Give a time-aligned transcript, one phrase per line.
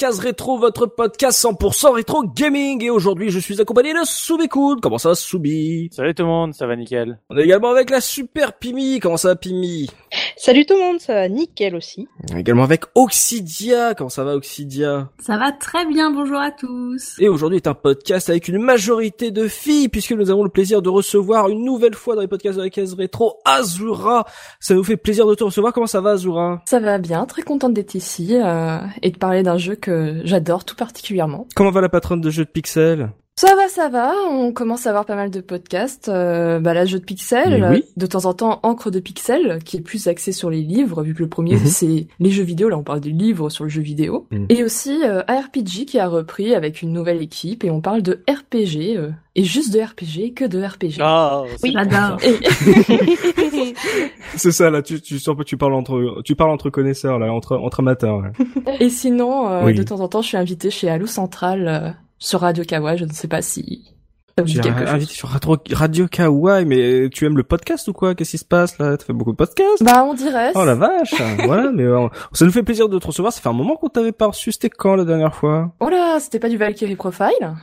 [0.00, 2.82] Case rétro, votre podcast 100% rétro gaming.
[2.82, 4.80] Et aujourd'hui, je suis accompagné de Soubikoud.
[4.80, 5.90] Comment ça va, Soubi?
[5.92, 7.18] Salut tout le monde, ça va nickel.
[7.28, 8.98] On est également avec la super Pimi.
[8.98, 9.90] Comment ça va, Pimi?
[10.42, 12.08] Salut tout le monde, ça va nickel aussi.
[12.34, 13.92] Également avec Oxidia.
[13.94, 15.10] Comment ça va, Oxidia?
[15.18, 17.16] Ça va très bien, bonjour à tous.
[17.18, 20.80] Et aujourd'hui est un podcast avec une majorité de filles, puisque nous avons le plaisir
[20.80, 24.24] de recevoir une nouvelle fois dans les podcasts de la case rétro Azura.
[24.60, 25.74] Ça nous fait plaisir de te recevoir.
[25.74, 26.62] Comment ça va, Azura?
[26.64, 30.64] Ça va bien, très contente d'être ici euh, et de parler d'un jeu que j'adore
[30.64, 31.48] tout particulièrement.
[31.54, 33.10] Comment va la patronne de jeux de pixels
[33.40, 36.10] Ça va, ça va, on commence à avoir pas mal de podcasts.
[36.10, 37.84] Euh, bah là, jeu de pixels, oui.
[37.96, 41.14] de temps en temps Encre de pixels, qui est plus axé sur les livres, vu
[41.14, 41.64] que le premier Mhm.
[41.64, 44.26] c'est les jeux vidéo, là on parle des livres sur le jeu vidéo.
[44.30, 44.44] Mhm.
[44.50, 48.22] Et aussi euh, ARPG qui a repris avec une nouvelle équipe et on parle de
[48.28, 50.98] RPG, euh, et juste de RPG que de RPG.
[51.00, 52.18] Ah, Oui, j'adore.
[52.22, 53.74] Et-
[54.36, 55.16] C'est ça, là, tu, tu
[55.46, 58.18] tu parles entre, tu parles entre connaisseurs, là, entre, entre amateurs.
[58.22, 58.76] ouais.
[58.80, 59.74] Et sinon, euh, Oui.
[59.74, 62.94] de temps en temps, je suis invitée chez Halo Central euh, sur Radio Kawa.
[62.96, 63.82] Je ne sais pas si
[64.38, 64.88] ça vous dit J'ai quelque chose.
[64.94, 68.14] invité sur Radio, Radio Kawaii, mais tu aimes le podcast ou quoi?
[68.14, 68.96] Qu'est-ce qui se passe, là?
[68.96, 69.82] Tu fais beaucoup de podcasts?
[69.82, 70.52] Bah, on dirait.
[70.54, 73.32] Oh la vache Voilà, mais euh, ça nous fait plaisir de te recevoir.
[73.32, 74.52] Ça fait un moment qu'on t'avait pas reçu.
[74.52, 75.72] C'était quand, la dernière fois?
[75.80, 77.54] Oh là, c'était pas du Valkyrie Profile?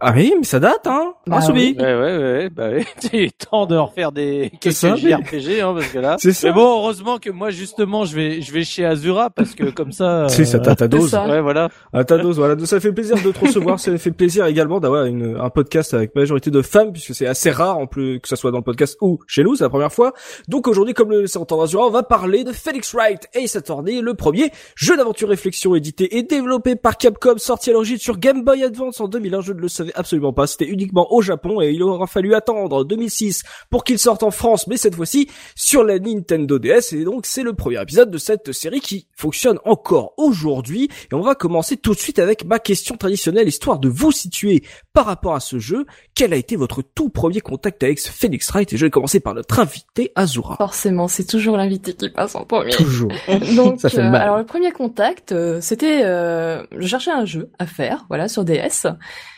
[0.00, 1.84] Ah oui, mais ça date, hein Bah Hein, Soubi oui.
[1.84, 2.86] Ouais, ouais, ouais, bah ouais.
[3.12, 6.16] Il est temps de refaire des quelques ça, JRPG, hein, parce que là.
[6.20, 6.48] C'est ça.
[6.48, 9.92] Mais bon, heureusement que moi, justement, je vais, je vais chez Azura, parce que comme
[9.92, 10.26] ça.
[10.32, 11.10] Si, ça euh, t'a ta dose.
[11.10, 11.26] ça.
[11.26, 11.68] Ouais, voilà.
[11.92, 12.54] À ta dose, voilà.
[12.54, 13.78] Donc, ça fait plaisir de te recevoir.
[13.80, 17.50] ça fait plaisir également d'avoir une, un podcast avec majorité de femmes, puisque c'est assez
[17.50, 19.92] rare, en plus, que ça soit dans le podcast ou chez nous, c'est la première
[19.92, 20.12] fois.
[20.48, 24.00] Donc aujourd'hui, comme le laissé entendre Azura, on va parler de Felix Wright Ace Attorney,
[24.00, 28.44] le premier jeu d'aventure réflexion édité et développé par Capcom, sorti à l'origine sur Game
[28.44, 29.40] Boy Advance en 2001.
[29.40, 30.46] Je ne le savais absolument pas.
[30.46, 34.66] C'était uniquement au Japon et il aura fallu attendre 2006 pour qu'il sorte en France,
[34.66, 36.92] mais cette fois-ci sur la Nintendo DS.
[36.92, 40.88] Et donc, c'est le premier épisode de cette série qui fonctionne encore aujourd'hui.
[41.10, 44.62] Et on va commencer tout de suite avec ma question traditionnelle, histoire de vous situer
[44.92, 45.86] par rapport à ce jeu.
[46.14, 48.72] Quel a été votre tout premier contact avec ce Phoenix Wright?
[48.72, 50.56] Et je vais commencer par notre invité, Azura.
[50.56, 52.72] Forcément, c'est toujours l'invité qui passe en premier.
[52.72, 53.12] Toujours.
[53.56, 54.22] Donc, Ça fait euh, mal.
[54.22, 58.44] alors le premier contact, euh, c'était, euh, je cherchais un jeu à faire, voilà, sur
[58.44, 58.86] DS,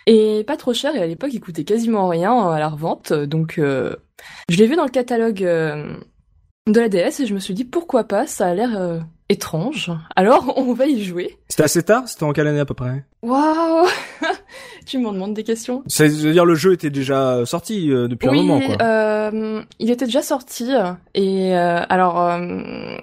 [0.07, 3.59] et pas trop cher, et à l'époque, il coûtait quasiment rien à la revente, donc
[3.59, 3.97] euh,
[4.49, 5.95] je l'ai vu dans le catalogue euh,
[6.67, 9.93] de la DS et je me suis dit pourquoi pas, ça a l'air euh, étrange.
[10.17, 11.39] Alors, on va y jouer.
[11.49, 12.09] C'était assez tard?
[12.09, 13.05] C'était en quelle année à peu près?
[13.23, 13.87] Waouh
[14.87, 18.43] Tu m'en demandes des questions C'est-à-dire le jeu était déjà sorti euh, depuis oui, un
[18.43, 18.77] moment, quoi.
[18.83, 20.71] euh, il était déjà sorti
[21.15, 22.97] et euh, alors euh,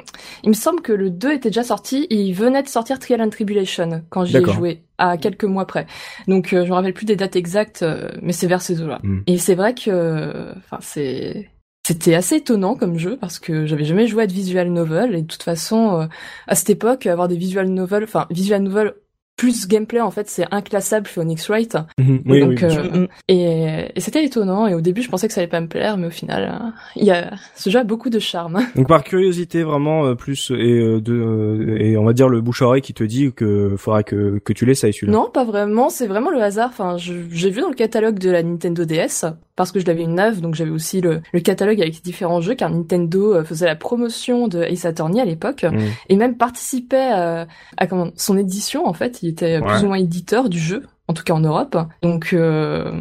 [0.44, 3.22] il me semble que le 2 était déjà sorti et il venait de sortir Trial
[3.22, 5.88] and Tribulation quand j'y ai joué à quelques mois près.
[6.28, 9.00] Donc euh, je me rappelle plus des dates exactes euh, mais c'est vers ces eaux-là.
[9.03, 9.20] Mm.
[9.28, 11.50] Et c'est vrai que enfin c'est
[11.88, 15.24] c'était assez étonnant comme jeu parce que j'avais jamais joué à de visual novel et
[15.24, 16.08] de toute façon
[16.47, 18.94] à cette époque avoir des visual novels enfin visual novel
[19.38, 22.22] plus gameplay en fait c'est inclassable Phoenix Wright Mhm.
[22.25, 24.68] Oui, donc, oui, euh, et, et c'était étonnant.
[24.68, 26.69] Et au début, je pensais que ça allait pas me plaire, mais au final, euh,
[26.96, 28.59] il y a ce jeu a beaucoup de charme.
[28.75, 32.66] Donc par curiosité vraiment euh, plus et de et on va dire le bouche à
[32.68, 35.14] oreille qui te dit que faudra que que tu l'essayes celui-là.
[35.14, 35.90] non, pas vraiment.
[35.90, 36.70] C'est vraiment le hasard.
[36.70, 39.25] Enfin, j'ai vu dans le catalogue de la Nintendo DS
[39.56, 42.56] parce que je l'avais une neuve, donc j'avais aussi le, le catalogue avec différents jeux,
[42.56, 45.80] car Nintendo faisait la promotion de Ace Attorney à l'époque Mhm.
[46.09, 47.46] et même participait euh,
[47.78, 48.88] à comment, son édition.
[48.88, 49.68] En fait, il était Ouais.
[49.68, 51.78] plus ou moins éditeur du jeu, en tout cas en Europe.
[52.02, 52.91] Donc euh,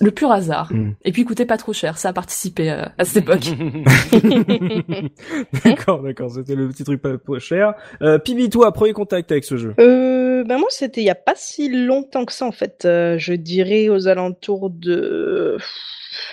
[0.00, 0.72] le pur hasard.
[0.72, 0.94] Mhm.
[1.04, 1.96] Et puis, il coûtait pas trop cher.
[1.98, 3.48] Ça a participé euh, à cette époque.
[5.64, 7.74] d'accord, d'accord, c'était le petit truc pas pas cher.
[8.02, 9.74] Euh, Pibi, toi, premier contact avec ce jeu?
[9.78, 12.84] Euh, ben moi, c'était il y a pas si longtemps que ça en fait.
[12.84, 15.56] Euh, je dirais aux alentours de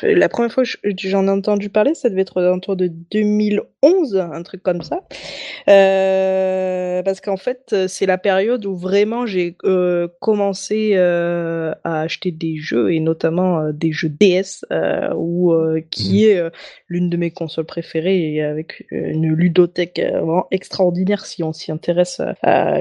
[0.01, 4.17] la première fois que j'en ai entendu parler, ça devait être aux alentours de 2011,
[4.17, 5.01] un truc comme ça.
[5.69, 12.31] Euh, parce qu'en fait, c'est la période où vraiment j'ai euh, commencé euh, à acheter
[12.31, 15.53] des jeux, et notamment euh, des jeux DS, euh, ou
[15.89, 16.29] qui mmh.
[16.29, 16.41] est
[16.87, 22.21] l'une de mes consoles préférées, et avec une ludothèque vraiment extraordinaire si on s'y intéresse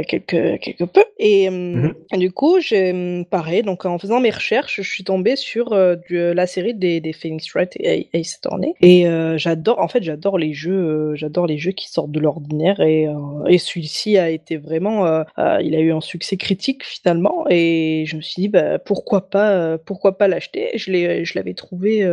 [0.09, 1.05] quelque, quelque peu.
[1.19, 1.95] Et, mmh.
[2.15, 6.75] du coup, j'ai pareil, donc en faisant mes recherches, je suis tombée sur la série
[6.75, 8.75] des des Phoenix Wright et Ace Attorney.
[8.81, 12.21] Et euh, j'adore, en fait, j'adore les jeux, euh, j'adore les jeux qui sortent de
[12.21, 12.81] l'ordinaire.
[12.81, 15.25] Et, euh, celui-ci a été vraiment,
[15.61, 17.47] il a eu un succès critique finalement.
[17.49, 20.71] Et je me suis dit, bah, pourquoi pas, pourquoi pas l'acheter?
[20.77, 22.07] Je l'ai, je l'avais trouvé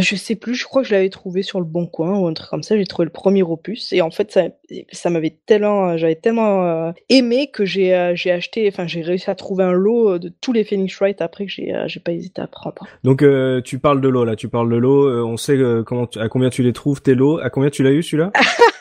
[0.00, 2.32] je sais plus, je crois que je l'avais trouvé sur le bon coin ou un
[2.32, 2.76] truc comme ça.
[2.76, 4.44] J'ai trouvé le premier opus et en fait ça,
[4.90, 9.30] ça m'avait tellement, j'avais tellement euh, aimé que j'ai, euh, j'ai acheté, enfin j'ai réussi
[9.30, 12.12] à trouver un lot de tous les Phoenix Wright après que j'ai, euh, j'ai pas
[12.12, 12.86] hésité à prendre.
[13.04, 13.24] Donc
[13.64, 15.26] tu parles de l'eau là, tu parles de l'eau.
[15.26, 17.38] on sait comment, à combien tu les trouves tes lots.
[17.38, 18.32] À combien tu l'as eu celui-là?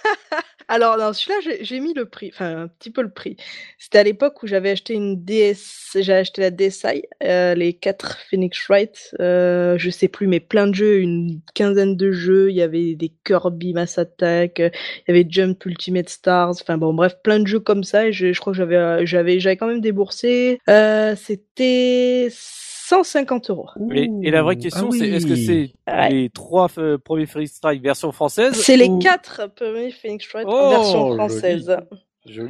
[0.73, 3.35] Alors, dans celui-là, j'ai mis le prix, enfin un petit peu le prix.
[3.77, 8.18] C'était à l'époque où j'avais acheté une DS, j'ai acheté la DSi, euh, les quatre
[8.29, 12.51] Phoenix Wright, euh, je sais plus, mais plein de jeux, une quinzaine de jeux.
[12.51, 14.71] Il y avait des Kirby Mass Attack, il
[15.09, 18.07] y avait Jump Ultimate Stars, enfin bon, bref, plein de jeux comme ça.
[18.07, 20.57] Et je, crois que j'avais, j'avais, j'avais quand même déboursé.
[20.69, 22.29] Euh, C'était
[22.92, 23.70] 150 euros.
[23.94, 25.74] Et, et, la vraie question, ah c'est est-ce que c'est
[26.10, 30.70] les trois euh, premiers Phoenix Strike version française C'est les quatre premiers Phoenix Strike oh,
[30.70, 31.68] version française.
[31.68, 32.02] Joli,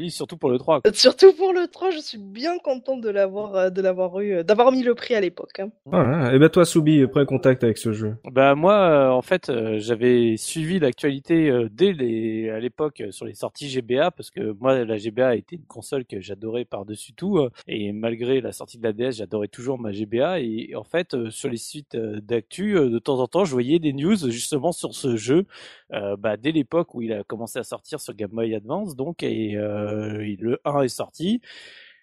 [0.10, 0.82] surtout pour le 3.
[0.94, 4.44] Surtout pour le 3, je suis bien content de l'avoir euh, de l'avoir eu, euh,
[4.44, 5.60] d'avoir mis le prix à l'époque.
[5.60, 6.32] Hein.
[6.34, 8.16] et ben toi, Soubi, prends contact avec ce jeu.
[8.32, 13.70] Bah moi, euh, en fait, j'avais suivi l'actualité dès les à l'époque sur les sorties
[13.70, 18.42] GBA parce que moi, la GBA était une console que j'adorais par-dessus tout et malgré
[18.42, 21.96] la sortie de la DS, j'adorais toujours ma GBA et en fait, sur les sites
[21.96, 25.46] d'actu, de temps en temps, je voyais des news justement sur ce jeu.
[25.90, 29.58] bah dès l'époque où il a commencé à sortir sur Game Boy Advance, donc et
[29.62, 31.42] euh, le 1 est sorti,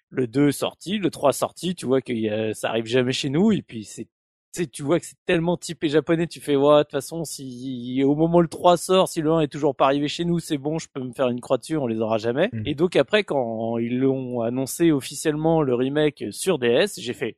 [0.09, 3.29] le 2 est sorti, le 3 est sorti, tu vois que ça arrive jamais chez
[3.29, 4.07] nous et puis c'est
[4.71, 8.15] tu vois que c'est tellement typé japonais, tu fais ouais, de toute façon si au
[8.15, 10.57] moment où le 3 sort, si le 1 est toujours pas arrivé chez nous, c'est
[10.57, 12.49] bon, je peux me faire une croix dessus, on les aura jamais.
[12.51, 12.63] Mmh.
[12.65, 17.37] Et donc après quand ils l'ont annoncé officiellement le remake sur DS, j'ai fait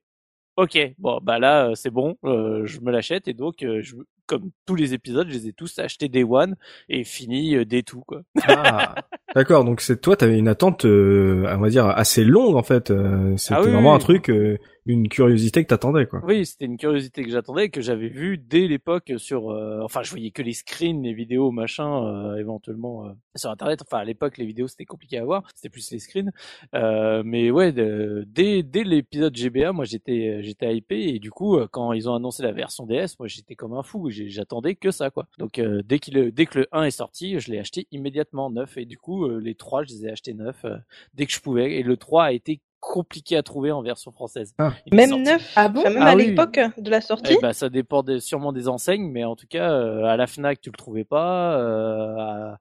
[0.58, 3.96] OK, bon bah là euh, c'est bon, euh, je me l'achète et donc je,
[4.32, 6.56] comme tous les épisodes, je les ai tous achetés Day One
[6.88, 8.22] et fini euh, Day Two quoi.
[8.48, 8.96] Ah,
[9.36, 12.92] d'accord, donc c'est toi, t'avais une attente, euh, on va dire assez longue en fait.
[12.92, 16.22] Euh, c'était ah vraiment un truc, euh, une curiosité que t'attendais quoi.
[16.26, 19.48] Oui, c'était une curiosité que j'attendais que j'avais vu dès l'époque sur,
[19.84, 23.82] enfin je voyais que les screens, les vidéos, machin, éventuellement sur internet.
[23.82, 26.32] Enfin à l'époque les vidéos c'était compliqué à voir, c'était plus les screens.
[26.74, 32.10] mais ouais, dès dès l'épisode GBA, moi j'étais j'étais hypé et du coup quand ils
[32.10, 35.28] ont annoncé la version DS, moi j'étais comme un fou j'attendais que ça quoi.
[35.38, 38.78] Donc euh, dès qu'il dès que le 1 est sorti, je l'ai acheté immédiatement neuf
[38.78, 40.78] et du coup euh, les trois je les ai achetés neufs euh,
[41.14, 44.54] dès que je pouvais et le 3 a été compliqué à trouver en version française.
[44.58, 44.74] Ah.
[44.92, 48.04] Même neuf ah bon Même ah à l'époque de la sortie eh ben, Ça dépend
[48.20, 49.70] sûrement des enseignes, mais en tout cas,
[50.06, 51.56] à la FNAC, tu le trouvais pas.
[51.56, 52.58] à,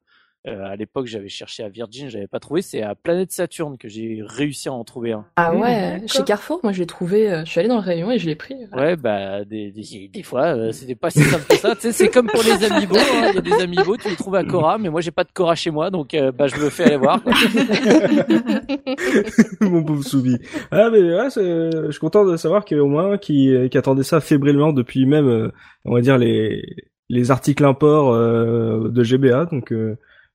[0.49, 2.63] euh, à l'époque, j'avais cherché à Virgin, j'avais pas trouvé.
[2.63, 5.27] C'est à Planète Saturne que j'ai réussi à en trouver un.
[5.37, 7.31] Ah ouais, chez Carrefour, moi je l'ai trouvé.
[7.31, 8.55] Euh, je suis allé dans le rayon et je l'ai pris.
[8.73, 11.75] Ouais, bah des, des, des fois, euh, c'était pas si simple que ça.
[11.75, 12.97] tu sais, c'est comme pour les amiibo.
[12.97, 13.33] Hein.
[13.33, 15.31] Il y a des amiibo, tu les trouves à Cora, mais moi j'ai pas de
[15.31, 17.21] Cora chez moi, donc bah je me fais aller voir.
[19.61, 20.39] Mon pauvre Soubi.
[20.71, 23.77] Ah mais ouais, je suis content de savoir qu'il y a au moins qui, qui
[23.77, 25.53] attendait ça fébrilement depuis même,
[25.85, 26.65] on va dire les
[27.11, 29.75] les articles import de GBA, donc.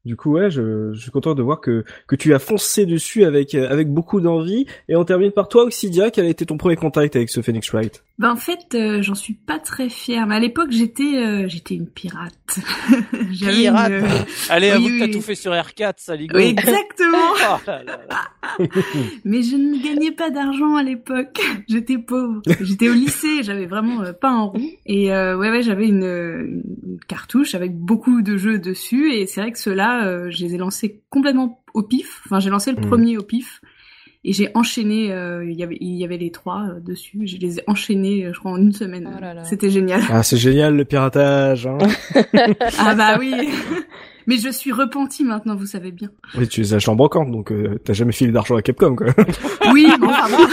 [0.06, 3.25] Du coup, ouais, je, je, suis content de voir que, que tu as foncé dessus
[3.25, 4.68] avec, avec beaucoup d'envie.
[4.88, 7.71] Et on termine par toi, Oxidia, quel a été ton premier contact avec ce Phoenix
[7.71, 8.05] Wright?
[8.18, 10.26] Ben en fait, euh, j'en suis pas très fière.
[10.26, 12.34] Mais à l'époque, j'étais euh, j'étais une pirate.
[13.40, 13.92] pirate.
[13.92, 14.26] Une...
[14.50, 17.18] Allez, avoue que t'as tout fait sur R4, ça Oui, exactement.
[17.48, 18.64] Oh
[19.26, 21.40] mais je ne gagnais pas d'argent à l'époque.
[21.68, 22.42] J'étais pauvre.
[22.62, 24.69] J'étais au lycée, j'avais vraiment euh, pas un rond.
[24.86, 29.14] Et ouais, ouais, j'avais une, une, cartouche avec beaucoup de jeux dessus.
[29.14, 32.22] Et c'est vrai que ceux-là, je les ai lancés complètement au pif.
[32.26, 32.88] Enfin, j'ai lancé le hmm.
[32.88, 33.62] premier au pif
[34.25, 37.27] et j'ai enchaîné euh, il y avait il y avait les trois euh, dessus.
[37.27, 39.07] Je les ai enchaînés euh, je crois en une semaine.
[39.07, 40.01] Oh c'était génial.
[40.09, 41.77] Ah c'est génial le piratage hein.
[42.79, 43.33] Ah bah oui.
[44.27, 46.09] Mais je suis repenti maintenant vous savez bien.
[46.35, 47.53] Oui tu les achètes en brocante donc
[47.83, 49.07] t'as jamais filé d'argent à Capcom quoi.
[49.71, 50.44] Oui bon enfin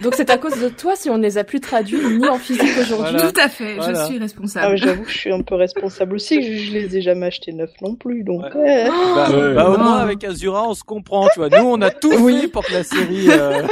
[0.00, 2.38] Donc c'est à cause de toi si on ne les a plus traduits ni en
[2.38, 3.16] physique aujourd'hui.
[3.16, 4.66] Tout à fait, je suis responsable.
[4.72, 7.52] Ah, j'avoue que je suis un peu responsable aussi, je, je les ai jamais achetés
[7.52, 8.42] neufs non plus, donc.
[8.42, 11.48] Bah, bah, au moins avec Azura on se comprend, tu vois.
[11.48, 13.28] Nous on a tout fait pour que la série.
[13.30, 13.62] Euh...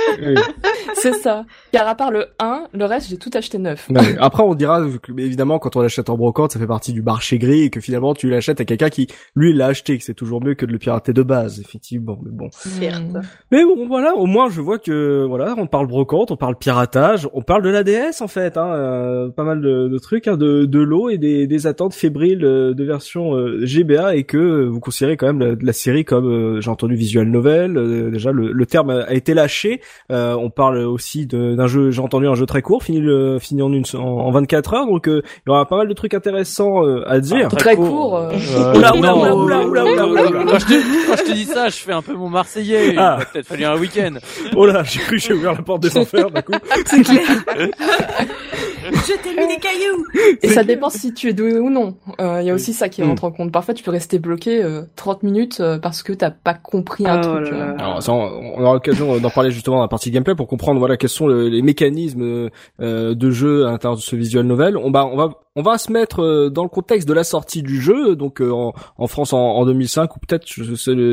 [0.95, 1.45] C'est ça.
[1.73, 3.89] Car à part le 1, le reste j'ai tout acheté neuf.
[4.21, 7.39] après on dira que, évidemment quand on l'achète en brocante, ça fait partie du marché
[7.39, 10.43] gris et que finalement tu l'achètes à quelqu'un qui lui l'a acheté, que c'est toujours
[10.43, 12.19] mieux que de le pirater de base, effectivement.
[12.23, 12.49] Mais bon.
[12.53, 13.03] Certes.
[13.51, 17.29] Mais bon voilà, au moins je vois que voilà, on parle brocante, on parle piratage,
[17.35, 20.37] on parle de la DS en fait, hein, euh, pas mal de, de trucs, hein,
[20.37, 24.65] de, de l'eau et des, des attentes fébriles euh, de version euh, GBA et que
[24.65, 28.11] vous considérez quand même la, la série comme j'ai entendu visual novel.
[28.11, 29.81] déjà le, le, terme a été lâché.
[30.09, 33.73] on parle aussi d'un jeu, j'ai entendu un jeu très court, fini le fini en
[33.73, 37.49] une en, 24 heures, donc il y aura pas mal de trucs intéressants à dire.
[37.53, 38.29] Ah, très, court.
[38.75, 41.69] oula, oula, oula, oula, oula, oula, oula, Quand je te, quand je te dis ça,
[41.69, 42.95] je fais un peu mon Marseillais.
[42.97, 43.12] Ah.
[43.21, 44.15] Il peut-être fallu un week-end.
[44.57, 46.53] Oh là, j'ai cru que j'ai ouvert la porte des enfers, d'un coup.
[46.87, 47.23] C'est clair.
[48.91, 50.05] je t'ai mis des cailloux.
[50.43, 51.97] Et ça dépend si tu es doué ou non.
[52.19, 53.53] Il euh, y a aussi ça qui rentre en compte.
[53.53, 57.19] Parfois, tu peux rester bloqué euh, 30 minutes euh, parce que t'as pas compris un
[57.19, 57.53] oh truc.
[57.53, 57.75] Euh.
[57.79, 60.97] Alors, ça, on, aura l'occasion d'en parler justement dans la partie gameplay pour comprendre voilà
[60.97, 64.77] quels sont les mécanismes de jeu à l'intérieur de ce visual novel.
[64.77, 67.63] On va, on va on va se mettre euh, dans le contexte de la sortie
[67.63, 70.47] du jeu, donc euh, en, France en, 2005 ou peut-être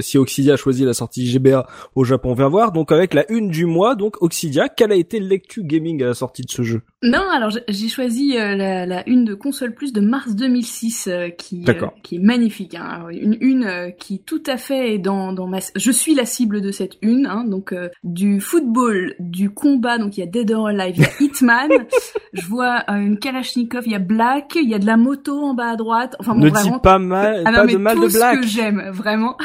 [0.01, 2.71] si Oxidia a choisi la sortie GBA au Japon, on va voir.
[2.71, 6.13] Donc avec la une du mois, donc Oxidia, quelle a été lecture gaming à la
[6.13, 6.81] sortie de ce jeu?
[7.03, 11.65] Non, alors j'ai choisi euh, la, une de console plus de mars 2006 qui
[12.03, 13.07] qui est magnifique, hein.
[13.11, 15.59] une une qui tout à fait est dans dans ma.
[15.75, 20.21] Je suis la cible de cette une, hein, donc du football, du combat, donc il
[20.21, 21.69] y a Dead or Alive, il y a Hitman,
[22.33, 25.53] je vois une Kalashnikov, il y a Black il y a de la moto en
[25.53, 26.15] bas à droite.
[26.19, 28.35] Enfin, bon, ne dis pas mal, ah pas de mal de Black.
[28.35, 29.37] ce que j'aime, vraiment.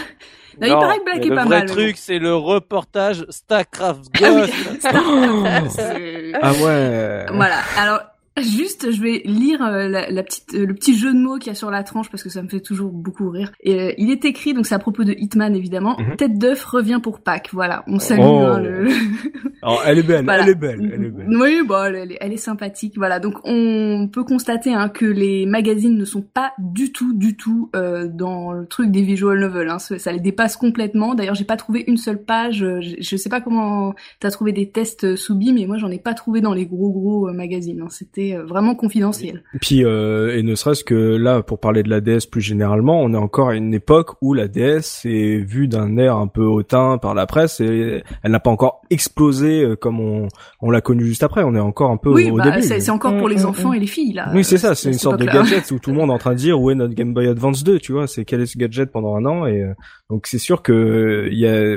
[0.60, 1.62] Non, il paraît que Black est pas mal.
[1.62, 4.52] Le vrai truc, c'est le reportage Starcraft Ghost.
[4.84, 7.26] ah ouais.
[7.32, 7.56] Voilà.
[7.76, 8.00] Alors,
[8.42, 11.50] Juste, je vais lire euh, la, petite, euh, le petit jeu de mots qu'il y
[11.50, 13.52] a sur la tranche parce que ça me fait toujours beaucoup rire.
[13.60, 15.96] Et euh, il est écrit, donc c'est à propos de Hitman évidemment.
[16.00, 16.16] Mhm.
[16.16, 17.50] Tête d'œuf revient pour Pâques.
[17.52, 18.22] Voilà, on salue.
[18.24, 18.40] Oh.
[18.40, 18.88] Hein, le...
[19.86, 21.26] Elle est belle, elle est belle, elle est belle.
[21.30, 22.94] Oui, bon, elle, est, elle est sympathique.
[22.98, 27.34] Voilà, donc on peut constater hein, que les magazines ne sont pas du tout, du
[27.34, 29.70] tout dans le truc des visual novels.
[29.70, 29.78] Hein.
[29.78, 31.14] Ça les dépasse complètement.
[31.14, 32.58] D'ailleurs, j'ai pas trouvé une seule page.
[32.58, 36.12] Je, je sais pas comment t'as trouvé des tests sous mais moi j'en ai pas
[36.12, 37.82] trouvé dans les gros gros magazines.
[37.88, 39.42] C'était euh, vraiment confidentiel.
[39.54, 43.00] Et puis euh, et ne serait-ce que là pour parler de la DS plus généralement,
[43.00, 46.44] on est encore à une époque où la DS est vue d'un air un peu
[46.44, 50.28] hautain par la presse et elle n'a pas encore explosé euh, comme on
[50.60, 51.42] on l'a connu juste après.
[51.44, 52.62] On est encore un peu oui, au bah, début.
[52.62, 53.74] C'est encore pour les mm, mm, enfants mm.
[53.74, 54.30] et les filles là.
[54.34, 54.74] Oui, c'est ça.
[54.74, 56.70] C'est une sorte de gadget où tout le monde est en train de dire où
[56.70, 57.78] est notre Game Boy Advance 2.
[57.78, 59.46] Tu vois, c'est quel est ce gadget pendant un an?
[59.46, 59.64] Et
[60.08, 61.76] donc c'est sûr que il y a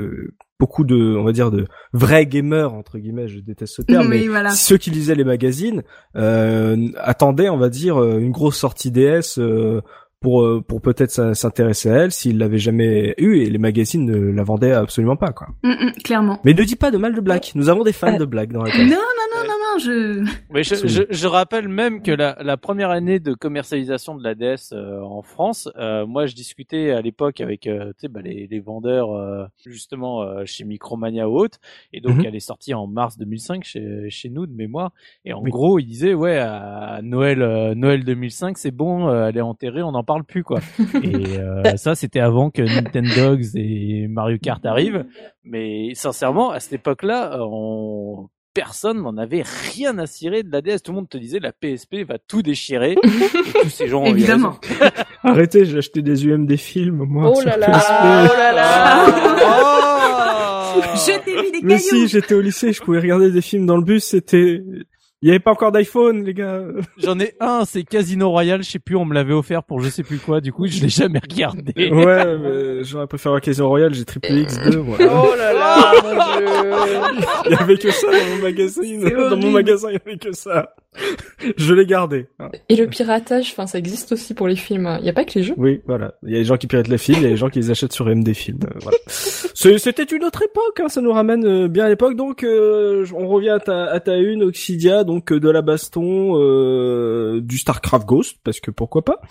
[0.59, 4.25] beaucoup de, on va dire, de vrais gamers entre guillemets, je déteste ce terme, mais
[4.49, 5.83] ceux qui lisaient les magazines
[6.15, 9.81] euh, attendaient, on va dire, euh, une grosse sortie DS euh,
[10.19, 14.31] pour euh, pour peut-être s'intéresser à elle s'ils l'avaient jamais eu et les magazines ne
[14.31, 15.47] la vendaient absolument pas quoi.
[15.63, 16.39] Mm, mm, clairement.
[16.43, 17.51] Mais ne dis pas de mal de Black.
[17.53, 18.95] Nous avons des fans de Black dans la non
[19.47, 20.25] non non non je.
[20.49, 24.35] Mais je, je, je rappelle même que la, la première année de commercialisation de la
[24.35, 28.47] DS euh, en France, euh, moi je discutais à l'époque avec tu sais bah, les,
[28.47, 31.59] les vendeurs justement chez Micromania ou autre
[31.93, 32.25] et donc mhm.
[32.25, 34.91] elle est sortie en mars 2005 chez chez nous de mémoire
[35.25, 37.39] et en gros ils disaient ouais à Noël
[37.75, 40.59] Noël 2005 c'est bon elle est enterrée on en parle plus quoi.
[41.03, 45.05] Et euh, ça c'était avant que Nintendo et Mario Kart arrivent.
[45.43, 50.79] Mais sincèrement, à cette époque-là, on personne n'en avait rien à cirer de la DS.
[50.83, 52.93] Tout le monde te disait la PSP va tout déchirer.
[53.03, 54.59] et tous ces gens Évidemment.
[55.23, 57.31] Arrêtez, j'ai acheté des UM des films, moi.
[57.35, 57.67] Oh là là.
[57.69, 59.05] Oh là là.
[59.45, 63.67] oh je t'ai mis des Mais si, j'étais au lycée, je pouvais regarder des films
[63.67, 64.63] dans le bus, c'était,
[65.27, 66.63] il y avait pas encore d'iPhone, les gars.
[66.97, 69.89] J'en ai un, c'est Casino Royale, je sais plus, on me l'avait offert pour je
[69.89, 71.73] sais plus quoi, du coup, je l'ai jamais regardé.
[71.75, 74.95] Ouais, mais j'aurais préféré Casino Royale, j'ai triplé X2, moi.
[75.01, 76.47] Oh là là, mon dieu.
[77.47, 78.81] Il y avait que ça dans mon magasin,
[79.29, 80.73] dans mon magasin, il y avait que ça.
[81.57, 82.27] je l'ai gardé.
[82.69, 84.97] Et le piratage, enfin, ça existe aussi pour les films.
[84.99, 85.55] Il y a pas que les jeux.
[85.57, 86.15] Oui, voilà.
[86.23, 87.59] Il y a des gens qui piratent les films, il y a des gens qui
[87.59, 88.59] les achètent sur MD Films.
[88.63, 88.97] Euh, voilà.
[89.57, 92.15] C'était une autre époque, hein, ça nous ramène euh, bien à l'époque.
[92.15, 97.41] Donc, euh, on revient à ta, à ta une, Oxidia, donc de la baston, euh,
[97.41, 99.21] du Starcraft Ghost, parce que pourquoi pas,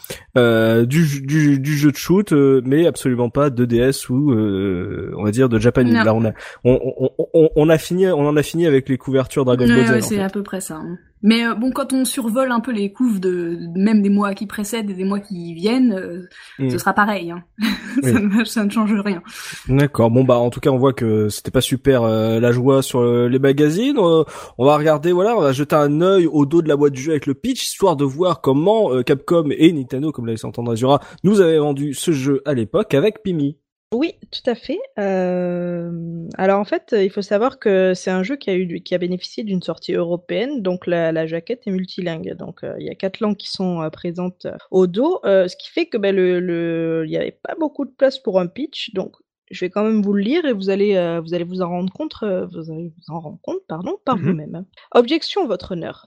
[0.82, 5.48] du, du, du, jeu de shoot, mais absolument pas de DS ou, on va dire,
[5.48, 5.94] de Japanese.
[6.04, 6.32] Là, on a,
[6.64, 10.02] on, on, on, on, a fini, on en a fini avec les couvertures Dragon Ball
[10.02, 10.06] Z.
[10.08, 10.76] c'est à peu près ça.
[10.76, 10.98] Hein.
[11.22, 14.46] Mais euh, bon, quand on survole un peu les couves de même des mois qui
[14.46, 16.70] précèdent et des mois qui viennent, euh, Mm.
[16.70, 17.30] ce sera pareil.
[17.30, 17.42] Hein.
[18.02, 19.22] ça, ne, ça ne change rien.
[19.68, 20.10] D'accord.
[20.10, 23.00] Bon bah en tout cas on voit que c'était pas super euh, la joie sur
[23.00, 23.98] euh, les magazines.
[23.98, 24.24] Euh,
[24.58, 27.02] on va regarder voilà, on va jeter un œil au dos de la boîte du
[27.02, 30.72] jeu avec le pitch histoire de voir comment Capcom et Nintendo comme l'a laissé entendre
[30.72, 33.58] Azura nous avaient vendu ce jeu à l'époque avec Pimi.
[33.98, 34.78] Oui, tout à fait.
[34.98, 35.90] Euh,
[36.36, 38.98] Alors en fait, il faut savoir que c'est un jeu qui a eu, qui a
[38.98, 42.34] bénéficié d'une sortie européenne, donc la, la jaquette est multilingue.
[42.34, 45.70] Donc euh, il y a quatre langues qui sont euh, présentes au dos, ce qui
[45.70, 48.92] fait que ben, le, le, il n'y avait pas beaucoup de place pour un pitch.
[48.92, 49.16] Donc
[49.50, 51.68] je vais quand même vous le lire et vous allez, euh, vous allez vous en
[51.68, 54.24] rendre compte, euh, vous allez vous en rendre compte, pardon, par Mhm.
[54.24, 54.64] vous-même.
[54.94, 56.06] Objection, votre honneur.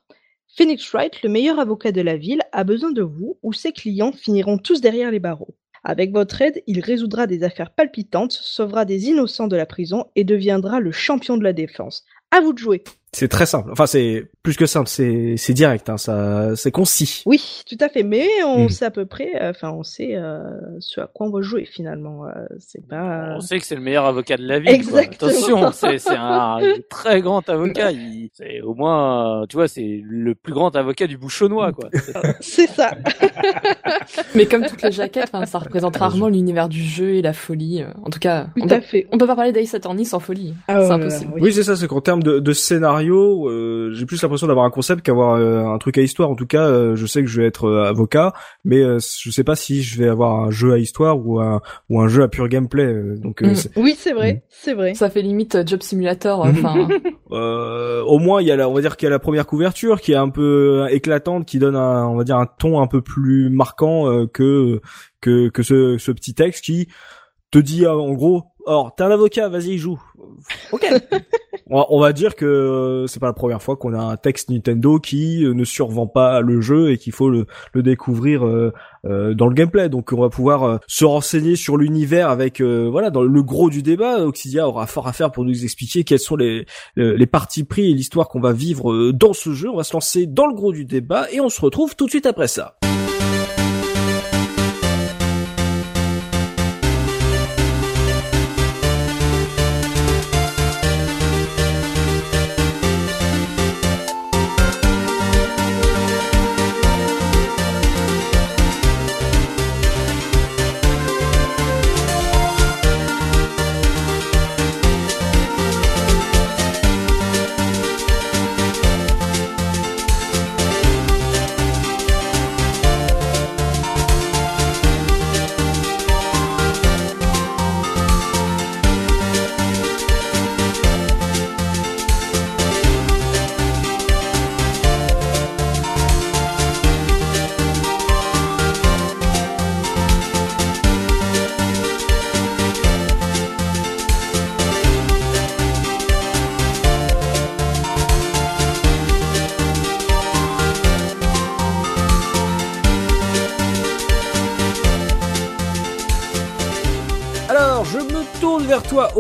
[0.58, 4.12] Phoenix Wright, le meilleur avocat de la ville, a besoin de vous ou ses clients
[4.12, 5.56] finiront tous derrière les barreaux.
[5.90, 10.24] Avec votre aide, il résoudra des affaires palpitantes, sauvera des innocents de la prison et
[10.24, 12.06] deviendra le champion de la défense.
[12.30, 12.84] À vous de jouer.
[13.12, 13.70] C'est très simple.
[13.72, 17.24] Enfin c'est plus que simple, c'est c'est direct hein, ça c'est concis.
[17.26, 18.04] Oui, tout à fait.
[18.04, 18.70] Mais on Mm.
[18.70, 20.44] sait à peu près, euh, enfin, on sait euh,
[20.80, 22.26] ce à quoi on va jouer finalement.
[22.26, 23.34] Euh, c'est pas.
[23.36, 24.86] On sait que c'est le meilleur avocat de la ville.
[24.86, 25.02] quoi.
[25.02, 25.32] Exactement.
[25.32, 27.92] Attention, c'est c'est un très grand avocat.
[27.92, 31.90] Il- C'est au moins, tu vois, c'est le plus grand avocat du bouchonnois, quoi.
[32.42, 32.92] C'est ça.
[34.36, 37.84] Mais comme toutes les jaquettes, enfin, ça représente rarement l'univers du jeu et la folie.
[38.06, 39.08] En tout cas, Tout on peut, à fait.
[39.12, 40.54] on peut pas parler d'Ace Attorney sans folie.
[40.68, 41.32] Ah, c'est impossible.
[41.36, 41.42] oui.
[41.44, 44.70] Oui, c'est ça, c'est qu'en termes de, de scénario, euh, j'ai plus l'impression d'avoir un
[44.70, 46.30] concept qu'avoir euh, un truc à histoire.
[46.30, 48.34] En tout cas, euh, je sais que je vais être euh, avocat,
[48.66, 51.62] mais euh, je sais pas si je vais avoir un jeu à histoire ou un
[51.90, 52.86] ou un jeu à pur gameplay.
[52.86, 53.56] euh, donc, euh, Mm.
[53.56, 54.40] c'est- Oui, c'est vrai, Mm.
[54.50, 54.94] c'est vrai.
[54.96, 56.40] Ça fait limite euh, Job Simulator.
[56.42, 56.76] Enfin,
[57.32, 59.46] euh, au moins il y a la, on va dire qu'il y a la première
[59.46, 62.88] couverture qui est un peu éclatante, qui donne un, on va dire un ton un
[62.88, 64.82] peu plus marquant euh, que
[65.22, 66.88] que que ce, ce petit texte qui
[67.52, 70.00] te dit euh, en gros, alors t'es un avocat, vas-y joue.
[70.72, 70.86] Ok.
[71.70, 74.18] on, va, on va dire que euh, c'est pas la première fois qu'on a un
[74.18, 78.46] texte Nintendo qui euh, ne survend pas le jeu et qu'il faut le, le découvrir
[78.46, 78.72] euh,
[79.06, 79.90] euh, dans le gameplay.
[79.90, 83.82] Donc on va pouvoir euh, se renseigner sur l'univers avec voilà dans le gros du
[83.82, 84.24] débat.
[84.24, 86.66] Oxidia aura fort à faire pour nous expliquer quels sont les
[86.96, 89.70] les parties pris et l'histoire qu'on va vivre dans ce jeu.
[89.70, 92.12] On va se lancer dans le gros du débat et on se retrouve tout de
[92.12, 92.78] suite après ça.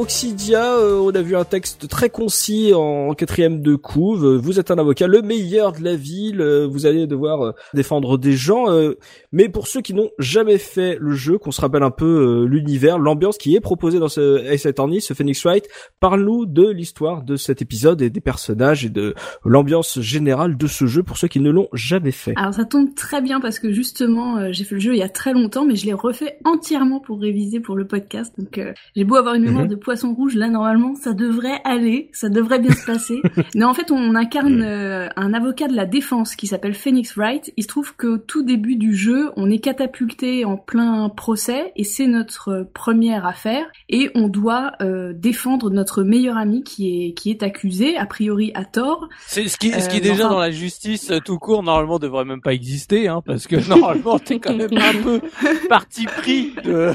[0.09, 0.63] Vers toi, Oxidia.
[0.63, 0.68] Euh,
[1.11, 4.25] on a vu un texte très concis en quatrième de couve.
[4.25, 6.41] Euh, Vous êtes un avocat, le meilleur de la ville.
[6.41, 8.69] Euh, Vous allez devoir euh, défendre des gens.
[8.71, 8.93] Euh,
[9.31, 12.45] Mais pour ceux qui n'ont jamais fait le jeu, qu'on se rappelle un peu euh,
[12.45, 15.67] l'univers, l'ambiance qui est proposée dans ce Ace Attorney, ce Phoenix Wright,
[15.99, 20.85] parle-nous de l'histoire de cet épisode et des personnages et de l'ambiance générale de ce
[20.85, 22.33] jeu pour ceux qui ne l'ont jamais fait.
[22.37, 25.03] Alors ça tombe très bien parce que justement euh, j'ai fait le jeu il y
[25.03, 28.73] a très longtemps mais je l'ai refait entièrement pour réviser pour le podcast donc euh,
[28.95, 29.69] j'ai beau avoir une mémoire Mhm.
[29.71, 33.21] de poisson rouge là normalement ça devrait aller ça devrait bien se passer
[33.55, 37.51] mais en fait on incarne euh, un avocat de la défense qui s'appelle Phoenix Wright
[37.57, 41.83] il se trouve qu'au tout début du jeu on est catapulté en plein procès et
[41.83, 47.13] c'est notre euh, première affaire et on doit euh, défendre notre meilleur ami qui est
[47.13, 50.33] qui est accusé a priori à tort C'est ce qui, ce qui Euh, déjà enfin-
[50.35, 54.39] dans la justice tout court normalement devrait même pas exister, hein, parce que normalement t'es
[54.39, 55.19] quand même un peu
[55.69, 56.91] parti pris de,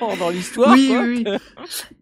[0.00, 0.72] dans, dans l'histoire.
[0.74, 1.00] Oui, quoi.
[1.02, 1.36] oui, oui.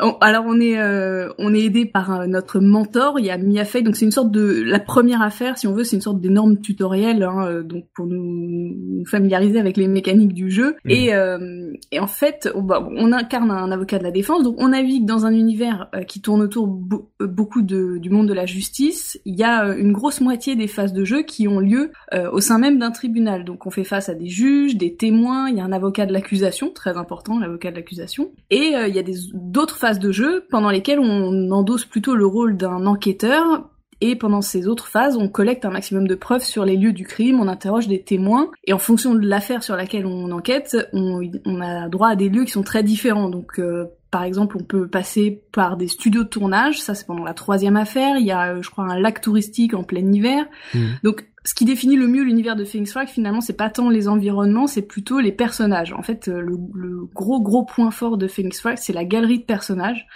[0.01, 3.19] On- alors on est euh, on est aidé par euh, notre mentor.
[3.19, 5.75] Il y a Mia Fey, donc c'est une sorte de la première affaire, si on
[5.75, 10.35] veut, c'est une sorte d'énorme tutoriel, hein, euh, donc pour nous, familiariser avec les mécaniques
[10.35, 10.77] du jeu.
[10.89, 14.57] Et euh, et en fait, on, bah, on incarne un avocat de la défense, donc
[14.59, 18.47] on navigue dans un univers qui tourne autour beau- beaucoup de, du monde de la
[18.47, 19.21] justice.
[19.25, 22.41] Il y a une grosse moitié des phases de jeu qui ont lieu euh, au
[22.41, 23.45] sein même d'un tribunal.
[23.45, 26.13] Donc on fait face à des juges, des témoins, il y a un avocat de
[26.13, 28.31] l'accusation, très important, l'avocat de l'accusation.
[28.51, 29.03] Et euh, il y a
[29.35, 33.69] d'autres phases de jeu pendant lesquelles on endosse plutôt le rôle d'un enquêteur
[34.05, 37.05] et pendant ces autres phases, on collecte un maximum de preuves sur les lieux du
[37.05, 41.23] crime, on interroge des témoins, et en fonction de l'affaire sur laquelle on enquête, on,
[41.47, 43.31] on, a droit à des lieux qui sont très différents.
[43.31, 47.23] Donc euh, par exemple, on peut passer par des studios de tournage, ça c'est pendant
[47.23, 50.47] la troisième affaire, il y a je crois un lac touristique en plein hiver.
[50.75, 50.81] Mmh.
[51.05, 54.09] Donc ce qui définit le mieux l'univers de Phoenix Wright, finalement, c'est pas tant les
[54.09, 55.93] environnements, c'est plutôt les personnages.
[55.93, 59.45] En fait, le, le gros gros point fort de Phoenix Wright, c'est la galerie de
[59.45, 60.09] personnages.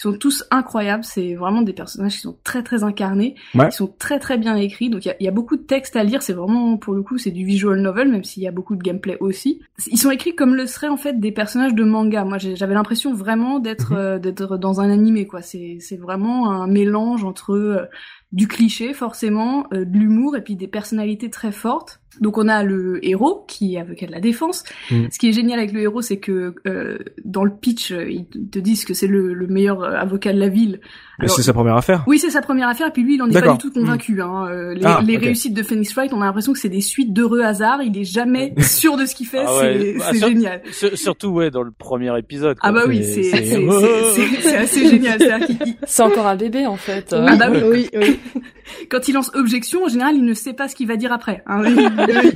[0.00, 1.04] Ils sont tous incroyables.
[1.04, 3.34] C'est vraiment des personnages qui sont très très incarnés.
[3.54, 4.88] Ils sont très très bien écrits.
[4.88, 6.22] Donc il y, a, beaucoup de textes à lire.
[6.22, 8.82] C'est vraiment pour le coup c'est du visual novel, même s'il y a beaucoup de
[8.82, 9.60] gameplay aussi.
[9.88, 12.24] Ils sont écrits comme le seraient en fait des personnages de manga.
[12.24, 13.98] Moi j'avais l'impression vraiment d'être mhm.
[13.98, 15.42] euh, d'être dans un animé quoi.
[15.42, 17.84] C'est c'est vraiment un mélange entre euh,
[18.32, 21.99] du cliché forcément, euh, de l'humour et puis des personnalités très fortes.
[22.18, 24.64] Donc on a le héros qui est avocat de la défense.
[24.90, 25.06] Mm.
[25.12, 28.26] Ce qui est génial avec le héros, c'est que euh, dans le pitch, euh, ils
[28.26, 30.80] te disent que c'est le, le, meilleur euh, avocat de la ville.
[31.24, 32.02] c'est sa première affaire.
[32.08, 32.88] Oui, c'est sa première affaire.
[32.88, 34.14] Et puis lui, il en est pas du tout convaincu.
[34.14, 34.20] Mm.
[34.20, 34.48] Hein.
[34.50, 37.12] Euh, les, ah, les réussites de Phoenix Wright, on a l'impression que c'est des suites
[37.12, 37.82] d'heureux hasards.
[37.82, 39.44] Il est jamais sûr de ce qu'il fait.
[39.46, 40.62] Ah c'est bah, génial.
[40.94, 42.58] surtout ouais, dans le premier épisode.
[42.60, 45.20] Ah bah oui, c'est c'est assez génial.
[45.86, 47.14] C'est encore un bébé en fait.
[47.16, 48.18] Ah bah oui, oui.
[48.90, 51.42] Quand il lance objection, en général, il ne sait pas ce qu'il va dire après.
[51.46, 51.62] Hein.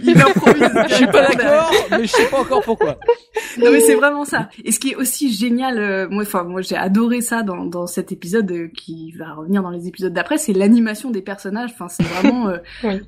[0.03, 0.71] Il improvise.
[0.89, 2.99] Je suis pas d'accord, mais je sais pas encore pourquoi.
[3.59, 4.49] Non mais c'est vraiment ça.
[4.65, 7.87] Et ce qui est aussi génial, euh, moi, enfin moi j'ai adoré ça dans, dans
[7.87, 11.71] cet épisode euh, qui va revenir dans les épisodes d'après, c'est l'animation des personnages.
[11.73, 13.01] Enfin c'est vraiment euh, oui.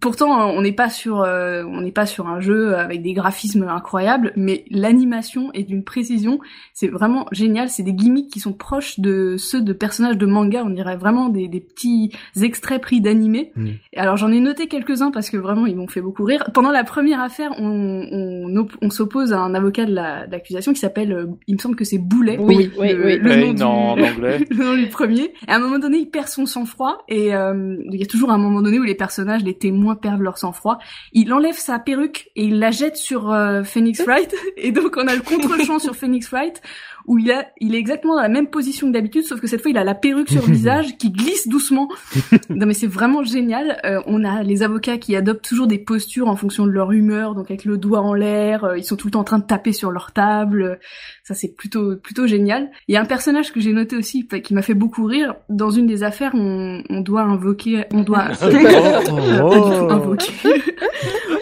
[0.00, 3.66] Pourtant, on n'est pas sur, euh, on n'est pas sur un jeu avec des graphismes
[3.68, 6.38] incroyables, mais l'animation est d'une précision.
[6.72, 7.68] C'est vraiment génial.
[7.68, 10.62] C'est des gimmicks qui sont proches de ceux de personnages de manga.
[10.64, 13.52] On dirait vraiment des, des petits extraits pris d'animé.
[13.56, 13.68] Mm.
[13.96, 16.44] Alors j'en ai noté quelques-uns parce que vraiment ils m'ont fait beaucoup rire.
[16.52, 21.12] Pendant la première affaire, on, on, on s'oppose à un avocat de l'accusation qui s'appelle,
[21.12, 22.36] euh, il me semble que c'est Boulet.
[22.38, 23.18] Oui, oui, le, oui.
[23.18, 24.44] Le, nom du, en anglais.
[24.50, 25.32] le nom du premier.
[25.48, 28.30] Et à un moment donné, il perd son sang-froid et euh, il y a toujours
[28.30, 30.78] un moment donné où les personnages, les témoins perdent leur sang-froid.
[31.12, 34.34] Il enlève sa perruque et il la jette sur euh, Phoenix Wright.
[34.56, 36.60] Et donc on a le contre-champ sur Phoenix Wright
[37.06, 39.60] où il, a, il est exactement dans la même position que d'habitude, sauf que cette
[39.60, 41.88] fois il a la perruque sur le visage qui glisse doucement.
[42.50, 43.80] non mais c'est vraiment génial.
[43.84, 47.34] Euh, on a les avocats qui adoptent toujours des postures en fonction de leur humeur,
[47.34, 49.46] donc avec le doigt en l'air, euh, ils sont tout le temps en train de
[49.46, 50.80] taper sur leur table.
[51.24, 52.70] Ça c'est plutôt plutôt génial.
[52.88, 55.34] Il y a un personnage que j'ai noté aussi qui m'a fait beaucoup rire.
[55.48, 59.88] Dans une des affaires, on, on doit invoquer, on doit oh.
[59.88, 60.32] invoquer.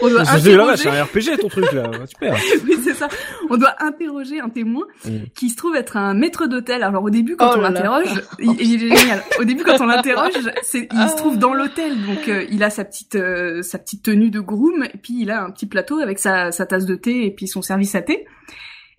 [0.01, 0.77] on doit interroger...
[0.77, 2.35] c'est un RPG ton truc là, super.
[2.63, 3.07] oui c'est ça.
[3.49, 5.17] On doit interroger un témoin mm.
[5.33, 6.83] qui se trouve être un maître d'hôtel.
[6.83, 9.23] Alors au début quand oh on l'interroge, il, il, est génial.
[9.39, 12.85] Au début quand on l'interroge, il se trouve dans l'hôtel, donc euh, il a sa
[12.85, 16.19] petite euh, sa petite tenue de groom, et puis il a un petit plateau avec
[16.19, 18.27] sa, sa tasse de thé et puis son service à thé.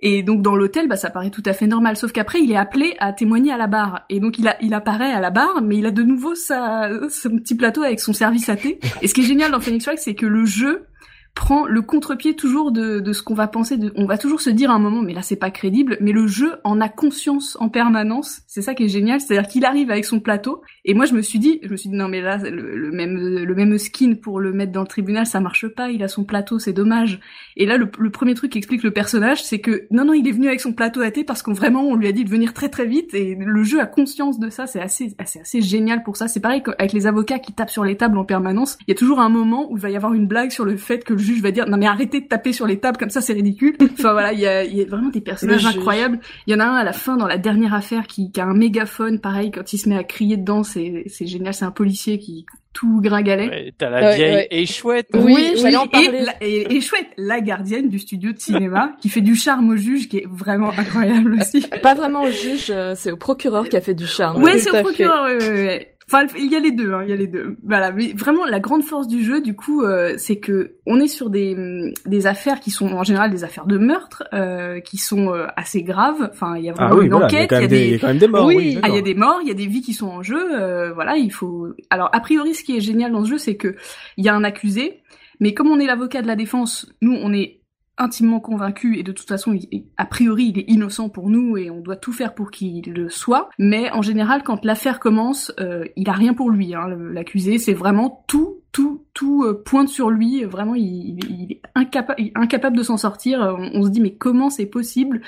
[0.02, 1.96] Et donc dans l'hôtel, bah, ça paraît tout à fait normal.
[1.96, 4.04] Sauf qu'après, il est appelé à témoigner à la barre.
[4.08, 6.90] Et donc il, a, il apparaît à la barre, mais il a de nouveau sa,
[7.08, 8.80] son petit plateau avec son service à thé.
[9.00, 10.86] Et ce qui est génial dans Phoenix Wright, c'est que le jeu
[11.34, 13.78] prend le contre-pied toujours de, de ce qu'on va penser.
[13.78, 15.96] De, on va toujours se dire à un moment, mais là c'est pas crédible.
[16.00, 18.42] Mais le jeu en a conscience en permanence.
[18.46, 20.62] C'est ça qui est génial, c'est-à-dire qu'il arrive avec son plateau.
[20.84, 23.16] Et moi je me suis dit, je me suis dit non mais là le, même
[23.16, 25.90] le même skin pour le mettre dans le tribunal ça marche pas.
[25.90, 27.20] Il a son plateau, c'est dommage.
[27.56, 30.32] Et là le, premier truc qui explique le personnage, c'est que non non il est
[30.32, 32.52] venu avec son plateau à thé parce qu'on vraiment on lui a dit de venir
[32.52, 33.14] très très vite.
[33.14, 34.66] Et le jeu a conscience de ça.
[34.66, 36.28] C'est assez assez assez génial pour ça.
[36.28, 38.76] C'est pareil avec les avocats qui tapent sur les tables en permanence.
[38.86, 40.76] Il y a toujours un moment où il va y avoir une blague sur le
[40.76, 43.20] fait que juge va dire non mais arrêtez de taper sur les tables comme ça
[43.20, 43.76] c'est ridicule.
[43.92, 46.18] Enfin voilà, il y a, y a, vraiment des personnages incroyables.
[46.46, 48.46] Il y en a un à la fin dans la dernière affaire qui, qui a
[48.46, 51.70] un mégaphone pareil quand il se met à crier dedans c'est c'est génial, c'est un
[51.70, 53.48] policier qui tout gringalet.
[53.48, 54.48] Ouais, T'as la vieille ouais.
[54.50, 55.08] et chouette.
[55.14, 56.08] Oui, j'allais en parler.
[56.08, 59.70] Et, la, et, et, chouette, la gardienne du studio de cinéma, qui fait du charme
[59.70, 61.66] au juge, qui est vraiment incroyable aussi.
[61.82, 64.42] Pas vraiment au juge, euh, c'est au procureur qui a fait du charme.
[64.42, 65.24] Ouais, c'est au procureur.
[65.24, 65.91] Ouais, ouais, ouais.
[66.08, 67.56] Enfin, il y a les deux, hein, il y a les deux.
[67.62, 71.08] Voilà, mais vraiment la grande force du jeu, du coup, euh, c'est que on est
[71.08, 75.32] sur des des affaires qui sont en général des affaires de meurtre, euh, qui sont
[75.32, 76.30] euh, assez graves.
[76.32, 77.92] Enfin, il y a ah vraiment oui, une voilà, enquête, il y a, des, il
[77.92, 78.46] y a quand même des morts.
[78.46, 80.08] Oui, oui ah, il y a des morts, il y a des vies qui sont
[80.08, 80.60] en jeu.
[80.60, 81.68] Euh, voilà, il faut.
[81.90, 83.76] Alors a priori, ce qui est génial dans ce jeu, c'est que
[84.16, 85.02] il y a un accusé,
[85.40, 87.61] mais comme on est l'avocat de la défense, nous, on est
[87.98, 89.56] intimement convaincu et de toute façon,
[89.96, 93.08] a priori, il est innocent pour nous et on doit tout faire pour qu'il le
[93.10, 93.50] soit.
[93.58, 96.74] Mais en général, quand l'affaire commence, euh, il a rien pour lui.
[96.74, 100.44] Hein, L'accusé, c'est vraiment tout, tout tout pointe sur lui.
[100.44, 101.18] Vraiment, il,
[101.50, 103.56] est incapable de s'en sortir.
[103.74, 105.20] On, se dit mais comment c'est possible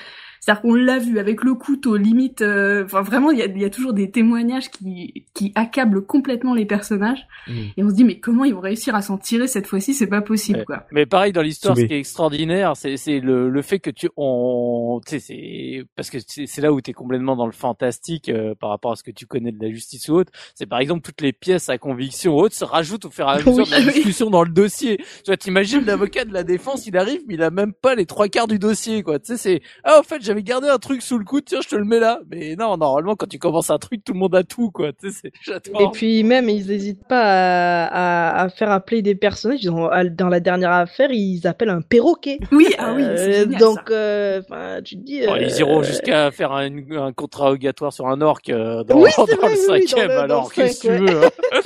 [0.45, 2.43] c'est-à-dire qu'on l'a vu avec le couteau, limite.
[2.43, 6.53] Euh, enfin, vraiment, il y a, y a, toujours des témoignages qui, qui accablent complètement
[6.53, 7.25] les personnages.
[7.47, 7.53] Mm.
[7.77, 9.95] Et on se dit, mais comment ils vont réussir à s'en tirer cette fois-ci?
[9.95, 10.85] C'est pas possible, quoi.
[10.91, 14.07] Mais pareil, dans l'histoire, ce qui est extraordinaire, c'est, c'est le, le fait que tu,
[14.17, 18.29] on, tu sais, c'est parce que c'est, là où tu es complètement dans le fantastique
[18.29, 20.31] euh, par rapport à ce que tu connais de la justice ou autre.
[20.53, 23.31] C'est par exemple toutes les pièces à conviction ou autre se rajoutent au fur et
[23.31, 24.97] à mesure de la discussion dans le dossier.
[24.97, 28.05] Tu vois, t'imagines l'avocat de la défense, il arrive, mais il a même pas les
[28.05, 29.17] trois quarts du dossier, quoi.
[29.17, 31.69] Tu sais, c'est ah, en fait, j'avais gardé un truc sous le coude, tiens, je
[31.69, 32.19] te le mets là.
[32.29, 34.91] Mais non, normalement, quand tu commences un truc, tout le monde a tout, quoi.
[34.91, 35.31] Tu sais,
[35.79, 39.63] Et puis même, ils n'hésitent pas à, à, faire appeler des personnages.
[39.63, 42.39] dans la dernière affaire, ils appellent un perroquet.
[42.51, 43.03] Oui, ah oui.
[43.05, 44.41] Euh, donc, euh,
[44.83, 45.21] tu te dis.
[45.23, 50.11] ils iront euh, jusqu'à faire un, un contrarogatoire sur un orque dans, dans le cinquième.
[50.11, 51.29] alors, qu'est-ce que tu veux hein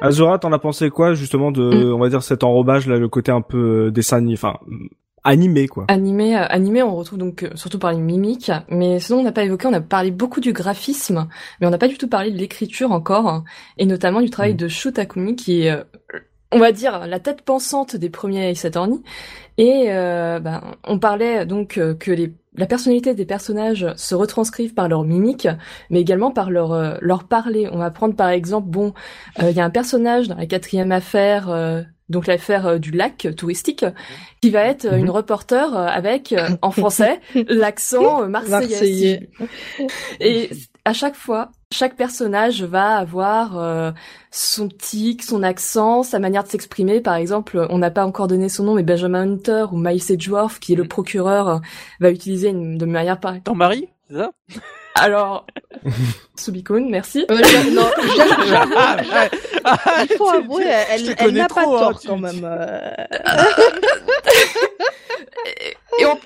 [0.00, 3.32] Azura, t'en as pensé quoi justement de, on va dire cet enrobage là, le côté
[3.32, 4.54] un peu dessin, enfin
[5.24, 5.84] animé quoi.
[5.88, 9.32] Animé, euh, animé, on retrouve donc euh, surtout par les mimiques, mais sinon on n'a
[9.32, 11.28] pas évoqué, on a parlé beaucoup du graphisme,
[11.60, 13.44] mais on n'a pas du tout parlé de l'écriture encore,
[13.76, 14.58] et notamment du travail mm.
[14.58, 15.82] de Shu Takumi qui est, euh,
[16.52, 19.02] on va dire, la tête pensante des premiers Ace Attorney.
[19.58, 25.02] Et ben, on parlait donc que les, la personnalité des personnages se retranscrivent par leur
[25.02, 25.48] mimique,
[25.90, 27.68] mais également par leur leur parler.
[27.72, 28.94] On va prendre par exemple, bon,
[29.42, 31.48] il y a un personnage dans la quatrième affaire
[32.08, 33.84] donc l'affaire euh, du lac touristique,
[34.40, 35.10] qui va être euh, une mhm.
[35.10, 39.30] reporter euh, avec, en français, l'accent marseillais.
[40.20, 40.50] Et
[40.84, 43.94] à chaque fois, chaque personnage va avoir
[44.30, 47.00] son tic, son accent, sa manière de s'exprimer.
[47.00, 50.58] Par exemple, on n'a pas encore donné son nom, mais Benjamin Hunter ou Miles Edgeworth,
[50.58, 50.88] qui est le mhm.
[50.88, 51.60] procureur,
[52.00, 53.42] va utiliser une de manière pareille.
[53.42, 54.30] Ton mari, c'est ça?
[54.98, 55.46] Alors,
[56.36, 57.24] Subicone, merci.
[57.30, 57.40] Euh,
[57.72, 57.88] non,
[60.10, 62.44] Il faut avouer, elle, elle n'a pas hein, tort quand même.
[62.44, 62.90] Euh.
[65.98, 66.18] et, on...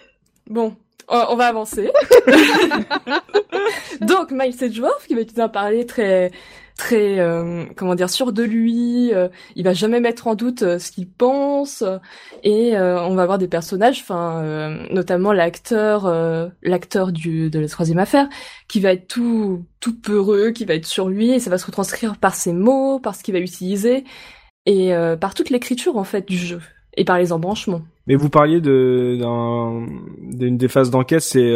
[0.48, 0.76] Bon,
[1.08, 1.90] on va avancer.
[4.00, 6.30] Donc, Miles Edgeworth, qui va utiliser un parler très
[6.76, 10.78] très euh, comment dire sûr de lui euh, il va jamais mettre en doute euh,
[10.78, 11.84] ce qu'il pense
[12.42, 16.12] et on va avoir des personnages enfin notamment l'acteur
[16.62, 18.28] l'acteur du de la troisième affaire
[18.68, 21.66] qui va être tout tout peureux qui va être sur lui et ça va se
[21.66, 24.04] retranscrire par ses mots par ce qu'il va utiliser
[24.66, 26.60] et par toute l'écriture en fait du jeu
[26.96, 27.82] et par les embranchements.
[28.06, 29.18] Mais vous parliez de
[30.36, 31.52] d'une des phases d'enquête c'est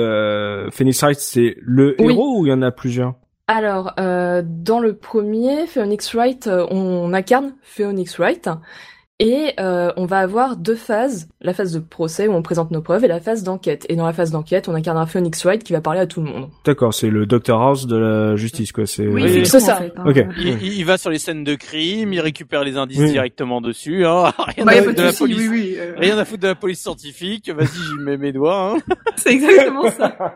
[0.70, 3.14] Phoenix Wright c'est le héros ou il y en a plusieurs?
[3.49, 8.49] Alors, euh, dans le premier, Phoenix Wright, euh, on incarne Phoenix Wright.
[9.19, 12.83] Et euh, on va avoir deux phases, la phase de procès où on présente nos
[12.83, 13.87] preuves et la phase d'enquête.
[13.89, 16.31] Et dans la phase d'enquête, on incarnera Phoenix Wright qui va parler à tout le
[16.31, 16.51] monde.
[16.67, 18.85] D'accord, c'est le Dr House de la justice, quoi.
[18.85, 19.81] C'est oui, c'est ça.
[19.97, 20.13] Hein.
[20.39, 24.05] Il, va sur les scènes de crime, il récupère les indices directement dessus.
[24.05, 24.33] Hein.
[24.39, 25.49] Rien à foutre de la police.
[25.49, 27.49] Oui, Rien à foutre de la police scientifique.
[27.49, 28.75] Vas-y, j'y mets mes doigts.
[28.75, 28.95] Hein.
[29.17, 30.15] c'est exactement ça.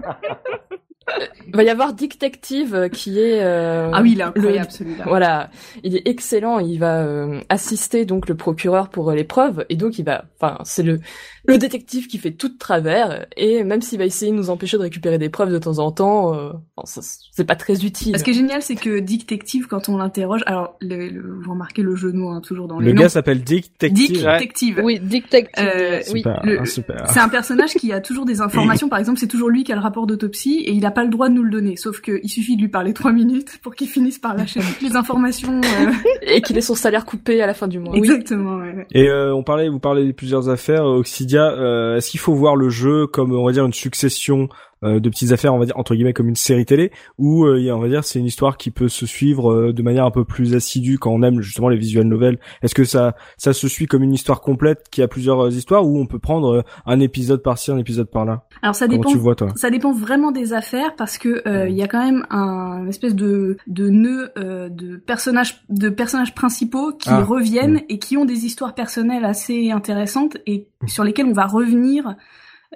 [1.46, 5.04] Il va y avoir Detective euh, qui est euh, ah oui il est incroyable celui-là
[5.06, 5.50] voilà
[5.82, 9.98] il est excellent il va euh, assister donc le procureur pour les preuves et donc
[9.98, 11.00] il va enfin c'est le
[11.44, 14.76] le détective qui fait tout de travers et même s'il va essayer de nous empêcher
[14.76, 16.52] de récupérer des preuves de temps en temps, euh,
[16.84, 18.18] c'est pas très utile.
[18.18, 21.94] Ce qui est génial, c'est que Detective, quand on l'interroge, alors le, vous remarquez le
[21.94, 24.22] jeu de mots hein, toujours dans les le gars s'appelle Detective.
[24.22, 24.80] Detective.
[24.82, 25.64] Oui, Detective.
[25.64, 26.24] Euh, oui,
[26.66, 28.88] c'est un personnage qui a toujours des informations.
[28.88, 31.10] Par exemple, c'est toujours lui qui a le rapport d'autopsie et il a pas le
[31.10, 31.76] droit de nous le donner.
[31.76, 34.82] Sauf que il suffit de lui parler trois minutes pour qu'il finisse par lâcher toutes
[34.82, 35.92] les informations euh.
[36.22, 37.94] et qu'il ait son salaire coupé à la fin du mois.
[37.94, 38.56] Exactement.
[38.56, 38.86] Ouais.
[38.92, 40.84] Et euh, on parlait, vous parlez de plusieurs affaires.
[40.84, 44.48] Occidia euh, est-ce qu'il faut voir le jeu comme on va dire une succession
[44.82, 47.78] de petites affaires, on va dire entre guillemets comme une série télé, ou euh, on
[47.78, 50.98] va dire c'est une histoire qui peut se suivre de manière un peu plus assidue
[50.98, 52.38] quand on aime justement les visuels novels.
[52.62, 55.98] Est-ce que ça ça se suit comme une histoire complète qui a plusieurs histoires, ou
[55.98, 58.46] on peut prendre un épisode par-ci, un épisode par-là?
[58.62, 59.10] Alors ça dépend.
[59.56, 63.56] Ça dépend vraiment des affaires parce que il y a quand même un espèce de
[63.66, 68.74] de nœud de personnages de personnages principaux qui ah, reviennent et qui ont des histoires
[68.74, 72.16] personnelles assez intéressantes et sur lesquels on va revenir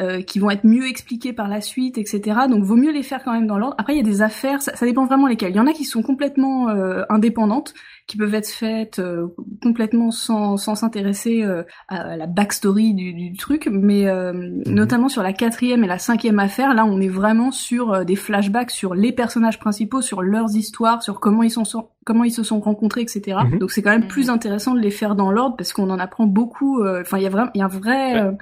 [0.00, 2.40] euh, qui vont être mieux expliqués par la suite, etc.
[2.48, 3.76] Donc vaut mieux les faire quand même dans l'ordre.
[3.78, 5.52] Après il y a des affaires, ça, dépend vraiment lesquelles.
[5.52, 7.74] Il y en a qui sont complètement euh, indépendantes,
[8.06, 9.26] qui peuvent être faites euh,
[9.62, 11.44] complètement sans sans s'intéresser
[11.88, 14.62] à la backstory du, du truc, mais mhm.
[14.66, 18.70] notamment sur la quatrième et la cinquième affaire, là on est vraiment sur des flashbacks
[18.70, 21.64] sur les personnages principaux, sur leurs histoires, sur comment ils sont
[22.04, 23.38] comment ils se sont rencontrés, etc.
[23.44, 23.58] Mhm.
[23.58, 26.26] Donc c'est quand même plus intéressant de les faire dans l'ordre parce qu'on en apprend
[26.26, 26.84] beaucoup.
[26.84, 28.36] Enfin il y a vraiment il y a un vrai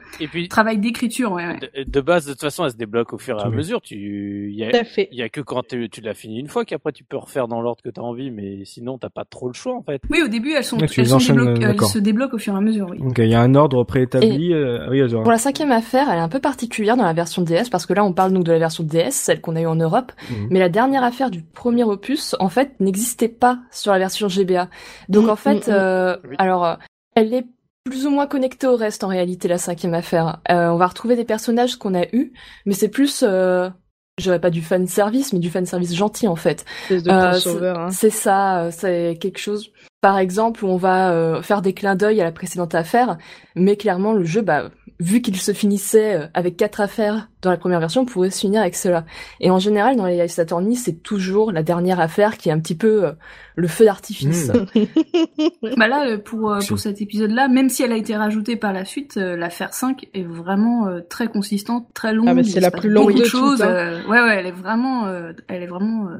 [0.48, 1.58] travail d'écriture ouais.
[1.86, 3.80] De, base, de toute façon, elle se débloque au fur et à mesure.
[3.80, 6.92] Tu, il y a, il y a que quand tu l'as fini une fois qu'après
[6.92, 9.56] tu peux refaire dans l'ordre que tu as envie, mais sinon t'as pas trop le
[9.56, 10.00] choix en fait.
[10.10, 12.88] Oui, au début, elles sont, elles, se débloquent au fur et à mesure.
[12.90, 12.98] Oui.
[12.98, 14.52] Donc il y a un ordre préétabli.
[14.52, 17.68] Euh, oui, pour la cinquième affaire, elle est un peu particulière dans la version DS
[17.70, 19.76] parce que là, on parle donc de la version DS, celle qu'on a eue en
[19.76, 20.48] Europe, mhm.
[20.50, 24.68] mais la dernière affaire du premier opus, en fait, n'existait pas sur la version GBA.
[25.08, 26.78] Donc en fait, euh, alors
[27.14, 27.46] elle est
[27.84, 30.40] plus ou moins connectée au reste en réalité la cinquième affaire.
[30.50, 32.32] Euh, on va retrouver des personnages qu'on a eus,
[32.64, 33.68] mais c'est plus euh,
[34.18, 36.64] j'aurais pas du fan service mais du fan service gentil en fait.
[36.90, 37.90] Euh, hein.
[37.90, 39.70] C'est ça, c'est quelque chose
[40.00, 43.18] par exemple où on va faire des clins d'œil à la précédente affaire,
[43.54, 44.70] mais clairement le jeu bah
[45.02, 48.38] vu qu'il se finissait euh, avec quatre affaires dans la première version, on pourrait se
[48.38, 49.04] finir avec cela.
[49.40, 52.60] Et en général, dans les Ace Attorney, c'est toujours la dernière affaire qui est un
[52.60, 53.12] petit peu euh,
[53.56, 54.52] le feu d'artifice.
[54.52, 55.74] Hmm.
[55.76, 58.84] bah là, euh, pour, pour cet épisode-là, même si elle a été rajoutée par la
[58.84, 62.28] suite, l'affaire 5 est vraiment très consistante, très longue.
[62.28, 63.60] Ah bah c'est la plus longue de choses.
[63.60, 65.12] ouais, ouais, elle est vraiment,
[65.48, 66.10] elle est vraiment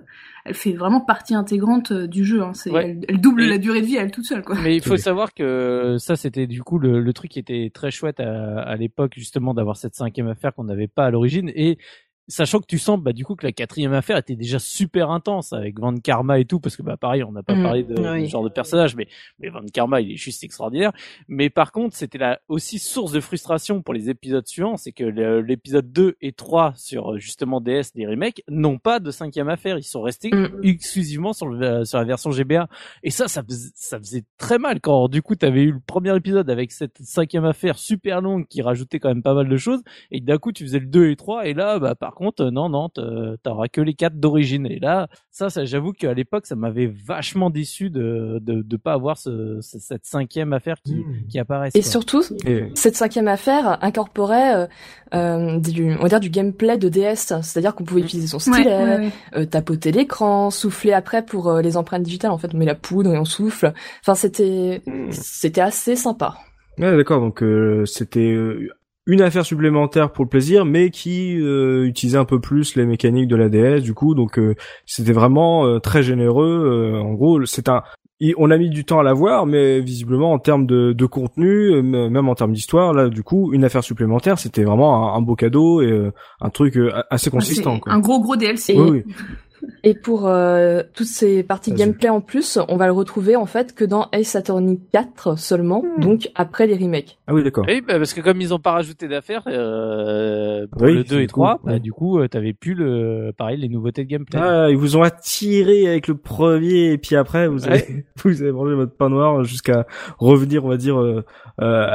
[0.45, 2.43] elle fait vraiment partie intégrante euh, du jeu.
[2.43, 2.53] Hein.
[2.55, 4.43] C'est, elle, double la durée de vie elle toute seule.
[4.43, 4.57] Quoi.
[4.63, 7.91] Mais il faut savoir que ça, c'était du coup le, le, truc qui était très
[7.91, 11.79] chouette à, à l'époque justement d'avoir cette cinquième affaire qu'on n'avait pas à l'origine et
[12.33, 15.53] sachant que tu sens bah du coup que la quatrième affaire était déjà super intense
[15.53, 17.63] avec Van Karma et tout parce que bah pareil on n'a pas mm.
[17.63, 19.07] parlé de, ce genre de personnage mais
[19.39, 20.93] mais Van Karma il est juste extraordinaire.
[21.29, 25.05] Mais par contre c'était là aussi source de frustration pour les épisodes suivants c'est que
[25.05, 29.79] l'épisode 2 et 3 sur justement DS des remakes n'ont pas de cinquième affaire.
[29.79, 30.61] Ils sont restés mm.
[30.63, 32.69] exclusivement sur le, sur la version GBA
[33.03, 35.81] et ça ça faisait, ça faisait très mal quand du coup tu avais eu le
[35.81, 39.57] premier épisode avec cette cinquième affaire super longue qui rajoutait quand même pas mal de
[39.57, 39.83] choses.
[40.11, 42.69] Et d'un coup tu faisais le 2 et 3 et là bah par contre, non,
[42.69, 44.67] non, t'auras que les quatre d'origine.
[44.67, 48.93] Et là, ça, ça j'avoue qu'à l'époque, ça m'avait vachement déçu de, de, de pas
[48.93, 51.27] avoir ce, cette cinquième affaire qui, mmh.
[51.29, 51.71] qui apparaît.
[51.75, 52.23] Et surtout,
[52.75, 54.67] cette cinquième affaire incorporait, euh,
[55.15, 59.11] euh, du, on va dire du gameplay de DS, c'est-à-dire qu'on pouvait utiliser son stylet,
[59.37, 62.31] euh, tapoter l'écran, souffler après pour euh, les empreintes digitales.
[62.31, 63.73] En fait, on met la poudre et on souffle.
[64.01, 65.11] Enfin, c'était, mmh.
[65.13, 66.37] c'était assez sympa.
[66.79, 67.21] Ouais, d'accord.
[67.21, 67.45] Donc
[67.87, 68.35] c'était
[69.07, 73.29] une affaire supplémentaire pour le plaisir, mais qui euh, utilisait un peu plus les mécaniques
[73.29, 74.15] de la DS du coup.
[74.15, 74.55] Donc euh,
[74.87, 77.01] c'était vraiment euh, très généreux.
[77.03, 77.83] en gros, c'est un
[78.37, 81.83] on a mis du temps à la voir, mais visiblement en termes de, de contenu,
[81.83, 85.83] même en termes d'histoire, là du coup, une affaire supplémentaire, c'était vraiment un, beau cadeau
[85.83, 86.79] et un truc
[87.11, 87.81] assez consistant.
[87.87, 88.75] Un gros gros DLC.
[88.79, 89.15] Oui, oui.
[89.85, 93.75] Et pour euh, toutes ces parties gameplay en plus, on va le retrouver en fait
[93.75, 96.01] que dans Ace Attorney 4 seulement, hmm.
[96.01, 97.19] donc après les remakes.
[97.27, 97.65] Ah oui, d'accord.
[97.67, 101.27] Oui, bah, parce que comme ils ont pas rajouté d'affaires euh, pour le 2 et
[101.27, 104.39] 3, bah, du coup, euh, t'avais plus le pareil les nouveautés de gameplay.
[104.41, 108.53] Ah, ils vous ont attiré avec le premier et puis après vous avez vous avez
[108.53, 109.87] mangé votre pain noir jusqu'à
[110.19, 111.25] revenir, on va dire euh,
[111.61, 111.87] euh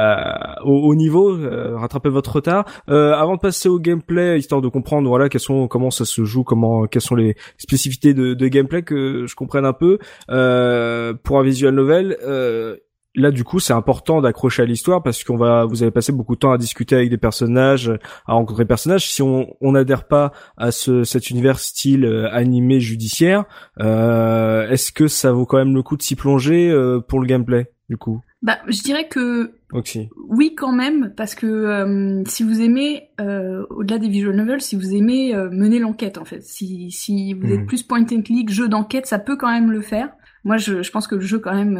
[0.64, 1.38] au, au, niveau,
[1.76, 2.64] rattraper votre retard.
[2.86, 6.44] avant de passer au gameplay, histoire de comprendre voilà quels sont comment ça se joue,
[6.44, 9.98] comment quels sont les spécificité de, de, gameplay que je comprenne un peu.
[10.30, 12.76] Euh, pour un visual novel, euh,
[13.18, 16.34] là du coup c'est important d'accrocher à l'histoire parce qu'on va vous avez passé beaucoup
[16.34, 17.92] de temps à discuter avec des personnages
[18.26, 22.32] à rencontrer des personnages si on on n'adhère pas à ce cet univers style euh,
[22.32, 23.44] animé judiciaire
[23.80, 27.26] euh, est-ce que ça vaut quand même le coup de s'y plonger euh, pour le
[27.26, 27.70] gameplay?
[27.88, 30.08] Du coup bah je dirais que Okay.
[30.16, 34.76] Oui, quand même, parce que euh, si vous aimez, euh, au-delà des visual novels, si
[34.76, 37.66] vous aimez euh, mener l'enquête, en fait, si, si vous êtes hmm.
[37.66, 40.10] plus point and click, jeu d'enquête, ça peut quand même le faire.
[40.44, 41.76] Moi, je, je pense que le jeu quand même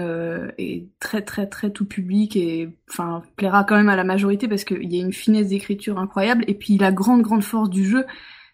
[0.59, 4.65] est très très très tout public et enfin plaira quand même à la majorité parce
[4.65, 8.05] qu'il y a une finesse d'écriture incroyable et puis la grande grande force du jeu,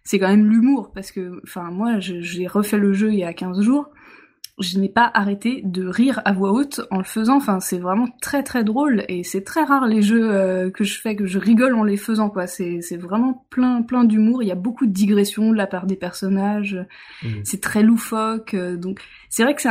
[0.05, 3.33] c'est quand même l'humour parce que enfin moi, j'ai refait le jeu il y a
[3.33, 3.89] 15 jours
[4.61, 7.37] je n'ai pas arrêté de rire à voix haute en le faisant.
[7.37, 11.01] Enfin, c'est vraiment très très drôle et c'est très rare les jeux euh, que je
[11.01, 12.47] fais que je rigole en les faisant quoi.
[12.47, 14.43] C'est c'est vraiment plein plein d'humour.
[14.43, 16.79] Il y a beaucoup de digressions de la part des personnages.
[17.23, 17.29] Mmh.
[17.43, 18.55] C'est très loufoque.
[18.55, 19.63] Euh, donc c'est vrai que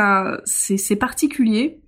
[0.43, 1.82] c'est c'est particulier,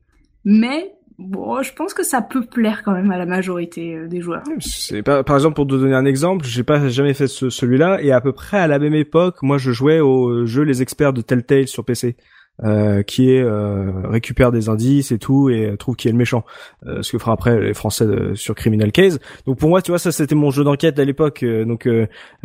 [0.46, 4.20] mais Bon, je pense que ça peut plaire quand même à la majorité euh, des
[4.20, 4.44] joueurs.
[4.60, 8.20] C'est par exemple, pour te donner un exemple, j'ai pas jamais fait celui-là et à
[8.20, 11.70] peu près à la même époque, moi je jouais au jeu Les Experts de Telltale
[11.70, 12.18] sur PC.
[12.64, 16.46] Euh, qui est euh, récupère des indices et tout et trouve qui est le méchant.
[16.88, 19.20] Euh, ce que fera après les français sur Criminal Case.
[19.46, 21.86] Donc pour moi tu vois ça c'était mon jeu d'enquête à l'époque donc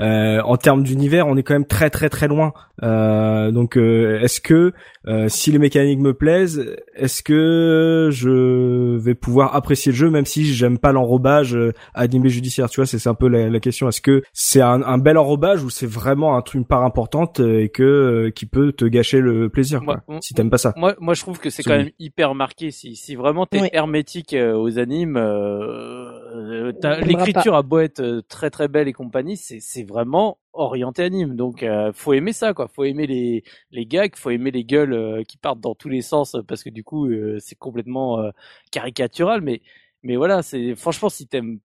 [0.01, 2.53] en termes d'univers on est quand même très très très loin.
[2.83, 4.73] Donc est-ce que
[5.29, 10.45] si les mécaniques me plaisent est-ce que je vais pouvoir apprécier le jeu même si
[10.45, 11.57] j'aime pas l'enrobage
[11.95, 12.69] animé judiciaire?
[12.69, 13.89] Tu vois c'est un peu la, question.
[13.89, 17.69] Est-ce que c'est un, bel enrobage ou c'est vraiment un truc une part importante et
[17.69, 19.83] que qui peut te gâcher le plaisir
[20.21, 20.73] si t'aimes pas ça.
[20.77, 22.71] Moi, moi, je trouve que c'est quand même hyper marqué.
[22.71, 28.23] Si, si vraiment t'es hermétique euh, aux animes, euh, euh, l'écriture a beau être euh,
[28.29, 31.37] très très belle et compagnie, c'est c'est vraiment orienté anime.
[31.37, 35.25] Donc euh, faut aimer ça quoi, faut aimer les les gags, faut aimer les gueules
[35.27, 37.09] qui partent dans tous les sens parce que du coup
[37.39, 38.19] c'est complètement
[38.71, 39.63] caricatural mais
[40.03, 41.61] mais voilà, c'est franchement si t'aimes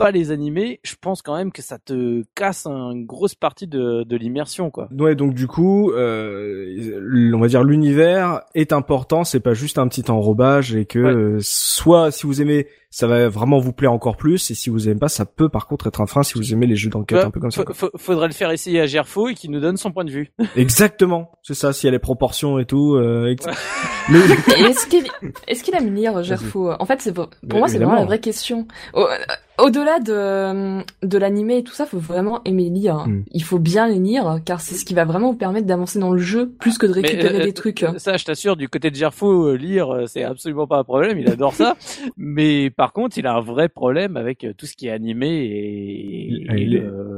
[0.00, 4.02] pas les animés, je pense quand même que ça te casse une grosse partie de,
[4.04, 4.88] de l'immersion, quoi.
[4.98, 9.88] Ouais, donc du coup, euh, on va dire l'univers est important, c'est pas juste un
[9.88, 14.50] petit enrobage et que soit si vous aimez ça va vraiment vous plaire encore plus.
[14.50, 16.66] Et si vous aimez pas, ça peut par contre être un frein si vous aimez
[16.66, 17.62] les jeux d'enquête un peu comme ça.
[17.96, 20.32] Faudrait le faire essayer à Gerfo et qu'il nous donne son point de vue.
[20.56, 21.72] Exactement, c'est ça.
[21.72, 22.96] S'il y a les proportions et tout.
[22.96, 23.26] Euh,
[24.08, 25.04] est-ce qu'il
[25.46, 26.72] est-ce qu'il aime lire Gerfo?
[26.78, 28.66] En fait, c'est pour, moi c'est vraiment la vraie question.
[29.60, 33.06] Au-delà de de l'animé et tout ça, faut vraiment aimer lire.
[33.06, 33.22] Hmm.
[33.32, 36.12] Il faut bien les lire car c'est ce qui va vraiment vous permettre d'avancer dans
[36.12, 37.84] le jeu plus que de récupérer euh, des trucs.
[37.98, 41.18] Ça, je t'assure, du côté de Gerfo, euh, lire c'est absolument pas un problème.
[41.18, 41.76] Il adore ça,
[42.16, 45.28] mais par contre, il a un vrai problème avec euh, tout ce qui est animé
[45.28, 46.46] et,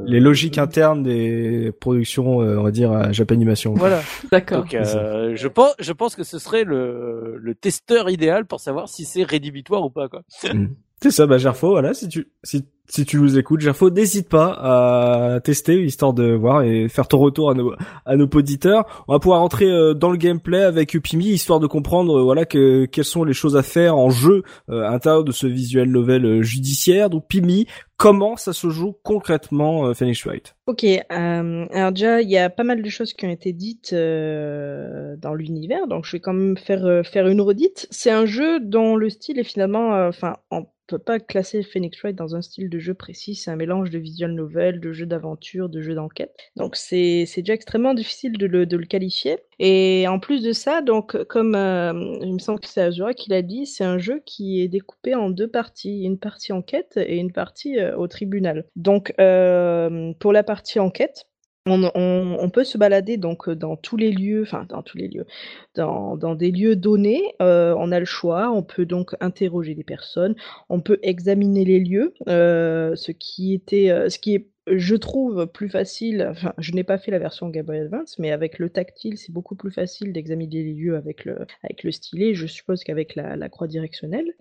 [0.06, 3.74] les, logiques internes des productions, euh, on va dire, à Japanimation.
[3.74, 4.02] Voilà.
[4.30, 4.62] D'accord.
[4.62, 8.88] Donc, euh, je pense, je pense que ce serait le, le testeur idéal pour savoir
[8.88, 10.22] si c'est rédhibitoire ou pas, quoi.
[10.52, 10.66] Mm.
[11.02, 14.52] C'est ça, bah Gerfo, voilà, si tu si, si tu nous écoutes, Gerfo, n'hésite pas
[14.52, 17.74] à tester histoire de voir et faire ton retour à nos
[18.06, 19.04] à nos auditeurs.
[19.08, 22.44] On va pouvoir rentrer euh, dans le gameplay avec Upimi histoire de comprendre euh, voilà
[22.44, 25.90] que quelles sont les choses à faire en jeu euh, à l'intérieur de ce visuel
[25.90, 27.10] novel judiciaire.
[27.10, 30.54] Donc Pimi, comment ça se joue concrètement Phoenix Wright?
[30.68, 35.34] Ok, alors déjà il y a pas mal de choses qui ont été dites dans
[35.34, 37.88] l'univers, donc je vais quand même faire faire une redite.
[37.90, 42.16] C'est un jeu dont le style est finalement, enfin en peut pas classer Phoenix Wright
[42.16, 45.68] dans un style de jeu précis, c'est un mélange de visual novel, de jeu d'aventure,
[45.68, 46.34] de jeu d'enquête.
[46.56, 49.38] Donc c'est déjà extrêmement difficile de le, de le, qualifier.
[49.58, 53.30] Et en plus de ça, donc comme euh, il me semble que c'est Azura qui
[53.30, 57.16] l'a dit, c'est un jeu qui est découpé en deux parties, une partie enquête et
[57.16, 58.66] une partie euh, au tribunal.
[58.76, 61.26] Donc euh, pour la partie enquête,
[61.66, 65.26] on, peut se balader donc dans tous les lieux, enfin dans tous les lieux,
[65.74, 67.22] dans, des lieux donnés.
[67.40, 68.50] Euh, on a le choix.
[68.50, 70.34] On peut donc interroger des personnes.
[70.68, 75.46] On peut examiner les lieux, euh, ce qui était, euh, ce qui est je trouve
[75.46, 78.70] plus facile, enfin, je n'ai pas fait la version Game Boy Advance, mais avec le
[78.70, 82.34] tactile, c'est beaucoup plus facile d'examiner les lieux avec le, avec le stylet.
[82.34, 84.32] Je suppose qu'avec la, la, croix directionnelle.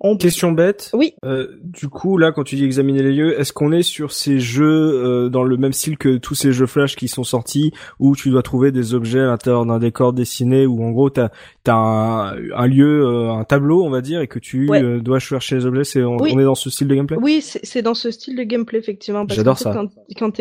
[0.00, 0.16] On...
[0.16, 0.90] Question bête.
[0.92, 1.14] Oui.
[1.24, 4.38] Euh, du coup, là, quand tu dis examiner les lieux, est-ce qu'on est sur ces
[4.40, 8.14] jeux euh, dans le même style que tous ces jeux Flash qui sont sortis, où
[8.14, 11.30] tu dois trouver des objets à l'intérieur d'un décor dessiné, où en gros, t'as
[11.66, 15.18] as un, un lieu, euh, un tableau, on va dire, et que tu euh, dois
[15.18, 15.84] chercher les objets.
[15.84, 17.16] C'est on, on, est dans ce style de gameplay?
[17.20, 19.24] Oui, c'est dans ce style de gameplay effectivement.
[19.28, 19.72] J'adore ça.
[19.72, 19.88] Quand,
[20.18, 20.40] quand tu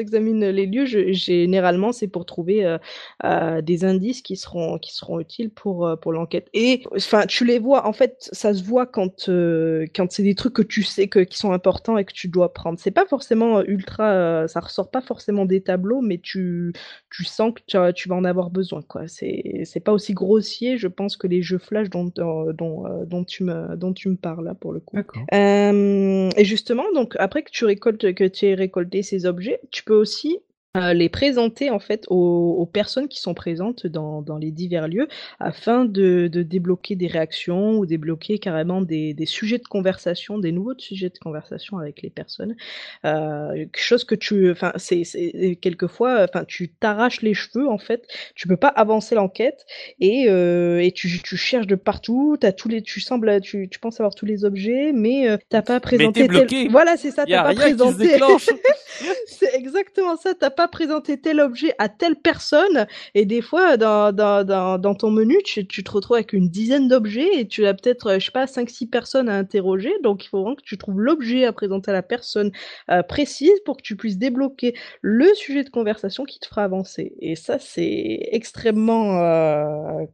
[0.00, 2.78] examines, les lieux, je, généralement c'est pour trouver euh,
[3.24, 6.48] euh, des indices qui seront qui seront utiles pour euh, pour l'enquête.
[6.54, 7.86] Et enfin, tu les vois.
[7.86, 11.20] En fait, ça se voit quand euh, quand c'est des trucs que tu sais que
[11.20, 12.78] qui sont importants et que tu dois prendre.
[12.78, 16.72] C'est pas forcément ultra, ça ressort pas forcément des tableaux, mais tu
[17.10, 18.82] tu sens que tu, tu vas en avoir besoin.
[18.82, 19.02] Quoi.
[19.06, 23.76] C'est pas aussi grossier, je pense, que les jeux flash dont dont dont tu me
[23.76, 24.96] dont tu me parles là pour le coup.
[25.32, 29.60] et justement, donc après que tu récoltes tu récolter ces objets.
[29.70, 30.40] Tu peux aussi
[30.74, 34.88] euh, les présenter en fait aux, aux, personnes qui sont présentes dans, dans les divers
[34.88, 35.06] lieux
[35.38, 40.50] afin de, de, débloquer des réactions ou débloquer carrément des, des, sujets de conversation, des
[40.50, 42.56] nouveaux sujets de conversation avec les personnes.
[43.04, 48.48] Euh, chose que tu, enfin c'est quelquefois, enfin tu t'arraches les cheveux en fait, tu
[48.48, 49.66] peux pas avancer l'enquête
[50.00, 53.78] et, euh, et tu, tu, cherches de partout, as tous les, tu sembles, tu, tu
[53.78, 56.26] penses avoir tous les objets, mais euh, t'as pas présenté.
[56.28, 56.70] Tel...
[56.70, 58.18] Voilà c'est ça, t'as pas présenté.
[59.26, 62.86] c'est exactement ça, t'as pas présenter tel objet à telle personne.
[63.14, 64.44] Et des fois dans, dans,
[64.78, 68.26] dans, ton menu tu, te retrouves avec une dizaine d'objets et tu as peut-être je
[68.26, 69.92] sais pas 5 six personnes à interroger.
[70.02, 72.52] Donc il faut vraiment que tu trouves l'objet à présenter à la personne
[72.90, 77.14] euh, précise pour que tu puisses débloquer le sujet de conversation qui te fera avancer.
[77.20, 80.04] Et ça c'est extrêmement euh,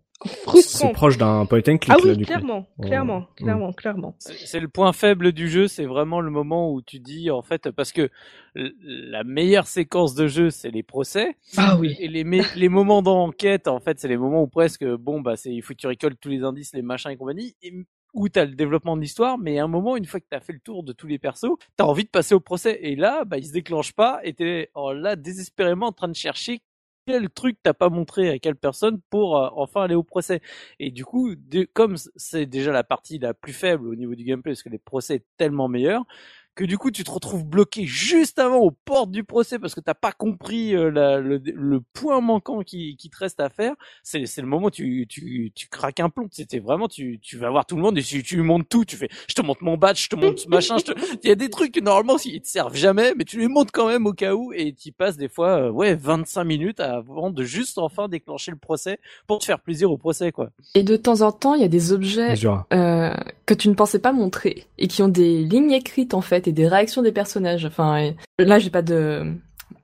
[0.60, 1.90] c'est proche d'un point and click.
[1.90, 2.82] Ah oui, là, du clairement, coup.
[2.82, 3.34] clairement, oh.
[3.36, 4.16] clairement, clairement.
[4.18, 7.70] C'est le point faible du jeu, c'est vraiment le moment où tu dis en fait
[7.70, 8.10] parce que
[8.54, 11.36] la meilleure séquence de jeu c'est les procès.
[11.56, 11.96] Ah oui.
[12.00, 12.24] Et les
[12.56, 15.74] les moments d'enquête en fait c'est les moments où presque bon bah c'est il faut
[15.74, 17.54] que tu récoltes tous les indices, les machins et compagnie.
[17.62, 17.72] Et,
[18.14, 20.52] où t'as le développement de l'histoire, mais à un moment, une fois que t'as fait
[20.52, 22.78] le tour de tous les persos, t'as envie de passer au procès.
[22.82, 26.16] Et là, bah, il se déclenche pas, et t'es oh, là désespérément en train de
[26.16, 26.62] chercher
[27.08, 30.42] quel truc t'as pas montré à quelle personne pour euh, enfin aller au procès.
[30.78, 31.34] Et du coup,
[31.72, 34.78] comme c'est déjà la partie la plus faible au niveau du gameplay, parce que les
[34.78, 36.04] procès est tellement meilleurs,
[36.58, 39.80] que du coup tu te retrouves bloqué juste avant aux portes du procès parce que
[39.80, 44.24] t'as pas compris euh, le, le, point manquant qui, qui te reste à faire, c'est
[44.38, 46.26] le moment où tu, tu, tu craques un plomb.
[46.32, 48.84] C'était vraiment, tu, tu vas voir tout le monde et tu, tu lui montres tout.
[48.84, 50.78] Tu fais, je te montre mon badge, je te montre ce machin.
[50.78, 50.90] Te...
[51.22, 53.70] Il y a des trucs que normalement ils te servent jamais, mais tu les montres
[53.70, 57.30] quand même au cas où et tu passes des fois, euh, ouais, 25 minutes avant
[57.30, 58.98] de juste enfin déclencher le procès
[59.28, 60.50] pour te faire plaisir au procès, quoi.
[60.74, 62.34] Et de temps en temps, il y a des objets
[62.72, 63.14] euh,
[63.46, 66.68] que tu ne pensais pas montrer et qui ont des lignes écrites en fait des
[66.68, 67.64] réactions des personnages.
[67.64, 69.34] Enfin, là, j'ai pas de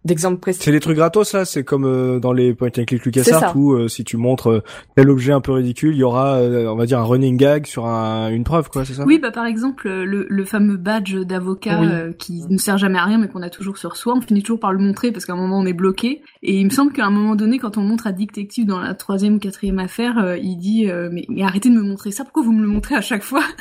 [0.04, 0.60] d'exemples précis.
[0.62, 3.72] C'est des trucs gratos là, c'est comme euh, dans les point and click LucasArts où
[3.72, 4.62] euh, si tu montres euh,
[4.96, 7.86] tel objet un peu ridicule, il y aura on va dire un running gag sur
[7.86, 9.04] un, une preuve quoi, c'est ça?
[9.04, 11.80] Oui, bah par exemple le, le fameux badge d'avocat
[12.18, 14.60] qui ne sert jamais à rien mais qu'on a toujours sur soi, on finit toujours
[14.60, 17.06] par le montrer parce qu'à un moment on est bloqué et il me semble qu'à
[17.06, 20.56] un moment donné quand on montre à Detective dans la troisième ou quatrième affaire, il
[20.58, 23.22] dit mais, mais arrêtez de me montrer ça, pourquoi vous me le montrez à chaque
[23.22, 23.42] fois?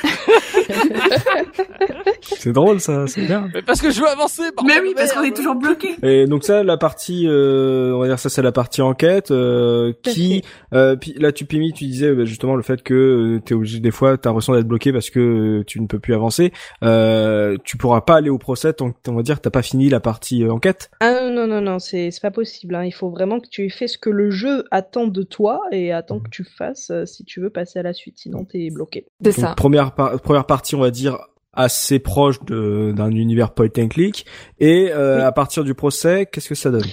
[2.22, 3.50] C'est drôle ça, c'est bien.
[3.54, 4.44] Mais parce que je veux avancer.
[4.66, 5.96] Mais oui, parce qu'on est toujours bloqué.
[6.04, 9.94] Et donc ça, la partie, euh, on va dire ça, c'est la partie enquête euh,
[10.02, 10.44] qui,
[10.74, 13.80] euh, puis là, tu Pimi, tu disais bah, justement le fait que euh, t'es obligé
[13.80, 16.52] des fois, t'as l'impression d'être bloqué parce que euh, tu ne peux plus avancer.
[16.84, 19.90] Euh, tu pourras pas aller au procès tant que on va dire t'as pas fini
[19.90, 20.90] la partie enquête.
[21.00, 22.76] Ah non non non, c'est c'est pas possible.
[22.76, 22.86] Hein.
[22.86, 25.92] Il faut vraiment que tu aies fait ce que le jeu attend de toi et
[25.92, 28.18] attend que tu fasses si tu veux passer à la suite.
[28.18, 29.06] Sinon t'es bloqué.
[29.24, 29.54] C'est ça.
[29.56, 31.18] Première première partie, on va dire
[31.54, 34.26] assez proche d'un univers point and click.
[34.60, 36.86] Et euh, à partir du procès, qu'est-ce que ça donne?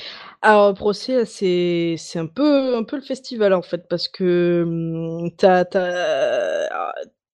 [0.43, 5.31] Alors procès c'est c'est un peu un peu le festival en fait parce que hum,
[5.37, 6.67] t'as t'as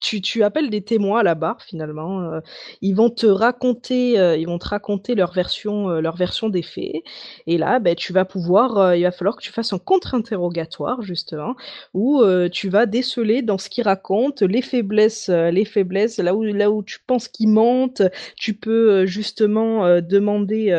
[0.00, 2.20] tu, tu appelles des témoins à la barre finalement.
[2.22, 2.40] Euh,
[2.82, 6.62] ils vont te raconter, euh, ils vont te raconter leur version, euh, leur version des
[6.62, 7.02] faits.
[7.46, 11.54] Et là, ben, tu vas pouvoir, il va falloir que tu fasses un contre-interrogatoire justement,
[11.94, 12.22] où
[12.52, 16.82] tu vas déceler dans ce qu'ils racontent les faiblesses, les faiblesses, là où là où
[16.82, 18.02] tu penses qu'ils mentent.
[18.36, 20.70] Tu peux justement demander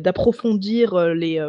[0.00, 1.40] d'approfondir les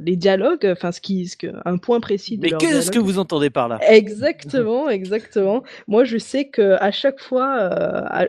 [0.00, 2.38] les dialogues, enfin ce qui, ce que, un point précis.
[2.38, 3.78] De Mais qu'est-ce que vous entendez par là?
[3.88, 5.62] Exactement, exactement.
[5.86, 8.26] Moi, je sais que à chaque fois, euh,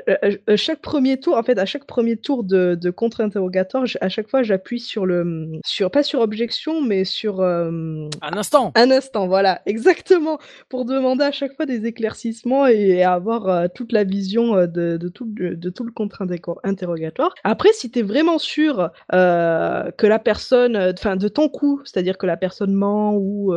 [0.47, 4.29] à, chaque premier tour, en fait, à chaque premier tour de, de contre-interrogatoire, à chaque
[4.29, 8.71] fois, j'appuie sur le, sur pas sur objection, mais sur euh, un instant.
[8.75, 13.91] Un instant, voilà, exactement, pour demander à chaque fois des éclaircissements et, avoir euh, toute
[13.91, 17.33] la vision de, de, tout, de, tout le contre-interrogatoire.
[17.43, 22.37] Après, si t'es vraiment sûr que la personne, enfin, de ton coup, c'est-à-dire que la
[22.37, 23.53] personne ment ou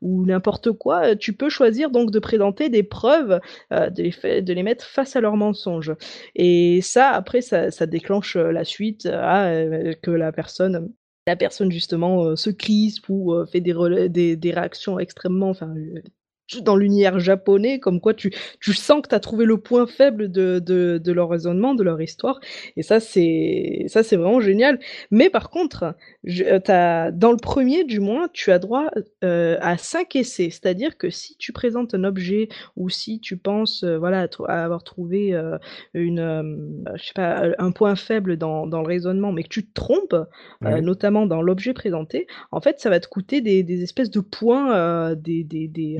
[0.00, 3.40] ou n'importe quoi, tu peux choisir donc de présenter des preuves,
[4.10, 5.94] de les mettre face à leurs mensonges.
[6.34, 10.92] Et ça, après, ça, déclenche euh, la suite euh, que la personne
[11.26, 13.72] la personne justement euh, se crispe ou fait des,
[14.52, 15.72] réactions extrêmement enfin
[16.60, 20.30] dans l'univers japonais, comme quoi tu, tu sens que tu as trouvé le point faible
[20.30, 22.40] de, de, de, leur raisonnement, de leur histoire.
[22.76, 24.78] Et ça, c'est ça c'est vraiment génial.
[25.10, 25.94] Mais par contre,
[26.24, 28.90] je, euh, as, dans le premier, du moins, tu as droit
[29.24, 30.50] euh, à 5 essais.
[30.50, 34.84] C'est-à-dire que si tu présentes un objet ou si tu penses euh, voilà, à avoir
[34.84, 35.58] trouvé euh,
[35.94, 39.72] une, je sais pas, un point faible dans, dans le raisonnement, mais que tu te
[39.74, 40.16] trompes,
[40.60, 45.14] notamment dans l'objet présenté, en fait, ça va te coûter des, des espèces de points,
[45.14, 45.96] des, des, des,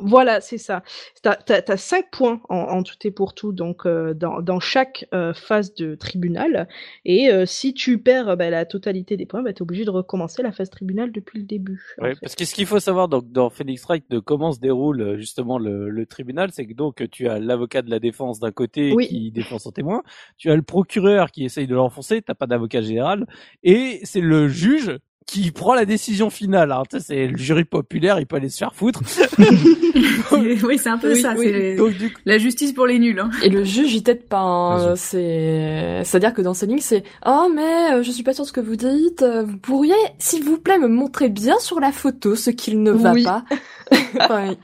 [0.00, 0.82] voilà, c'est ça.
[1.22, 5.74] T'as as, cinq points en, tout et pour tout, donc euh, dans, chaque euh, phase
[5.74, 6.68] de tribunal.
[7.04, 10.42] Et euh, si tu perds bah, la totalité des points, bah, t'es obligé de recommencer
[10.42, 11.82] la phase tribunal depuis le début.
[11.98, 15.16] Oui, parce que ce qu'il faut savoir donc, dans Phoenix Wright de comment se déroule
[15.18, 19.30] justement le, tribunal, c'est que donc tu as l'avocat de la défense d'un côté qui
[19.30, 20.02] défend son témoin,
[20.36, 23.26] tu as le procureur qui essaye de l'enfoncer, t'as pas d'avocat général,
[23.62, 26.72] et c'est le juge qui prend la décision finale.
[26.72, 26.82] Hein.
[26.90, 29.00] Tu sais, c'est le jury populaire, il peut aller se faire foutre.
[30.32, 31.34] oui, c'est un peu ça.
[31.36, 31.76] C'est
[32.24, 33.18] la justice pour les nuls.
[33.18, 33.30] Hein.
[33.42, 34.40] Et le juge, il t'aide pas.
[34.40, 34.96] Hein.
[34.96, 38.48] C'est, c'est-à-dire que dans ces lignes, c'est oh mais euh, je suis pas sûr de
[38.48, 39.22] ce que vous dites.
[39.22, 42.92] Euh, vous pourriez, s'il vous plaît, me montrer bien sur la photo ce qu'il ne
[42.92, 43.44] va pas.
[44.20, 44.54] enfin,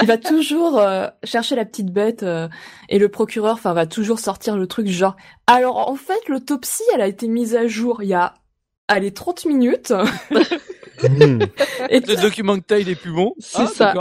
[0.00, 2.24] il va toujours euh, chercher la petite bête
[2.88, 5.16] et le procureur, enfin, va toujours sortir le truc genre.
[5.46, 8.34] Alors en fait, l'autopsie, elle a été mise à jour il y a
[8.88, 9.92] allez 30 minutes.
[11.02, 11.40] Hmm.
[11.90, 13.34] Et le document que t'as il est plus bon.
[13.38, 13.94] C'est ah, ça.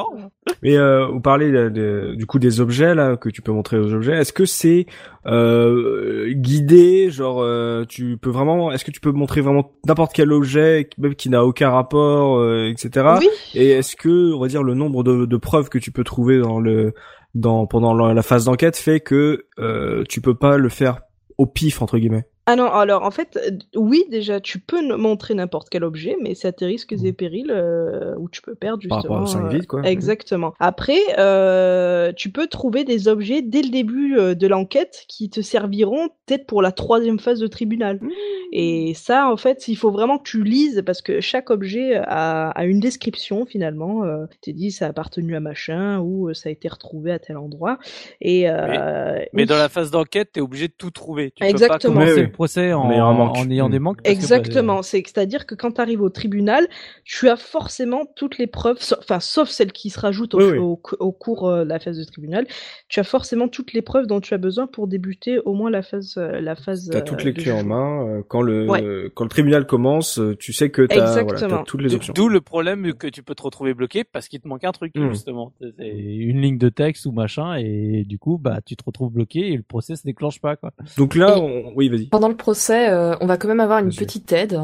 [0.63, 4.13] Mais euh, vous parlez du coup des objets là que tu peux montrer aux objets.
[4.13, 4.85] Est-ce que c'est
[5.25, 10.31] euh, guidé, genre euh, tu peux vraiment, est-ce que tu peux montrer vraiment n'importe quel
[10.31, 13.15] objet même qui n'a aucun rapport, euh, etc.
[13.19, 13.27] Oui.
[13.53, 16.39] Et est-ce que on va dire le nombre de, de, preuves que tu peux trouver
[16.39, 16.93] dans le
[17.33, 21.01] dans pendant la phase d'enquête fait que euh, tu peux pas le faire
[21.37, 22.25] au pif entre guillemets?
[22.47, 26.35] Ah non, alors en fait, euh, oui, déjà, tu peux montrer n'importe quel objet, mais
[26.35, 27.13] c'est à tes risques et mmh.
[27.13, 29.25] périls euh, où tu peux perdre justement.
[29.25, 29.81] Par à quoi.
[29.83, 30.53] Exactement.
[30.59, 36.09] Après, euh, tu peux trouver des objets dès le début de l'enquête qui te serviront
[36.25, 37.99] peut-être pour la troisième phase de tribunal.
[38.01, 38.09] Mmh.
[38.51, 42.49] Et ça, en fait, il faut vraiment que tu lises parce que chaque objet a,
[42.51, 44.03] a une description finalement.
[44.05, 47.19] Euh, tu dit ça a appartenu à machin ou euh, ça a été retrouvé à
[47.19, 47.77] tel endroit.
[48.21, 49.45] Et euh, Mais oui.
[49.45, 51.31] dans la phase d'enquête, t'es obligé de tout trouver.
[51.31, 51.93] Tu Exactement.
[51.95, 52.27] peux pas commencer oui.
[52.27, 53.81] le procès en, ayant des Mm.
[53.81, 54.03] manques.
[54.03, 56.67] bah, Exactement, c'est c'est-à-dire que quand tu arrives au tribunal,
[57.03, 60.57] tu as forcément toutes les preuves, enfin sauf celles qui se rajoutent au, Oui, oui.
[60.57, 62.47] au- au cours euh, de la phase de tribunal,
[62.87, 65.81] tu as forcément toutes les preuves dont tu as besoin pour débuter au moins la
[65.81, 66.89] phase euh, la phase.
[66.91, 68.07] T'as euh, toutes les de clés en main.
[68.07, 68.81] euh, Quand le Ouais.
[69.13, 72.13] quand le tribunal commence, euh, tu sais que t'as voilà, toutes les options.
[72.15, 74.93] D'où le problème que tu peux te retrouver bloqué parce qu'il te manque un truc
[74.95, 75.09] Mm.
[75.09, 75.53] justement.
[75.59, 79.51] C'est une ligne de texte ou machin et du coup bah tu te retrouves bloqué
[79.53, 80.71] et le procès se déclenche pas quoi.
[80.97, 81.73] Donc là, on...
[81.75, 82.05] oui, vas-y.
[82.07, 83.97] Pendant le procès, euh, on va quand même avoir une Vas-y.
[83.97, 84.59] petite aide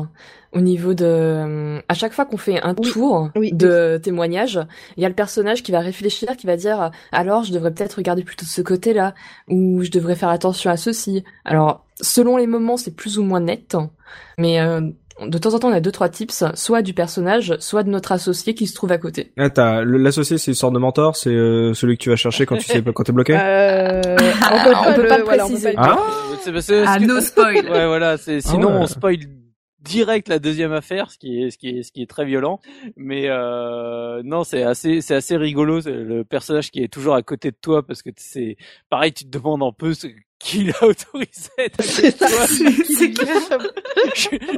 [0.53, 1.79] au niveau de...
[1.87, 4.59] À chaque fois qu'on fait un Oui, tour oui, de témoignage,
[4.97, 7.95] il y a le personnage qui va réfléchir, qui va dire alors je devrais peut-être
[7.95, 9.13] regarder plutôt de ce côté-là,
[9.47, 11.23] ou je devrais faire attention à ceci.
[11.45, 13.77] Alors, selon les moments, c'est plus ou moins net,
[14.37, 14.81] mais euh,
[15.25, 18.11] de temps en temps, on a deux trois tips, soit du personnage, soit de notre
[18.11, 19.31] associé qui se trouve à côté.
[19.37, 22.45] Ah, t'as l'associé, c'est une sorte de mentor, c'est euh, celui que tu vas chercher
[22.45, 23.37] quand tu sais quand t'es bloqué?
[23.39, 25.73] Euh, on peut On pas, peut le, pas le voilà, on peut préciser.
[25.73, 27.69] pas Ah, C'est parce que- Ah, no spoil.
[27.69, 28.79] Ouais voilà, c'est sinon ouais.
[28.81, 29.17] on spoil
[29.81, 32.59] direct la deuxième affaire, ce qui est ce qui est ce qui est très violent.
[32.95, 37.51] Mais euh, non, c'est assez c'est assez rigolo le personnage qui est toujours à côté
[37.51, 38.57] de toi parce que c'est
[38.89, 40.07] pareil, tu te demandes un peu ce
[40.39, 41.49] qui l'a autorisé.
[41.79, 42.17] C'est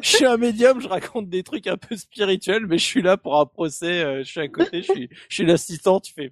[0.01, 3.17] je suis un médium, je raconte des trucs un peu spirituels, mais je suis là
[3.17, 6.31] pour un procès, euh, je suis à côté, je suis, je suis l'assistant, tu fais,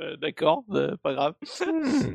[0.00, 1.34] euh, d'accord, euh, pas grave.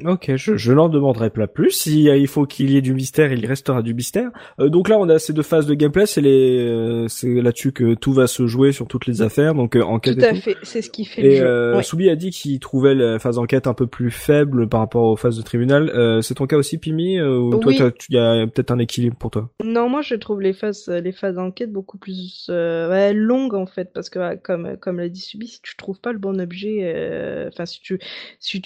[0.05, 1.71] ok, je, je n'en demanderai pas plus.
[1.71, 4.29] Si euh, il faut qu'il y ait du mystère, il restera du mystère.
[4.59, 6.05] Euh, donc là, on a ces deux phases de gameplay.
[6.05, 9.53] C'est les, euh, c'est là-dessus que tout va se jouer sur toutes les affaires.
[9.53, 11.45] Donc euh, enquête Tout à fait, c'est ce qui fait le Et jeu.
[11.45, 11.83] euh, Ouais.
[11.83, 15.15] Soubi a dit qu'il trouvait la phase enquête un peu plus faible par rapport aux
[15.15, 15.89] phases de tribunal.
[15.93, 17.77] Euh, c'est ton cas aussi, Pimi Ou toi, Oui.
[17.97, 19.49] tu- il y a peut-être un équilibre pour toi?
[19.63, 23.65] Non, moi je trouve les phases, les phases d'enquête beaucoup plus euh, ouais, longues en
[23.65, 26.79] fait, parce que comme comme l'a dit Subi, si tu trouves pas le bon objet,
[26.83, 27.99] euh, enfin si tu
[28.39, 28.61] si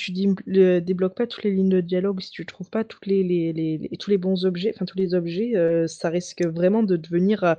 [0.47, 4.71] débloques pas toutes les lignes de dialogue, si tu trouves pas tous les bons objets,
[4.75, 7.55] enfin tous les objets, euh, ça risque vraiment de devenir euh,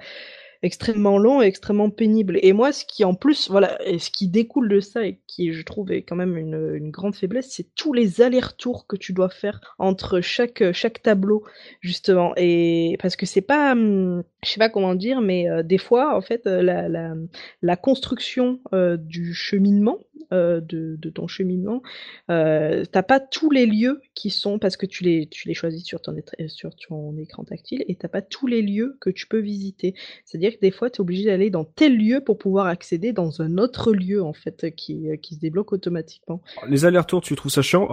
[0.63, 2.39] extrêmement long et extrêmement pénible.
[2.43, 5.63] Et moi, ce qui en plus, voilà, ce qui découle de ça et qui, je
[5.63, 9.61] trouve, est quand même une, grande faiblesse, c'est tous les allers-retours que tu dois faire
[9.79, 11.45] entre chaque chaque tableau,
[11.81, 12.33] justement.
[12.37, 16.17] Et parce que c'est pas, hum, je sais pas comment dire, mais euh, des fois,
[16.17, 17.15] en fait, euh, la la,
[17.63, 19.99] la construction euh, du cheminement.
[20.33, 21.83] euh, de, de ton cheminement,
[22.31, 25.85] euh, t'as pas tous les lieux qui sont parce que tu les tu les choisis
[25.85, 26.15] sur ton
[26.49, 29.95] sur ton écran tactile et t'as pas tous les lieux que tu peux visiter.
[30.25, 33.43] C'est-à-dire que des fois, tu es obligé d'aller dans tel lieu pour pouvoir accéder dans
[33.43, 36.41] un autre lieu, en fait, qui, qui se débloque automatiquement.
[36.69, 37.87] Les allers-retours, tu trouves ça chiant?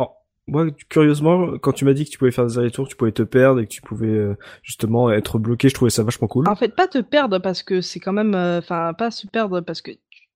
[0.50, 3.24] Moi, curieusement, quand tu m'as dit que tu pouvais faire des allers-retours, tu pouvais te
[3.24, 6.48] perdre et que tu pouvais euh, justement être bloqué, je trouvais ça vachement cool.
[6.50, 8.34] En fait, pas te perdre parce que c'est quand même...
[8.36, 9.92] euh, Enfin, pas se perdre parce que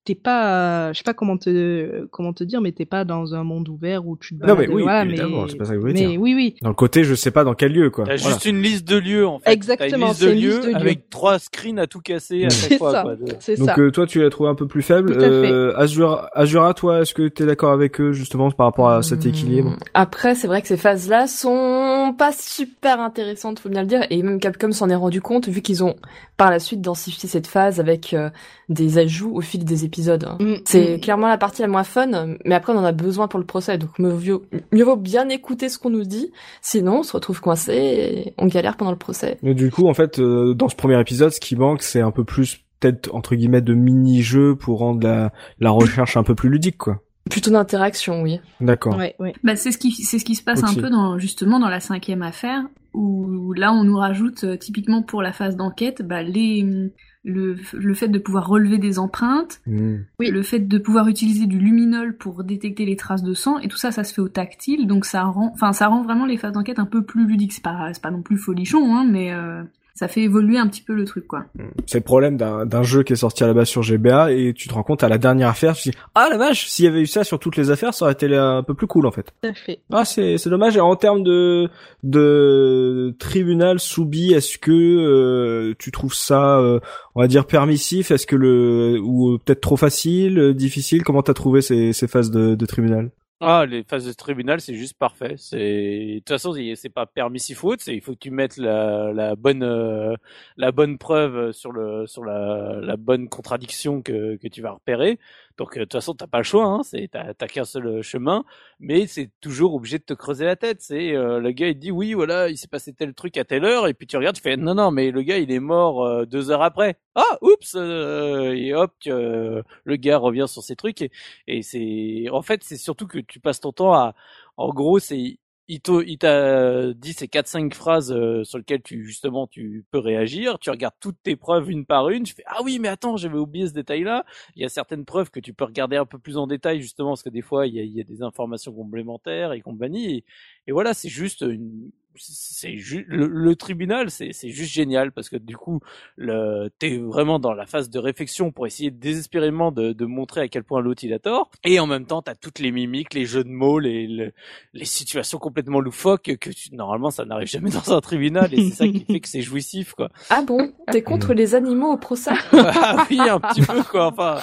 [0.05, 0.91] t'es pas...
[0.91, 4.05] je sais pas comment te, comment te dire, mais t'es pas dans un monde ouvert
[4.05, 6.07] où tu te Non, mais oui, évidemment, mais, c'est pas ça que je voulais mais
[6.07, 6.19] dire.
[6.21, 6.55] oui, oui.
[6.61, 8.05] Dans le côté, je sais pas dans quel lieu, quoi.
[8.05, 8.33] T'as Voilà.
[8.35, 9.49] juste une liste de lieux en fait.
[9.49, 10.75] Une Exactement, liste c'est de une lieux liste de lieux.
[10.75, 12.91] avec trois screens à tout casser à chaque C'est fois.
[12.91, 13.15] ça, quoi.
[13.15, 13.51] Donc ça.
[13.79, 15.13] euh, toi, tu l'as trouvé un peu plus faible.
[15.13, 15.51] Tout à fait.
[15.51, 19.25] Euh, Azura, Azura, toi, est-ce que t'es d'accord avec eux justement par rapport à cet
[19.25, 19.69] équilibre?
[19.69, 24.05] Hum, Après, c'est vrai que ces phases-là sont pas super intéressantes, faut bien le dire,
[24.09, 25.95] et même Capcom s'en est rendu compte vu qu'ils ont
[26.35, 28.29] par la suite densifié cette phase avec euh,
[28.69, 29.92] des ajouts au fil des épisodes.
[30.07, 30.37] Hein.
[30.39, 30.99] Mm, C'est mm.
[31.01, 33.77] clairement la partie la moins fun, mais après on en a besoin pour le procès,
[33.77, 36.31] donc mieux vaut, mieux vaut bien écouter ce qu'on nous dit,
[36.61, 39.37] sinon on se retrouve coincé et on galère pendant le procès.
[39.43, 42.11] Mais du coup, en fait, euh, dans ce premier épisode, ce qui manque, c'est un
[42.11, 46.49] peu plus peut-être entre guillemets de mini-jeux pour rendre la, la recherche un peu plus
[46.49, 47.01] ludique, quoi.
[47.29, 48.41] Plutôt d'interaction, oui.
[48.59, 48.97] D'accord.
[48.97, 49.33] Ouais, ouais.
[49.43, 51.79] Bah, c'est ce qui c'est ce qui se passe un peu dans justement dans la
[51.79, 52.63] cinquième affaire
[52.93, 56.91] où là on nous rajoute euh, typiquement pour la phase d'enquête bah, les
[57.23, 59.61] le, le fait de pouvoir relever des empreintes.
[59.67, 60.29] Oui.
[60.29, 63.77] le fait de pouvoir utiliser du luminol pour détecter les traces de sang et tout
[63.77, 66.51] ça ça se fait au tactile donc ça rend enfin ça rend vraiment les phases
[66.53, 69.63] d'enquête un peu plus ludiques c'est pas c'est pas non plus folichon hein mais euh,
[69.95, 71.45] ça fait évoluer un petit peu le truc quoi.
[71.85, 74.67] C'est le problème d'un jeu qui est sorti à la base sur GBA et tu
[74.67, 76.87] te rends compte à la dernière affaire, tu te dis ah la vache, s'il y
[76.87, 79.11] avait eu ça sur toutes les affaires, ça aurait été un peu plus cool en
[79.11, 79.31] fait.
[79.41, 79.81] Tout à fait.
[79.91, 80.77] Ah c'est c'est dommage.
[80.77, 81.69] Et en termes de
[82.01, 86.79] de tribunal soubi, est-ce que euh, tu trouves ça, euh,
[87.13, 91.03] on va dire permissif, est-ce que le ou peut-être trop facile, difficile?
[91.03, 93.11] Comment t'as trouvé ces ces phases de, de tribunal?
[93.45, 95.35] Ah, les phases de tribunal, c'est juste parfait.
[95.37, 99.35] C'est de toute façon, c'est pas permissif faute, c'est il faut que tu mettes la,
[99.35, 100.15] bonne euh,
[100.55, 105.19] la bonne preuve sur le sur la, la bonne contradiction que que tu vas repérer.
[105.57, 108.01] Donc euh, de toute façon, t'as pas le choix, hein, c'est t'as qu'un seul euh,
[108.01, 108.43] chemin,
[108.79, 110.81] mais c'est toujours obligé de te creuser la tête.
[110.81, 113.87] C'est le gars il dit oui, voilà, il s'est passé tel truc à telle heure,
[113.87, 116.51] et puis tu regardes, tu fais non non, mais le gars il est mort deux
[116.51, 116.97] heures après.
[117.15, 121.11] Ah, oups, et hop, le gars revient sur ses trucs et,
[121.47, 124.15] et c'est en fait c'est surtout que tu passes ton temps à,
[124.57, 125.37] en gros, c'est
[125.67, 130.59] il t'a dit ces quatre cinq phrases euh, sur lesquelles tu justement tu peux réagir.
[130.59, 132.23] Tu regardes toutes tes preuves une par une.
[132.23, 134.25] Tu fais ah oui mais attends j'avais oublié ce détail-là.
[134.55, 137.09] Il y a certaines preuves que tu peux regarder un peu plus en détail justement
[137.11, 140.25] parce que des fois il y a, il y a des informations complémentaires et compagnie.
[140.67, 142.75] Et voilà c'est juste une, c'est
[143.07, 145.79] le, le, tribunal c'est juste génial parce que du coup
[146.15, 150.47] le t'es vraiment dans la phase de réflexion pour essayer désespérément de, de montrer à
[150.47, 151.51] quel point l'autre il a tort.
[151.63, 155.37] Et en même temps t'as toutes les mimiques les jeux de mots les les, situations
[155.37, 159.19] complètement loufoques que normalement ça n'arrive jamais dans un tribunal et c'est ça qui fait
[159.19, 160.09] que c'est jouissif quoi.
[160.29, 160.73] Ah bon?
[160.91, 162.31] T'es contre les animaux au procès?
[162.53, 164.37] Ah oui un petit peu quoi enfin.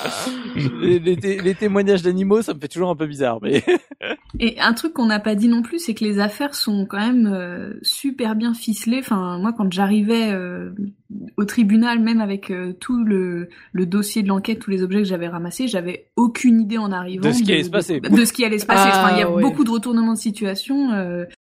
[0.80, 3.62] Les, les, témoignages d'animaux ça me fait toujours un peu bizarre mais
[4.38, 6.98] et un truc qu'on n'a pas dit non plus c'est que les affaires sont quand
[6.98, 8.98] même euh, super bien ficelé.
[9.00, 10.70] Enfin, moi, quand j'arrivais euh,
[11.36, 15.08] au tribunal, même avec euh, tout le, le, dossier de l'enquête, tous les objets que
[15.08, 18.00] j'avais ramassés, j'avais aucune idée en arrivant de ce qui allait se passer.
[18.00, 18.90] De ce qui allait se passer.
[19.12, 20.90] il y a ah, beaucoup de retournements de situation.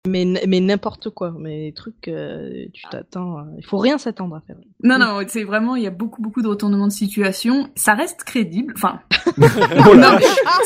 [0.08, 4.36] Mais mais n'importe quoi, mais des trucs, euh, tu t'attends, euh, il faut rien s'attendre
[4.36, 4.56] à faire.
[4.84, 7.70] Non non, c'est vraiment, il y a beaucoup beaucoup de retournements de situation.
[7.76, 9.02] Ça reste crédible, enfin.
[9.38, 10.18] non,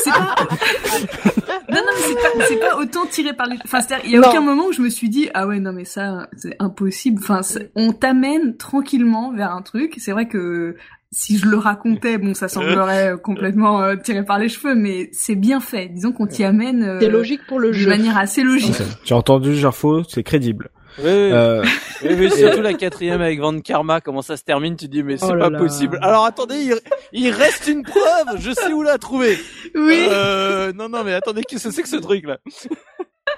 [0.02, 0.36] c'est pas...
[1.68, 3.58] non non, c'est pas, c'est pas autant tiré par les.
[3.62, 5.84] Enfin, il y a aucun moment où je me suis dit ah ouais non mais
[5.84, 7.20] ça c'est impossible.
[7.22, 7.42] Enfin,
[7.74, 9.96] on t'amène tranquillement vers un truc.
[9.98, 10.76] C'est vrai que
[11.12, 15.08] si je le racontais, bon, ça semblerait euh, complètement euh, tiré par les cheveux, mais
[15.12, 15.88] c'est bien fait.
[15.88, 16.82] Disons qu'on t'y amène.
[16.82, 17.84] Euh, c'est logique pour le jeu.
[17.84, 18.76] De manière assez logique.
[19.04, 20.70] Tu as entendu Jarfo, c'est crédible.
[20.98, 21.62] Oui, euh...
[22.02, 25.26] oui, surtout la quatrième avec Van Karma, comment ça se termine, tu dis mais c'est
[25.26, 25.98] oh pas possible.
[26.00, 26.72] Alors attendez,
[27.12, 27.30] il...
[27.30, 29.36] reste une preuve, je sais où la trouver.
[29.74, 30.06] Oui.
[30.10, 30.72] Euh...
[30.72, 32.38] Non, non, mais attendez, qu'est-ce que c'est que ce truc là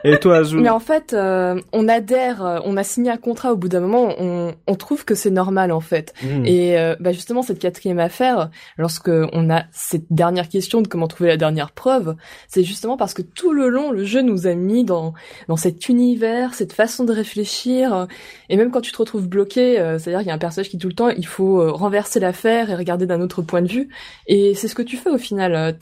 [0.05, 3.53] et toi, Azul Mais en fait, euh, on adhère, euh, on a signé un contrat.
[3.53, 6.15] Au bout d'un moment, on, on trouve que c'est normal en fait.
[6.23, 6.45] Hmm.
[6.45, 11.09] Et euh, bah justement, cette quatrième affaire, lorsque on a cette dernière question de comment
[11.09, 12.17] trouver la dernière preuve,
[12.49, 15.15] c'est justement parce que tout le long, le jeu nous a mis dans
[15.49, 18.07] dans cet univers, cette façon de réfléchir.
[18.49, 20.89] Et même quand tu te retrouves bloqué, c'est-à-dire qu'il y a un personnage qui tout
[20.89, 23.89] le temps, il faut renverser l'affaire et regarder d'un autre point de vue.
[24.27, 25.77] Et c'est ce que tu fais au final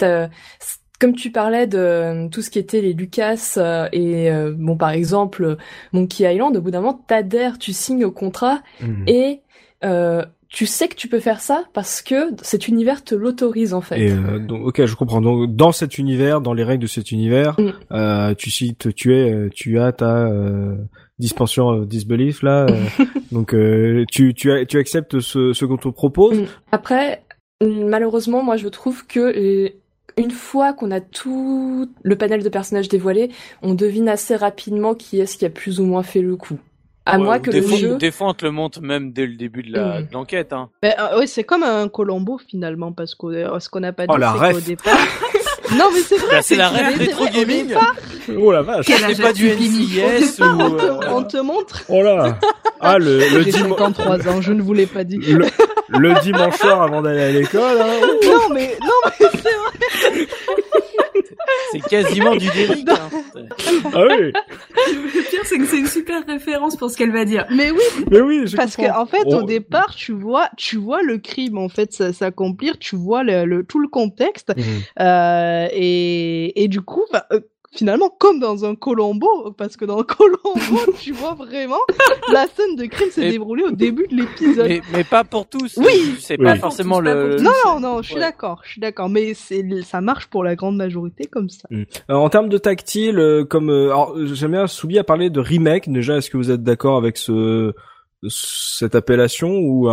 [0.99, 4.76] comme tu parlais de euh, tout ce qui était les Lucas euh, et euh, bon
[4.76, 5.57] par exemple
[5.92, 9.05] Monkey Island, au bout d'un moment t'adhères, tu signes au contrat mhm.
[9.07, 9.40] et
[10.49, 14.01] tu sais que tu peux faire ça parce que cet univers te l'autorise en fait.
[14.01, 15.20] Et donc, ok, je comprends.
[15.20, 18.34] Donc dans cet univers, dans les règles de cet univers, mm.
[18.36, 20.28] tu cites, tu es, tu as ta
[21.18, 22.66] dispension disbelief là.
[23.32, 23.55] donc
[24.11, 26.40] tu tu, tu acceptes ce, ce qu'on te propose.
[26.40, 26.47] Mm.
[26.72, 27.22] Après,
[27.61, 29.72] malheureusement, moi je trouve que
[30.17, 33.31] une fois qu'on a tout le panel de personnages dévoilés,
[33.62, 36.59] on devine assez rapidement qui est-ce qui a plus ou moins fait le coup.
[37.05, 37.99] À moi que le jeu.
[37.99, 40.09] Des fois, on te le montre même dès le début de mm.
[40.12, 40.53] l'enquête.
[40.53, 40.71] Hein.
[40.83, 44.07] Ben, euh, oui, c'est comme un Colombo finalement, parce que euh, ce qu'on n'a pas
[44.09, 44.99] oh, dit, c'est qu'au départ.
[45.73, 46.29] non, mais c'est vrai.
[46.37, 47.75] Bah, c'est la rêve rétro gaming.
[48.39, 48.87] Oh la vache.
[48.87, 50.45] C'est pas du NCIS ou.
[50.45, 51.83] On te, on te montre.
[51.89, 52.39] Oh là.
[52.81, 53.79] Ah le le dimanche.
[53.79, 55.19] 53 ans, je ne vous l'ai pas dit.
[55.19, 55.47] Le,
[55.89, 57.81] le dimanche soir avant d'aller à l'école.
[57.81, 58.07] Hein.
[58.25, 60.27] Non mais non mais c'est vrai.
[61.72, 62.88] C'est quasiment du Derrick.
[62.88, 63.11] Hein.
[63.92, 64.32] Ah oui.
[64.32, 67.47] Le pire, c'est que c'est une super référence pour ce qu'elle va dire.
[67.51, 68.05] Mais oui.
[68.11, 71.59] Mais oui, je Parce qu'en en fait, au départ, tu vois, tu vois le crime
[71.59, 74.64] en fait s'accomplir, tu vois le, tout le contexte, mhm.
[75.01, 77.40] euh, et, et du coup, bah, euh,
[77.77, 81.81] finalement comme dans un Colombo, parce que dans Colombo, tu vois vraiment
[82.33, 84.68] la scène de crime s'est déroulée au début de l'épisode.
[84.68, 85.77] Mais, mais, pas pour tous.
[85.77, 87.37] Oui, c'est pas forcément le.
[87.41, 90.57] Non, non, non, je suis d'accord, je suis d'accord, mais c'est ça marche pour la
[90.57, 91.68] grande majorité comme ça.
[91.70, 91.85] Mm.
[92.09, 95.91] en termes de tactile, euh, comme euh, alors j'aime bien Soubi à parler de remake.
[95.91, 97.72] Déjà, est-ce que vous êtes d'accord avec ce
[98.29, 99.89] cette appellation ou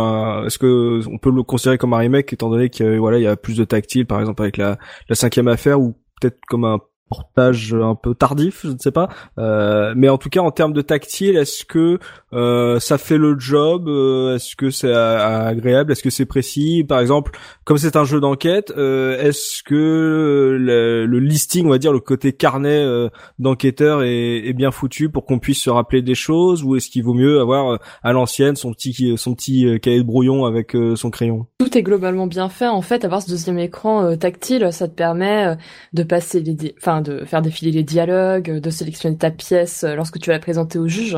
[0.46, 3.26] est-ce que on peut le considérer comme un remake étant donné qu'il voilà il y
[3.26, 4.78] a plus de tactile par exemple avec la
[5.08, 9.08] la cinquième affaire ou peut-être comme un portage un peu tardif, je ne sais pas.
[9.38, 11.98] Euh, mais en tout cas, en termes de tactile, est-ce que
[12.32, 16.84] euh, ça fait le job euh, Est-ce que c'est agréable Est-ce que c'est précis?
[16.86, 17.32] Par exemple,
[17.64, 22.32] comme c'est un jeu d'enquête, euh, est-ce que le, listing, on va dire le côté
[22.32, 26.76] carnet euh, d'enquêteur est, est, bien foutu pour qu'on puisse se rappeler des choses, ou
[26.76, 30.76] est-ce qu'il vaut mieux avoir à l'ancienne son petit son petit cahier de brouillon avec
[30.96, 31.46] son crayon?
[31.58, 32.68] Tout est globalement bien fait.
[32.68, 35.56] En fait, avoir ce deuxième écran tactile, ça te permet
[35.92, 40.18] de passer les, enfin enfin de faire défiler les dialogues, de sélectionner ta pièce lorsque
[40.18, 41.16] tu vas la présenter au juge.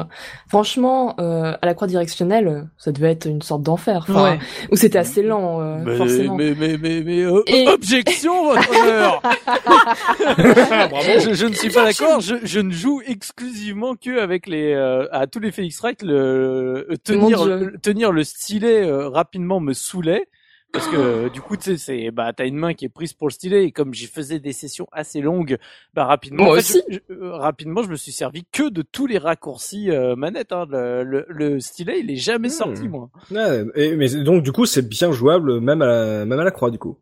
[0.48, 4.06] Franchement, à la croix directionnelle, ça devait être une sorte d'enfer.
[4.08, 4.38] Enfin,
[4.70, 6.36] où c'était assez lent, mais, forcément.
[6.36, 7.26] Mais mais mais mais,
[7.68, 9.22] objection, votre honneur.
[10.38, 12.20] je, je, ne suis pas d'accord.
[12.20, 14.74] Je, je ne joue exclusivement que avec les
[15.12, 17.46] à tous les Felix Wright le tenir
[17.82, 20.28] tenir le stylet rapidement me saoulait
[20.76, 23.28] parce que du coup tu sais c'est bah t'as une main qui est prise pour
[23.28, 25.56] le stylet et comme j'y faisais des sessions assez longues
[25.94, 26.82] bah rapidement aussi.
[26.88, 30.66] Je, euh, rapidement je me suis servi que de tous les raccourcis euh, manette hein.
[30.70, 32.50] le, le, stylet il est jamais hmm.
[32.50, 36.38] sorti moi ouais, et, mais donc du coup c'est bien jouable même à la, même
[36.38, 36.98] à la croix du coup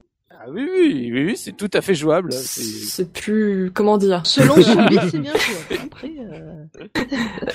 [0.46, 2.30] ah oui, oui, oui, oui c'est tout à fait jouable.
[2.32, 5.82] C'est plus, comment dire Selon son c'est bien jouable.
[5.84, 6.64] Après, euh...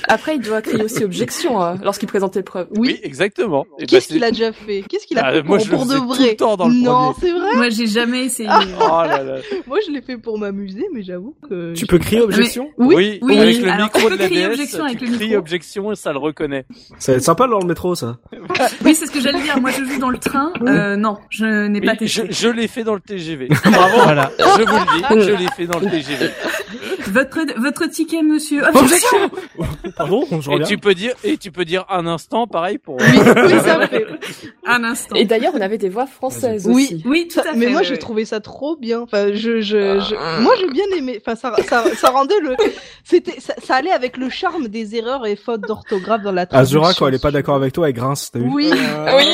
[0.07, 2.67] Après, il doit crier aussi objection hein, lorsqu'il présentait preuve.
[2.71, 3.65] Oui, oui exactement.
[3.87, 4.83] Qu'est-ce qu'il a déjà fait?
[4.89, 6.67] Qu'est-ce qu'il a ah, fait moi, pour, je pour de vrai tout le temps dans
[6.67, 7.55] le Non, c'est vrai.
[7.55, 8.49] Moi, j'ai jamais essayé.
[8.49, 9.35] oh là là.
[9.67, 11.73] moi, je l'ai fait pour m'amuser, mais j'avoue que.
[11.73, 12.69] Tu peux crier objection?
[12.77, 15.25] Oui, oui, avec le Alors, micro de la crier DS, objection avec tu le cries
[15.25, 15.39] micro.
[15.39, 16.65] objection et ça le reconnaît.
[16.97, 18.17] Ça va être sympa dans le métro, ça.
[18.83, 19.59] oui, c'est ce que j'allais dire.
[19.61, 20.53] Moi, je joue dans le train.
[20.61, 22.27] Euh, non, je n'ai pas testé.
[22.27, 23.47] je, je l'ai fait dans le TGV.
[23.65, 24.31] Bravo, voilà.
[24.39, 24.77] Je vous
[25.15, 26.29] le dis, je l'ai fait dans le TGV.
[27.07, 28.63] Votre votre ticket, monsieur.
[28.67, 29.17] Objection
[29.97, 30.67] Pardon, je Et reviens.
[30.67, 32.97] tu peux dire, et tu peux dire un instant, pareil pour.
[32.97, 34.05] Oui, oui, ça fait.
[34.65, 35.15] Un instant.
[35.15, 36.83] Et d'ailleurs, on avait des voix françaises Oui.
[36.93, 37.03] aussi.
[37.05, 37.55] Oui, tout à fait.
[37.55, 39.01] mais moi j'ai trouvé ça trop bien.
[39.01, 40.41] Enfin, je, je, je...
[40.41, 41.19] moi j'ai bien aimé.
[41.25, 42.55] Enfin, ça, ça, ça rendait le,
[43.03, 46.79] c'était, ça, ça allait avec le charme des erreurs et fautes d'orthographe dans la traduction.
[46.81, 48.69] Azura, quand elle est pas d'accord avec toi, elle grince, t'as vu Oui.
[48.71, 49.25] Oui.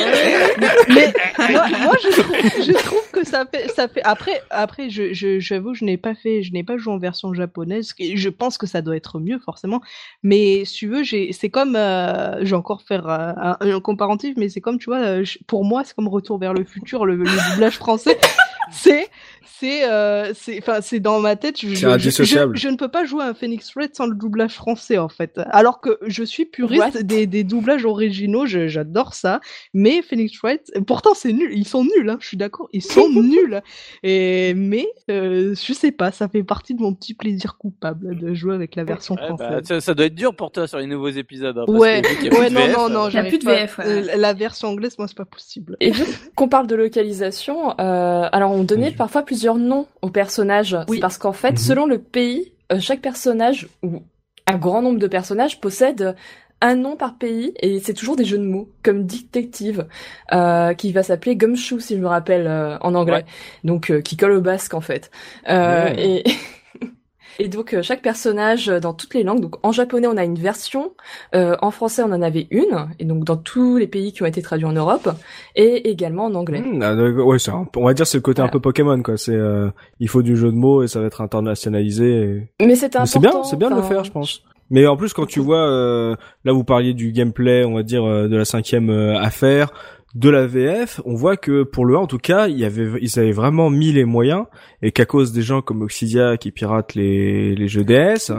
[0.88, 1.12] mais
[1.50, 2.36] moi, moi, je, trouve,
[2.66, 4.02] je trouve que ça fait, ça fait.
[4.04, 7.32] Après, après, je, je, j'avoue, je n'ai pas fait, je n'ai pas joué en version
[7.34, 7.92] japonaise.
[7.98, 9.80] Je pense que ça doit être mieux forcément.
[10.22, 13.80] Mais si tu veux, j'ai, c'est comme, euh, je vais encore faire euh, un, un
[13.80, 16.64] comparatif, mais c'est comme, tu vois, euh, je- pour moi, c'est comme Retour vers le
[16.64, 18.18] futur, le, le doublage français.
[18.70, 19.08] c'est,
[19.46, 21.60] c'est, euh, c'est, enfin, c'est dans ma tête.
[21.60, 22.56] Je, C'est je, je, indissociable.
[22.56, 25.40] je ne peux pas jouer à un Phoenix Red sans le doublage français en fait.
[25.50, 29.40] Alors que je suis puriste des, des doublages originaux, je- j'adore ça.
[29.74, 33.08] Mais Phoenix Wright, pourtant c'est nul, ils sont nuls, hein, je suis d'accord, ils sont
[33.22, 33.60] nuls.
[34.02, 38.34] Et mais euh, je sais pas, ça fait partie de mon petit plaisir coupable de
[38.34, 39.66] jouer avec la version Ouais, bah, française.
[39.66, 41.56] ça, ça doit être dur pour toi sur les nouveaux épisodes.
[41.58, 43.06] Hein, parce ouais, que vu qu'il y a ouais, plus de non, VF, non, non,
[43.06, 43.44] euh, plus de.
[43.44, 43.84] VF, ouais.
[43.86, 45.76] Euh, La version anglaise, moi, c'est pas possible.
[45.80, 50.74] Et vu qu'on parle de localisation, euh, alors on donnait parfois plusieurs noms aux personnages.
[50.88, 50.96] Oui.
[50.96, 51.56] C'est parce qu'en fait, Mhm.
[51.58, 54.02] selon le pays, euh, chaque personnage ou
[54.46, 56.16] un grand nombre de personnages possède
[56.62, 59.86] un nom par pays et c'est toujours des jeux de mots comme détective
[60.32, 63.24] euh, qui va s'appeler Gumshoe si je me rappelle euh, en anglais Ouais.
[63.62, 65.10] donc euh, qui colle au basque en fait
[65.50, 66.22] euh, Ouais.
[66.24, 66.24] et
[67.38, 70.24] et donc euh, chaque personnage euh, dans toutes les langues donc en japonais on a
[70.24, 70.92] une version
[71.34, 74.26] euh, en français on en avait une et donc dans tous les pays qui ont
[74.26, 75.08] été traduits en Europe
[75.54, 77.26] et également en anglais d'accord.
[77.26, 79.16] ouais, c'est un- on va dire c'est le côté un peu Pokémon quoi.
[79.16, 79.68] C'est euh,
[80.00, 82.10] il faut du jeu de mots et ça va être internationalisé.
[82.60, 83.06] et- Mais Mais important.
[83.06, 84.42] C'est bien, c'est bien de le faire, je pense.
[84.68, 88.04] Mais en plus, quand tu vois, euh, là vous parliez du gameplay, on va dire
[88.04, 89.72] euh, de la cinquième euh, affaire,
[90.18, 92.88] de la VF, on voit que pour le 1 en tout cas, il y avait,
[93.02, 94.46] ils avaient vraiment mis les moyens
[94.80, 98.32] et qu'à cause des gens comme Oxidia qui piratent les, les jeux DS.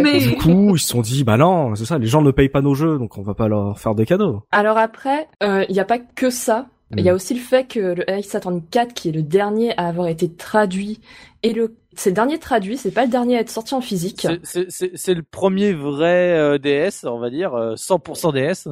[0.00, 2.48] Mais- du coup ils se sont dit bah non, c'est ça, les gens ne payent
[2.48, 4.42] pas nos jeux, donc on va pas leur faire des cadeaux.
[4.52, 6.66] Alors après, euh, il n'y a pas que ça.
[6.96, 8.34] Il y a aussi le fait que le Ace
[8.70, 11.00] 4, qui est le dernier à avoir été traduit,
[11.42, 14.20] et le c'est le dernier traduit, c'est pas le dernier à être sorti en physique.
[14.22, 18.68] c'est- c'est- C'est c'est le premier vrai euh, DS, on va dire, euh, 100% DS.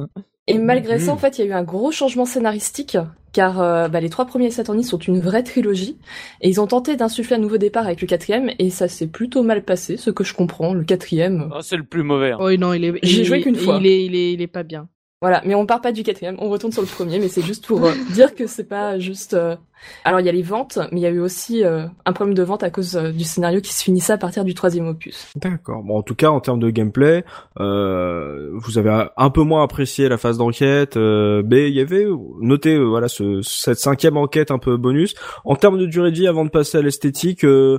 [0.47, 2.97] Et malgré ça, en fait, il y a eu un gros changement scénaristique,
[3.33, 5.97] car euh, bah, les trois premiers Attorney sont une vraie trilogie,
[6.41, 9.43] et ils ont tenté d'insuffler un nouveau départ avec le quatrième, et ça s'est plutôt
[9.43, 10.73] mal passé, ce que je comprends.
[10.73, 12.31] Le quatrième, Oh, c'est le plus mauvais.
[12.31, 12.37] hein.
[12.39, 12.93] Oh non, il est.
[13.03, 13.77] J'ai joué qu'une fois.
[13.81, 14.87] Il est, il est, il est pas bien.
[15.21, 17.65] Voilà, mais on part pas du quatrième, on retourne sur le premier, mais c'est juste
[17.65, 19.33] pour euh, dire que c'est pas juste.
[19.33, 19.55] euh,
[20.03, 22.33] Alors il y a les ventes, mais il y a eu aussi euh, un problème
[22.35, 25.27] de vente à cause euh, du scénario qui se finissait à partir du troisième opus.
[25.35, 25.83] D'accord.
[25.83, 27.23] Bon, en tout cas, en termes de gameplay,
[27.59, 32.05] euh, vous avez un peu moins apprécié la phase d'enquête, euh, mais il y avait
[32.41, 35.15] noté euh, voilà ce, cette cinquième enquête un peu bonus.
[35.45, 37.77] En termes de durée de vie, avant de passer à l'esthétique, euh,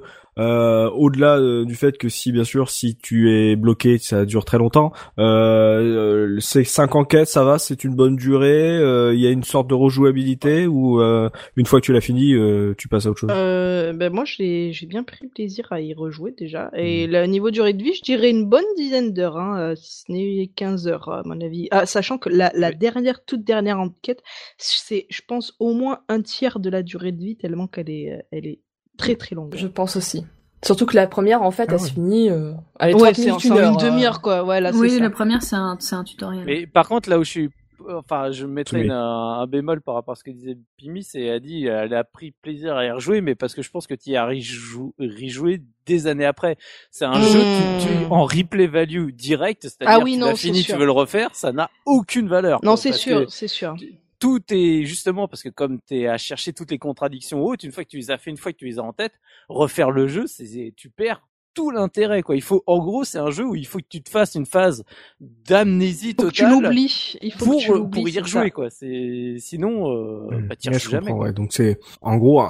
[0.90, 4.92] au-delà du fait que si bien sûr si tu es bloqué, ça dure très longtemps.
[5.18, 8.78] Euh, ces cinq enquêtes, ça va, c'est une bonne durée.
[9.12, 12.74] Il y a une sorte de rejouabilité ou une fois que tu l'as fini, euh,
[12.78, 13.30] tu passes à autre chose.
[13.32, 16.70] Euh, ben moi, j'ai bien pris plaisir à y rejouer déjà.
[16.74, 20.02] Et le niveau durée de vie, je dirais une bonne dizaine d'heures, hein, euh, si
[20.06, 21.68] ce n'est 15 heures à mon avis.
[21.70, 22.76] Ah, sachant que la, la Oui.
[22.76, 24.22] dernière, toute dernière enquête,
[24.56, 28.24] c'est, je pense, au moins un tiers de la durée de vie, tellement qu'elle est,
[28.30, 28.60] elle est
[28.96, 29.54] très très longue.
[29.56, 30.24] Je pense aussi.
[30.64, 31.86] Surtout que la première, en fait, Ah elle ouais.
[31.86, 32.30] se finit.
[32.30, 34.44] Euh, elle est Ouais, 30 c'est en, une demi-heure, quoi.
[34.44, 34.98] Ouais, là, c'est oui, ça.
[35.00, 36.44] la première, c'est un, c'est un tutoriel.
[36.46, 37.50] Mais par contre, là où je suis
[37.88, 41.40] enfin, je mettrais un, bémol par rapport à ce que disait Pimi, c'est elle a
[41.40, 44.10] dit, elle a pris plaisir à y rejouer, mais parce que je pense que tu
[44.10, 46.56] y as rejoué des années après.
[46.90, 48.12] C'est un jeu qui, hmm.
[48.12, 51.52] en replay value direct, c'est-à-dire ah oui, tu l'as fini, tu veux le refaire, ça
[51.52, 52.60] n'a aucune valeur.
[52.62, 53.76] Non, c'est sûr, c'est sûr
[54.18, 57.72] tout est justement parce que comme tu es à chercher toutes les contradictions hautes, une
[57.72, 59.12] fois que tu les as fait, une fois que tu les as en tête,
[59.48, 61.22] refaire le jeu, c'est tu perds
[61.58, 62.36] tout l'intérêt quoi.
[62.36, 64.46] Il faut en gros c'est un jeu où il faut que tu te fasses une
[64.46, 64.84] phase
[65.20, 66.32] d'amnésie totale.
[66.32, 67.16] tu l'oublies.
[67.20, 68.70] Il faut pour, que tu euh, pour y rejouer quoi.
[68.70, 70.48] C'est sinon euh, mmh.
[70.48, 71.10] bah, jamais.
[71.12, 71.32] ouais.
[71.32, 72.40] Donc c'est en gros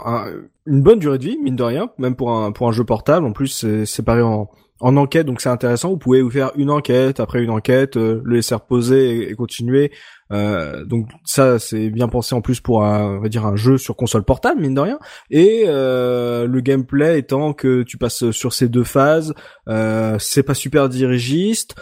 [0.67, 3.25] une bonne durée de vie mine de rien, même pour un pour un jeu portable.
[3.25, 4.51] En plus c'est séparé en
[4.81, 5.91] en enquête, donc c'est intéressant.
[5.91, 9.91] Vous pouvez vous faire une enquête après une enquête, euh, le laisser reposer et, continuer.
[10.33, 13.79] Euh, donc ça, c'est bien pensé en plus pour un, on va dire un jeu
[13.79, 14.99] sur console portable, mine de rien.
[15.31, 19.35] Et euh, le gameplay étant que tu passes sur ces deux phases,
[20.19, 21.75] c'est pas super dirigiste.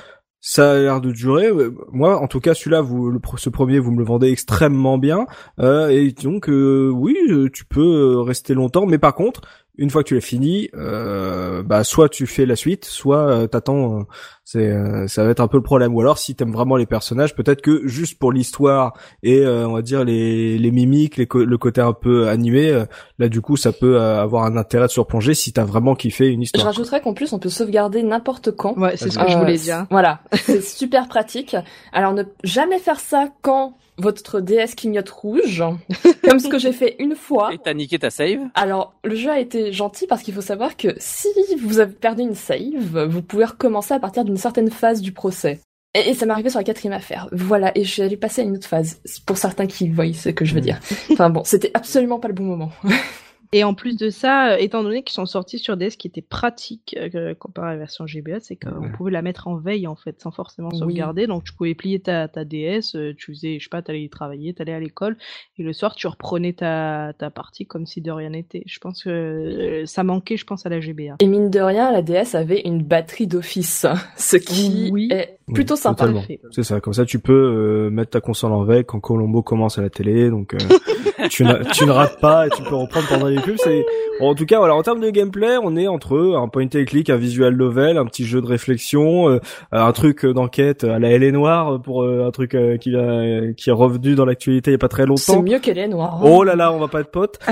[0.49, 1.51] Ça a l'air de durer.
[1.91, 5.27] Moi, en tout cas, celui-là, vous, le, ce premier, vous me le vendez extrêmement bien.
[5.61, 7.17] et donc, oui,
[7.53, 8.87] tu peux rester longtemps.
[8.87, 9.41] Mais par contre,
[9.79, 13.47] une fois que tu l'as fini, euh, bah soit tu fais la suite, soit euh,
[13.47, 14.01] t'attends.
[14.01, 14.03] Euh,
[14.45, 15.95] c'est euh, ça va être un peu le problème.
[15.95, 19.83] Ou alors si t'aimes vraiment les personnages, peut-être que juste pour l'histoire et on va
[19.83, 22.85] dire les, les mimiques, les le côté un peu animé,
[23.19, 26.29] là du coup ça peut avoir un intérêt de se replonger si t'as vraiment kiffé
[26.29, 26.63] une histoire.
[26.63, 28.79] Je rajouterais qu'en plus on peut sauvegarder n'importe quand.
[28.79, 29.87] Ouais, c'est ce que je voulais dire.
[29.91, 31.57] Voilà, c'est super pratique.
[31.93, 35.65] Alors ne jamais faire ça quand votre DS clignote rouge,
[36.29, 37.53] comme ce que j'ai fait une fois.
[37.53, 38.41] Et t'as niqué ta save?
[38.55, 41.29] Alors, le jeu a été gentil parce qu'il faut savoir que si
[41.61, 45.61] vous avez perdu une save, vous pouvez recommencer à partir d'une certaine phase du procès.
[45.95, 47.29] Et, ça m'est arrivé sur la quatrième affaire.
[47.33, 50.29] Voilà, et je suis allée passer à une autre phase, pour certains qui voient ce
[50.29, 50.79] que je veux dire.
[51.11, 52.71] Enfin bon, c'était absolument pas le bon moment.
[53.53, 56.23] Et en plus de ça, euh, étant donné qu'ils sont sortis sur DS qui était
[56.23, 59.97] pratique euh, comparé à la version GBA, c'est qu'on pouvait la mettre en veille en
[59.97, 61.27] fait, sans forcément sauvegarder.
[61.27, 64.11] Donc tu pouvais plier ta, ta DS, euh, tu faisais, je sais pas, t'allais y
[64.11, 65.17] travailler, t'allais à l'école,
[65.59, 68.63] et le soir tu reprenais ta, ta partie comme si de rien n'était.
[68.67, 71.17] Je pense que ça manquait, je pense, à la GBA.
[71.21, 73.87] Et mine de rien, la DS avait une batterie d'office,
[74.17, 75.09] ce qui oui.
[75.11, 76.09] est plutôt sympa.
[76.51, 79.83] C'est ça, comme ça tu peux mettre ta console en veille quand Colombo commence à
[79.83, 80.57] la télé, donc
[81.31, 83.85] tu, tu ne rates pas et tu peux reprendre pendant les c'est
[84.21, 87.11] en tout cas voilà en termes de gameplay, on est entre un point and click,
[87.11, 89.39] un visual novel, un petit jeu de réflexion, euh,
[89.73, 93.71] un truc d'enquête à la LA Noire pour euh, un truc euh, qui a, qui
[93.71, 95.23] est revenu dans l'actualité il y a pas très longtemps.
[95.35, 96.21] C'est mieux qu'elle est noire.
[96.25, 97.39] Oh là là, on va pas être potes.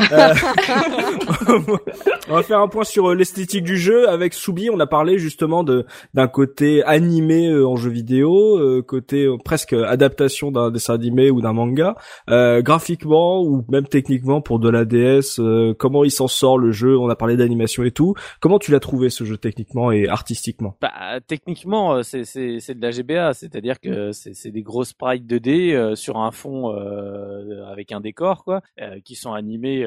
[2.29, 4.71] on va faire un point sur l'esthétique du jeu avec Soubi.
[4.71, 10.71] On a parlé justement de d'un côté animé en jeu vidéo, côté presque adaptation d'un
[10.71, 11.95] dessin animé ou d'un manga,
[12.29, 15.41] graphiquement ou même techniquement pour de la DS
[15.75, 18.15] comment il s'en sort le jeu On a parlé d'animation et tout.
[18.41, 20.77] Comment tu l'as trouvé ce jeu techniquement et artistiquement?
[20.81, 24.85] Bah techniquement euh, c'est c'est c'est de la GBA, c'est-à-dire que c'est c'est des gros
[24.85, 28.63] sprites 2D euh, sur un fond euh, avec un décor quoi,
[29.05, 29.87] qui sont animés.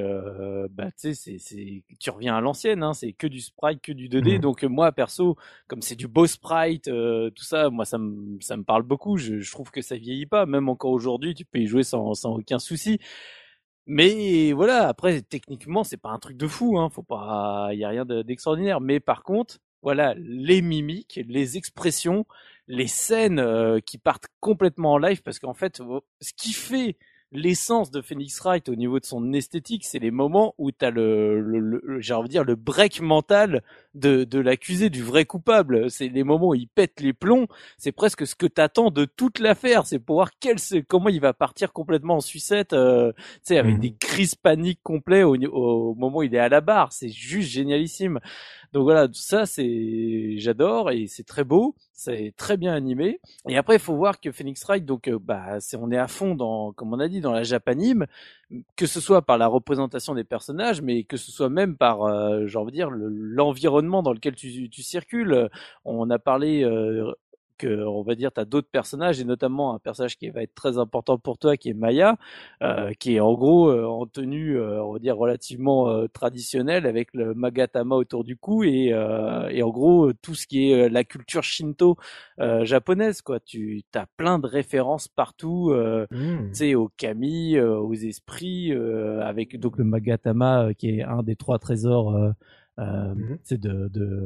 [0.72, 3.92] bah tu sais c'est c'est tu reviens à l'ancienne, hein, c'est que du sprite, que
[3.92, 4.38] du 2D.
[4.38, 4.40] Mmh.
[4.40, 5.36] Donc moi perso,
[5.68, 9.18] comme c'est du beau sprite, tout ça, moi ça me ça me parle beaucoup.
[9.18, 12.14] Je, je trouve que ça vieillit pas, même encore aujourd'hui, tu peux y jouer sans
[12.14, 13.00] sans aucun souci.
[13.88, 17.86] Mais voilà, après techniquement c'est pas un truc de fou, hein, faut pas, il y
[17.86, 18.82] a rien d'extraordinaire.
[18.82, 22.26] Mais par contre, voilà, les mimiques, les expressions,
[22.68, 25.82] les scènes euh, qui partent complètement en live, parce qu'en fait,
[26.22, 26.98] ce qui fait
[27.32, 30.92] l'essence de Phoenix Wright au niveau de son esthétique, c'est les moments où tu as
[30.92, 33.64] le, le, j'ai envie de dire le break mental
[33.96, 35.90] de, de l'accusé du vrai coupable.
[35.90, 37.48] C'est les moments où il pète les plombs.
[37.78, 39.86] C'est presque ce que t'attends de toute l'affaire.
[39.86, 40.58] C'est pour voir quel,
[40.88, 43.80] comment il va partir complètement en sucette, euh, tu sais, avec mmh.
[43.80, 46.94] des crises paniques complets au, au moment où il est à la barre.
[46.94, 48.20] C'est juste génialissime.
[48.74, 53.20] Donc voilà, ça c'est j'adore et c'est très beau, c'est très bien animé.
[53.48, 56.08] Et après il faut voir que Phoenix Wright donc euh, bah c'est on est à
[56.08, 58.06] fond dans comme on a dit dans la japanime,
[58.76, 62.46] que ce soit par la représentation des personnages, mais que ce soit même par euh,
[62.48, 65.50] j'ai envie de dire l'environnement dans lequel tu, tu circules.
[65.86, 67.12] On a parlé euh,
[67.58, 70.56] que on va dire tu as d'autres personnages et notamment un personnage qui va être
[70.56, 72.18] très important pour toi qui est Maya
[72.62, 76.86] euh, qui est en gros euh, en tenue euh, on va dire relativement euh, traditionnelle
[76.86, 78.94] avec le magatama autour du cou et,
[79.50, 81.98] et en gros tout ce qui est la culture shinto
[82.38, 85.74] japonaise quoi tu as plein de références partout
[86.12, 86.50] mmh.
[86.50, 88.72] tu sais aux kami aux esprits
[89.22, 92.16] avec donc le magatama qui est un des trois trésors
[92.80, 93.68] euh, c'est mmh.
[93.68, 94.24] de, de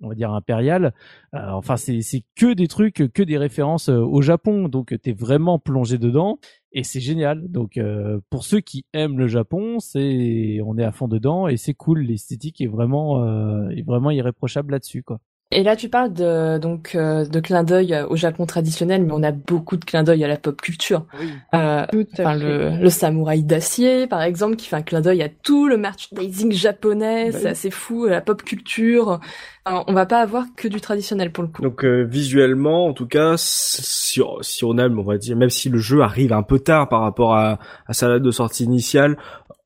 [0.00, 0.94] on va dire impérial.
[1.34, 2.00] Euh, enfin, c'est
[2.36, 4.68] que des trucs, que des références euh, au Japon.
[4.68, 6.38] Donc, t'es vraiment plongé dedans
[6.72, 7.48] et c'est génial.
[7.50, 11.56] Donc, euh, pour ceux qui aiment le Japon, c'est on est à fond dedans et
[11.56, 12.00] c'est cool.
[12.00, 15.20] L'esthétique est vraiment est vraiment irréprochable là-dessus, quoi.
[15.52, 19.22] Et là, tu parles de donc euh, de clin d'œil au Japon traditionnel, mais on
[19.24, 21.06] a beaucoup de clin d'œil à la pop culture.
[21.18, 21.28] Oui.
[21.54, 25.66] Euh, enfin, le, le samouraï d'acier, par exemple, qui fait un clin d'œil à tout
[25.66, 27.32] le merchandising japonais.
[27.32, 27.50] Bah c'est oui.
[27.50, 29.18] assez fou, la pop culture.
[29.66, 31.62] Enfin, on va pas avoir que du traditionnel pour le coup.
[31.62, 35.68] Donc euh, visuellement, en tout cas, si, si on aime, on va dire, même si
[35.68, 39.16] le jeu arrive un peu tard par rapport à, à sa date de sortie initiale,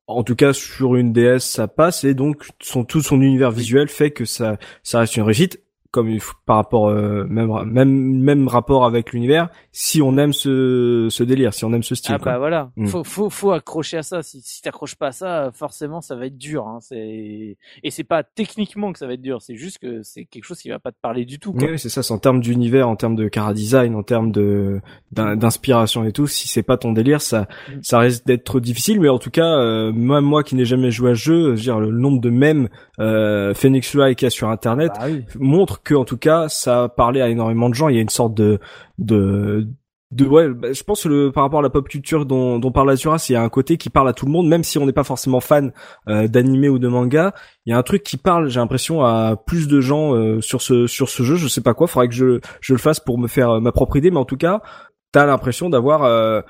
[0.06, 3.88] en tout cas sur une DS ça passe et donc son tout son univers visuel
[3.88, 5.63] fait que ça ça reste une réussite
[5.94, 7.90] comme il faut- par rapport euh, même même
[8.20, 12.14] même rapport avec l'univers si on aime ce ce délire si on aime ce style
[12.16, 12.32] Ah quoi.
[12.32, 12.86] bah voilà, Mm.
[12.88, 14.22] faut faut faut accrocher à ça.
[14.22, 16.66] Si si t'accroches pas à ça, forcément ça va être dur.
[16.66, 16.78] Hein.
[16.80, 20.44] C'est et c'est pas techniquement que ça va être dur, c'est juste que c'est quelque
[20.44, 21.52] chose qui va pas te parler du tout.
[21.52, 21.68] Quoi.
[21.70, 24.80] oui, c'est ça, c'est en termes d'univers, en termes de cara design, en termes de
[25.12, 26.26] d'in- d'inspiration et tout.
[26.26, 27.72] Si c'est pas ton délire, ça Mm.
[27.82, 29.00] ça risque d'être difficile.
[29.00, 31.50] Mais en tout cas, euh, même moi qui n'ai jamais joué à ce jeu, je
[31.50, 32.68] veux dire le nombre de mèmes
[32.98, 35.24] euh, Phoenix Wright qu'il y a sur Internet Bah oui.
[35.38, 37.88] montre que en tout cas ça a parlé à énormément de gens.
[37.88, 38.58] Il y a une sorte de
[38.98, 39.68] de
[40.14, 42.70] de ouais, bah, je pense que le par rapport à la pop culture dont dont
[42.70, 44.78] parle Azura, il y a un côté qui parle à tout le monde, même si
[44.78, 45.72] on n'est pas forcément fan
[46.08, 47.34] euh, d'animé ou de manga.
[47.66, 50.62] Il y a un truc qui parle, j'ai l'impression, à plus de gens euh, sur
[50.62, 51.34] ce sur ce jeu.
[51.34, 53.72] Je sais pas quoi, faudrait que je je le fasse pour me faire euh, ma
[53.72, 54.62] propre idée, mais en tout cas,
[55.10, 56.42] t'as l'impression d'avoir euh,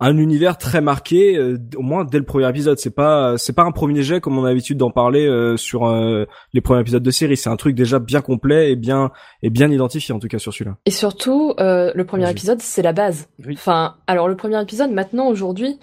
[0.00, 2.78] un univers très marqué, euh, au moins dès le premier épisode.
[2.78, 5.86] C'est pas c'est pas un premier jet comme on a l'habitude d'en parler euh, sur
[5.86, 7.36] euh, les premiers épisodes de série.
[7.36, 9.12] C'est un truc déjà bien complet et bien
[9.42, 10.76] et bien identifié en tout cas sur celui-là.
[10.86, 13.28] Et surtout, euh, le premier épisode, c'est la base.
[13.46, 13.54] Oui.
[13.54, 15.78] Enfin, alors le premier épisode, maintenant, aujourd'hui,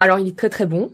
[0.00, 0.90] alors il est très très bon.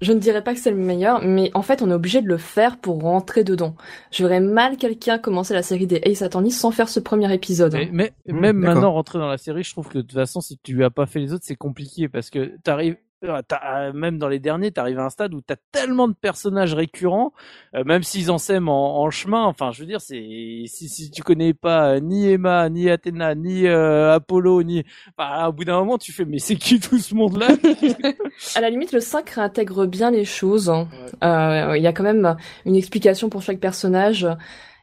[0.00, 2.28] Je ne dirais pas que c'est le meilleur, mais en fait, on est obligé de
[2.28, 3.74] le faire pour rentrer dedans.
[4.10, 7.74] Je verrais mal quelqu'un commencer la série des Ace Attorney sans faire ce premier épisode.
[7.74, 10.40] Mais, mais Mmh, même maintenant rentrer dans la série, je trouve que de toute façon,
[10.40, 14.18] si tu as pas fait les autres, c'est compliqué parce que t'arrives, euh, t'as- même
[14.18, 17.32] dans les derniers, t'arrives à un stade où t'as tellement de personnages récurrents,
[17.74, 19.44] euh, même s'ils en sèment en, en chemin.
[19.44, 23.34] Enfin, je veux dire, c'est si, si tu connais pas euh, ni Emma, ni Athéna,
[23.34, 24.84] ni euh, Apollo, ni,
[25.16, 27.48] bah, au bout d'un moment, tu fais, mais c'est qui tout ce monde-là?
[28.54, 30.70] À la limite, le 5 réintègre bien les choses.
[30.70, 30.88] hein.
[31.24, 34.26] Euh, Il y a quand même une explication pour chaque personnage.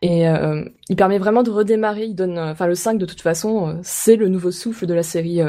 [0.02, 2.04] Et euh, il permet vraiment de redémarrer.
[2.06, 4.94] Il donne, euh, enfin le 5 de toute façon, euh, c'est le nouveau souffle de
[4.94, 5.42] la série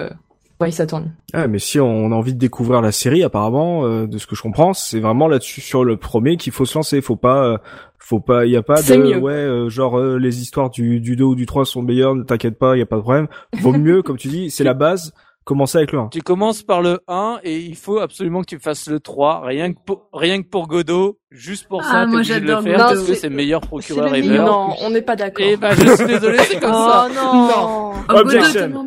[0.62, 1.08] euh, Ace Attorney.
[1.32, 4.36] Ah, mais si on a envie de découvrir la série, apparemment, euh, de ce que
[4.36, 7.00] je comprends, c'est vraiment là-dessus sur le premier qu'il faut se lancer.
[7.00, 7.58] Faut pas, euh,
[8.06, 9.18] faut pas, il y a pas de, mieux.
[9.18, 12.22] ouais, euh, genre euh, les histoires du du 2 ou du 3 sont meilleures, ne
[12.22, 13.26] t'inquiète pas, il y a pas de problème.
[13.60, 15.12] Vaut mieux, comme tu dis, c'est la base.
[15.46, 16.08] Commencer avec le 1.
[16.08, 19.72] Tu commences par le 1 et il faut absolument que tu fasses le 3, rien
[19.72, 22.60] que pour, rien que pour Godot, juste pour Ah, ça, t'es moi, obligé de le
[22.62, 24.28] faire parce que C'est- c'est le meilleur procureur c'est le ever.
[24.28, 24.46] meilleur.
[24.46, 25.46] Non, on n'est pas d'accord.
[25.46, 27.06] Et bah, je suis désolé, c'est comme ça.
[27.08, 28.84] Oh non, Oh, Godot, Objection.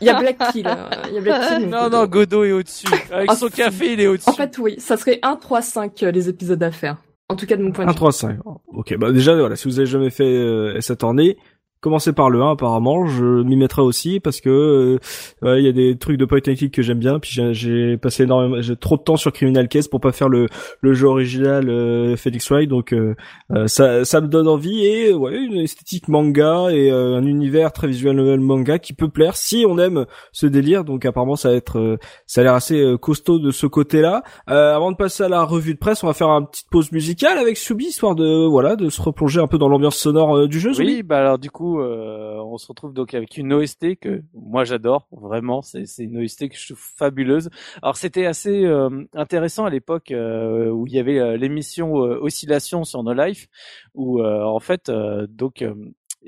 [0.00, 0.66] Il y a Black Kill.
[0.66, 0.74] euh,
[1.08, 1.68] Il y a Black Kill.
[1.68, 2.86] Non, non, Godot est au-dessus.
[3.12, 4.28] Avec Ah, son café, il est au-dessus.
[4.28, 6.96] En fait, oui, ça serait 1, 3, 5 euh, les épisodes à faire.
[7.28, 7.96] En tout cas, de mon point de 1, vue.
[7.96, 8.38] 3, 5.
[8.74, 11.36] Ok, bah déjà, voilà, si vous avez jamais fait euh, S Attorney,
[11.80, 14.98] commencez par le 1 apparemment, je m'y mettrai aussi parce que euh,
[15.42, 17.96] ouais, il y a des trucs de point and click que j'aime bien, puis j'ai-
[17.96, 20.46] passé énormément, j'ai trop de temps sur Criminal Case pour pas faire le,
[20.80, 23.14] le jeu original euh, Felix Wright, donc euh,
[23.52, 27.72] euh, ça, ça me donne envie et ouais, une esthétique manga et euh, un univers
[27.72, 31.50] très visuel novel manga qui peut plaire si on aime ce délire, donc apparemment ça
[31.50, 34.22] va être, euh, ça a l'air assez costaud de ce côté-là.
[34.48, 36.92] Euh, avant de passer à la revue de presse, on va faire une petite pause
[36.92, 40.60] musicale avec Subi, histoire de voilà de se replonger un peu dans l'ambiance sonore du
[40.60, 40.72] jeu.
[40.72, 40.86] Subi?
[40.86, 44.64] Oui, bah alors du coup, euh, on se retrouve donc avec une OST que moi
[44.64, 47.50] j'adore, vraiment, c'est une OST que je trouve fabuleuse.
[47.82, 52.84] Alors c'était assez euh, intéressant à l'époque euh, où il y avait euh, l'émission Oscillation
[52.84, 53.46] sur No Life,
[53.94, 55.64] où en fait, donc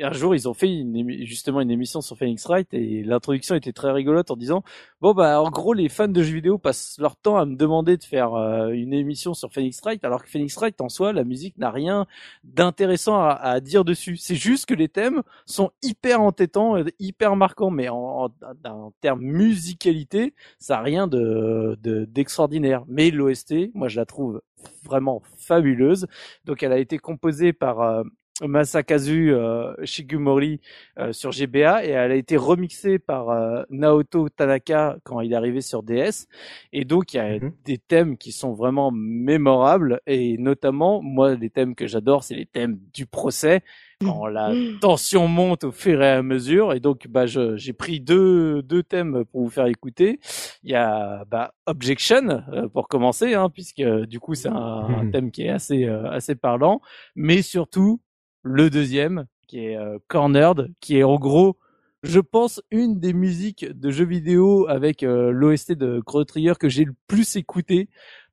[0.00, 3.54] euh, un jour ils ont fait une justement une émission sur Phoenix Wright et l'introduction
[3.54, 4.62] était très rigolote en disant
[5.00, 7.96] bon bah en gros les fans de jeux vidéo passent leur temps à me demander
[7.96, 11.24] de faire euh, une émission sur Phoenix Wright alors que Phoenix Wright en soi la
[11.24, 12.06] musique n'a rien
[12.44, 14.16] d'intéressant à, dire dessus.
[14.16, 18.30] C'est juste que les thèmes sont hyper entêtants, hyper marquants, mais en, en,
[18.64, 22.84] en termes musicalité, ça a rien de de- d'extraordinaire.
[22.88, 24.42] mais l'OST, moi je la trouve
[24.84, 26.06] vraiment fabuleuse.
[26.44, 28.04] Donc elle a été composée par euh,
[28.40, 30.60] Masakazu euh, Shigumori
[30.98, 35.36] euh, sur GBA et elle a été remixée par euh, Naoto Tanaka quand il est
[35.36, 36.26] arrivé sur DS.
[36.72, 37.52] Et donc il y a Mhm.
[37.64, 42.46] des thèmes qui sont vraiment mémorables et notamment moi les thèmes que j'adore c'est les
[42.46, 43.60] thèmes du procès
[44.04, 48.00] quand la tension monte au fur et à mesure et donc bah je- j'ai pris
[48.00, 50.18] deux deux thèmes pour vous faire écouter.
[50.64, 55.04] Il y a bah Objection euh, pour commencer hein, puisque du coup c'est un, un
[55.04, 55.10] Mhm.
[55.12, 56.80] thème qui est assez euh, assez parlant
[57.14, 58.00] mais surtout
[58.42, 61.58] le deuxième qui est euh, Cornered qui est en gros
[62.02, 66.68] je pense une des musiques de jeux vidéo avec euh, l'OST de Chrono Trigger que
[66.68, 67.88] j'ai le plus écouté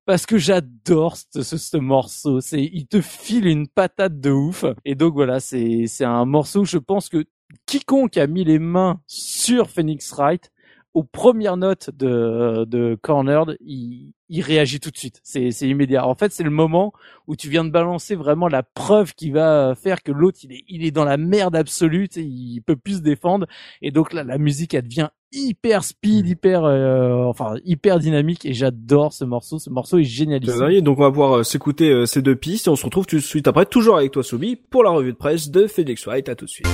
[0.05, 2.41] parce que j'adore ce, ce, morceau.
[2.41, 4.65] C'est, il te file une patate de ouf.
[4.83, 6.65] Et donc voilà, c'est, c'est un morceau.
[6.65, 7.25] Je pense que
[7.67, 10.51] quiconque a mis les mains sur Phoenix Wright
[10.93, 15.19] aux premières notes de, de Cornered, il, il réagit tout de suite.
[15.23, 16.05] C'est, c'est immédiat.
[16.07, 16.93] En fait, c'est le moment
[17.27, 20.63] où tu viens de balancer vraiment la preuve qui va faire que l'autre, il est,
[20.67, 23.47] il est dans la merde absolue, il peut plus se défendre.
[23.81, 26.29] Et donc là, la musique, elle devient hyper speed, mm.
[26.29, 28.45] hyper, euh, enfin, hyper dynamique.
[28.45, 29.59] Et j'adore ce morceau.
[29.59, 30.39] Ce morceau est génial.
[30.39, 33.17] Donc on va pouvoir euh, s'écouter euh, ces deux pistes et on se retrouve tout
[33.17, 36.29] de suite après, toujours avec toi, Sobi, pour la revue de presse de Felix White.
[36.29, 36.67] À tout de suite.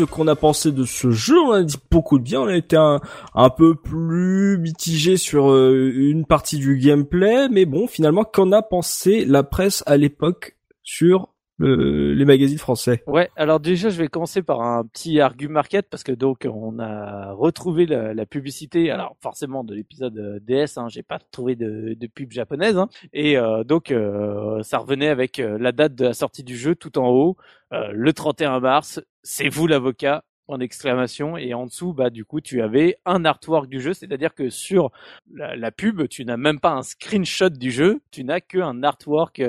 [0.00, 2.56] Ce qu'on a pensé de ce jeu, on a dit beaucoup de bien, on a
[2.56, 8.50] été un, peu plus mitigé sur euh, une partie du gameplay, mais bon, finalement, qu'en
[8.52, 11.28] a pensé la presse à l'époque sur
[11.60, 13.02] les magazines français.
[13.06, 16.78] Ouais, alors déjà je vais commencer par un petit argument market parce que donc on
[16.78, 21.94] a retrouvé la, publicité, alors forcément de l'épisode euh, DS, hein, j'ai pas trouvé de,
[21.94, 26.14] de pub japonaise, hein, et euh, donc euh, ça revenait avec la date de la
[26.14, 27.36] sortie du jeu tout en haut,
[27.70, 32.60] le 31 mars, c'est vous l'avocat, en exclamation et en dessous bah du coup tu
[32.60, 34.90] avais un artwork du jeu c'est-à-dire que sur
[35.32, 39.40] la, pub tu n'as même pas un screenshot du jeu tu n'as que un artwork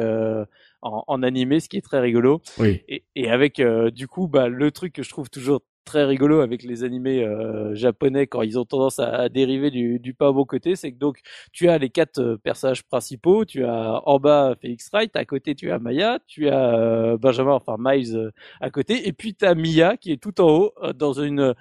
[0.81, 2.41] en, en, animé, ce qui est très rigolo.
[2.57, 2.81] Oui.
[2.87, 6.41] Et, et avec euh, du coup, bah, le truc que je trouve toujours très rigolo
[6.41, 10.45] avec les animés euh, japonais quand ils ont tendance à, dériver du, du, pas beau
[10.45, 11.19] côté, c'est que donc
[11.51, 15.55] tu as les quatre euh, personnages principaux, tu as en bas Felix Wright, à côté
[15.55, 19.97] tu as Maya, tu as Benjamin, enfin Miles à côté, et puis tu as Mia
[19.97, 21.55] qui est tout en haut dans une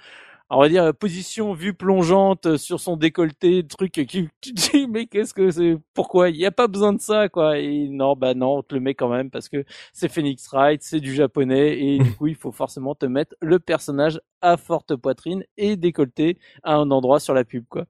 [0.51, 5.33] on va dire position vue plongeante sur son décolleté, truc qui tu dis mais qu'est-ce
[5.33, 6.31] que c'est pourquoi?
[6.31, 8.81] Il n'y a pas besoin de ça quoi et non bah non on te le
[8.81, 12.35] met quand même parce que c'est Phoenix Wright, c'est du japonais et du coup il
[12.35, 17.35] faut forcément te mettre le personnage à forte poitrine et décolleté à un endroit sur
[17.35, 17.87] la pub quoi.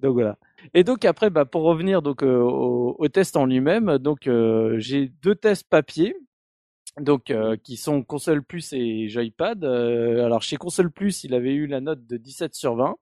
[0.00, 0.38] Donc voilà.
[0.74, 4.76] Et donc après, bah, pour revenir donc euh, au, au, test en lui-même, donc euh,
[4.78, 6.16] j'ai deux tests papier
[7.00, 9.64] donc euh, qui sont console plus et joypad.
[9.64, 12.96] Euh, alors chez console plus, il avait eu la note de 17 sur 20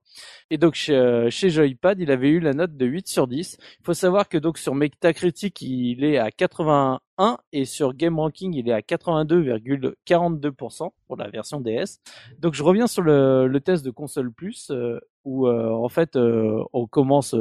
[0.49, 3.57] et donc chez, euh, chez joypad, il avait eu la note de 8 sur 10.
[3.79, 8.53] Il faut savoir que donc sur Metacritic, il est à 81 et sur Game Ranking,
[8.55, 11.99] il est à 82,42% pour la version DS.
[12.39, 14.71] Donc je reviens sur le, le test de console plus
[15.23, 17.35] où en fait on commence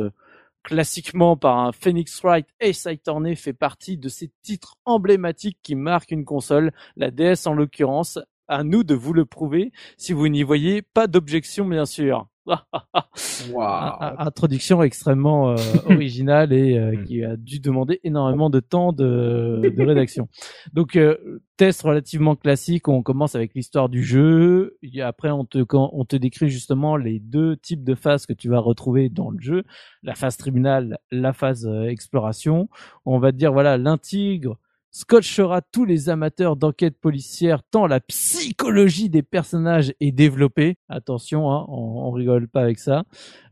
[0.63, 6.13] classiquement par un Phoenix Wright et Attorney fait partie de ces titres emblématiques qui marquent
[6.13, 8.19] une console, la DS en l'occurrence.
[8.49, 12.27] À nous de vous le prouver si vous n'y voyez pas d'objection bien sûr.
[14.19, 15.57] Introduction extrêmement euh,
[15.87, 17.05] originale et euh, hmm.
[17.05, 20.29] qui a dû demander énormément de temps de, de rédaction.
[20.73, 22.89] Donc euh, test relativement classique.
[22.89, 24.79] On commence avec l'histoire du jeu.
[24.83, 28.49] Et après on te on te décrit justement les deux types de phases que tu
[28.49, 29.65] vas retrouver dans le jeu
[30.03, 32.69] la phase tribunal, la phase exploration.
[33.07, 34.59] On va te dire voilà l'intègre
[34.93, 40.77] scotchera tous les amateurs d'enquête policière tant la psychologie des personnages est développée.
[40.89, 43.05] Attention, hein, on, rigole pas avec ça.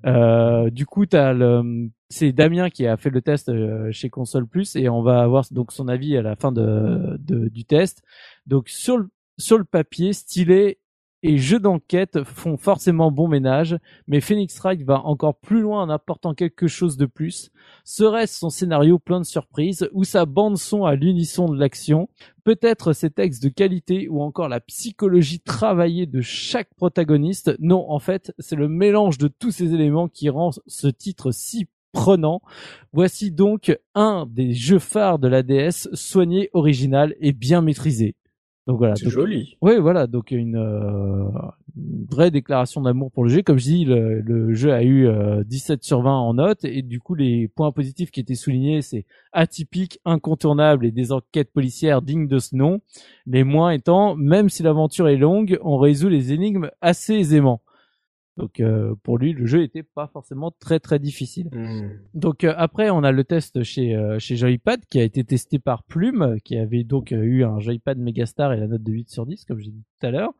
[0.06, 4.46] Euh, du coup, t'as le, c'est Damien qui a fait le test euh, chez Console
[4.46, 8.02] Plus et on va avoir donc son avis à la fin de, du test.
[8.46, 9.08] Donc sur le
[9.38, 10.78] sur le papier, stylé
[11.22, 13.76] et jeux d'enquête font forcément bon ménage,
[14.06, 17.50] mais Phoenix Wright va encore plus loin en apportant quelque chose de plus.
[17.84, 22.08] Serait-ce son scénario plein de surprises ou sa bande son à l'unisson de l'action?
[22.44, 27.54] Peut-être ses textes de qualité ou encore la psychologie travaillée de chaque protagoniste?
[27.58, 31.66] Non, en fait, c'est le mélange de tous ces éléments qui rend ce titre si
[31.92, 32.40] prenant.
[32.92, 38.14] Voici donc un des jeux phares de la DS, soigné, original et bien maîtrisé.
[38.70, 38.94] Donc voilà.
[38.94, 39.56] C'est joli.
[39.62, 40.06] Oui, voilà.
[40.06, 41.24] Donc une, euh,
[41.76, 43.42] une vraie déclaration d'amour pour le jeu.
[43.42, 45.08] Comme je dis, le, le jeu a eu
[45.44, 48.80] 17 euh, sur 20 en notes et du coup les points positifs qui étaient soulignés,
[48.80, 52.80] c'est atypique, incontournable et des enquêtes policières dignes de ce nom.
[53.26, 57.62] Les moins étant, même si l'aventure est longue, on résout les énigmes assez aisément.
[58.36, 61.48] Donc euh, pour lui, le jeu était pas forcément très très difficile.
[61.52, 61.90] Hmm.
[62.14, 65.58] Donc euh, après, on a le test chez euh, chez Joypad qui a été testé
[65.58, 69.26] par Plume, qui avait donc eu un Joypad Megastar et la note de 8 sur
[69.26, 70.32] 10, comme j'ai dit tout à l'heure.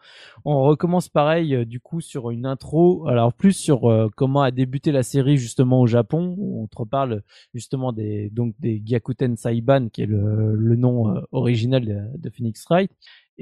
[0.45, 5.03] On recommence pareil du coup sur une intro, alors plus sur comment a débuté la
[5.03, 6.37] série justement au Japon.
[6.39, 7.23] Où on te reparle
[7.55, 12.65] justement des donc des Gyakuten Saiban, qui est le, le nom original de, de Phoenix
[12.71, 12.93] Wright.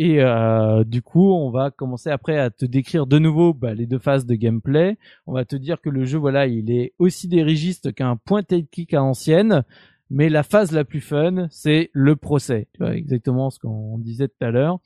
[0.01, 3.87] Et euh, du coup, on va commencer après à te décrire de nouveau bah, les
[3.87, 4.97] deux phases de gameplay.
[5.27, 8.62] On va te dire que le jeu, voilà, il est aussi dirigiste qu'un point and
[8.70, 9.65] click à ancienne,
[10.09, 12.69] mais la phase la plus fun, c'est le procès.
[12.75, 14.79] Tu vois exactement ce qu'on disait tout à l'heure.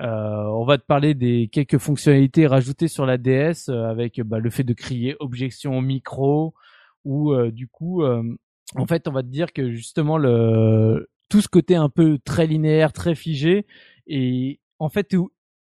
[0.00, 4.40] Euh, on va te parler des quelques fonctionnalités rajoutées sur la DS euh, avec bah,
[4.40, 6.54] le fait de crier objection au micro
[7.04, 8.20] ou euh, du coup, euh,
[8.74, 12.46] en fait, on va te dire que justement le tout ce côté un peu très
[12.46, 13.66] linéaire, très figé,
[14.06, 15.18] et en fait tu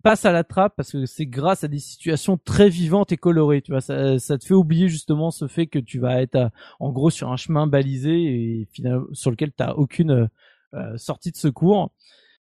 [0.02, 3.62] passes à la trappe parce que c'est grâce à des situations très vivantes et colorées
[3.62, 3.80] tu vois.
[3.80, 6.50] Ça, ça te fait oublier justement ce fait que tu vas être
[6.80, 10.28] en gros sur un chemin balisé et finalement sur lequel tu aucune
[10.74, 11.92] euh, sortie de secours.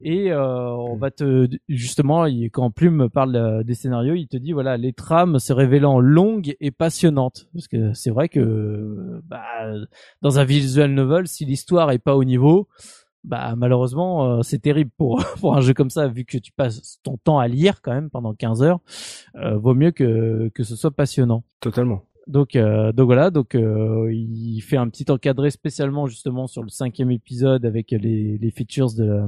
[0.02, 4.76] Et euh, on va te justement quand Plume parle des scénarios il te dit voilà
[4.76, 7.48] les trames se révélant longues et passionnantes.
[7.54, 9.72] Parce que c'est vrai que bah,
[10.20, 12.68] dans un visual novel si l'histoire est pas au niveau
[13.26, 17.00] bah malheureusement euh, c'est terrible pour pour un jeu comme ça vu que tu passes
[17.02, 18.80] ton temps à lire quand même pendant 15 heures
[19.34, 21.42] euh, vaut mieux que que ce soit passionnant.
[21.60, 22.02] Totalement.
[22.26, 27.10] Donc euh, donc voilà donc il fait un petit encadré spécialement justement sur le cinquième
[27.10, 29.22] épisode avec les les features de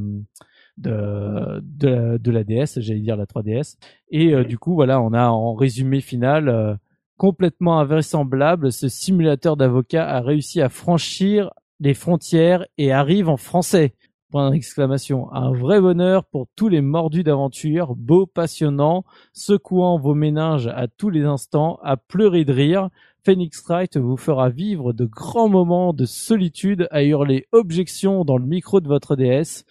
[0.79, 3.77] de de, de la DS j'allais dire la 3DS
[4.11, 6.79] et du coup voilà on a en résumé final
[7.19, 11.51] complètement invraisemblable, ce simulateur d'avocat a réussi à franchir
[11.81, 13.95] les frontières et arrive en français.
[14.31, 15.33] Point d'exclamation.
[15.33, 21.09] Un vrai bonheur pour tous les mordus d'aventure, beau, passionnant, secouant vos méninges à tous
[21.09, 22.91] les instants, à pleurer de rire.
[23.25, 28.45] Phoenix Wright vous fera vivre de grands moments de solitude à hurler objection dans le
[28.45, 29.65] micro de votre DS.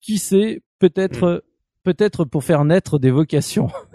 [0.00, 1.44] Qui sait, peut-être,
[1.84, 3.68] peut-être pour faire naître des vocations.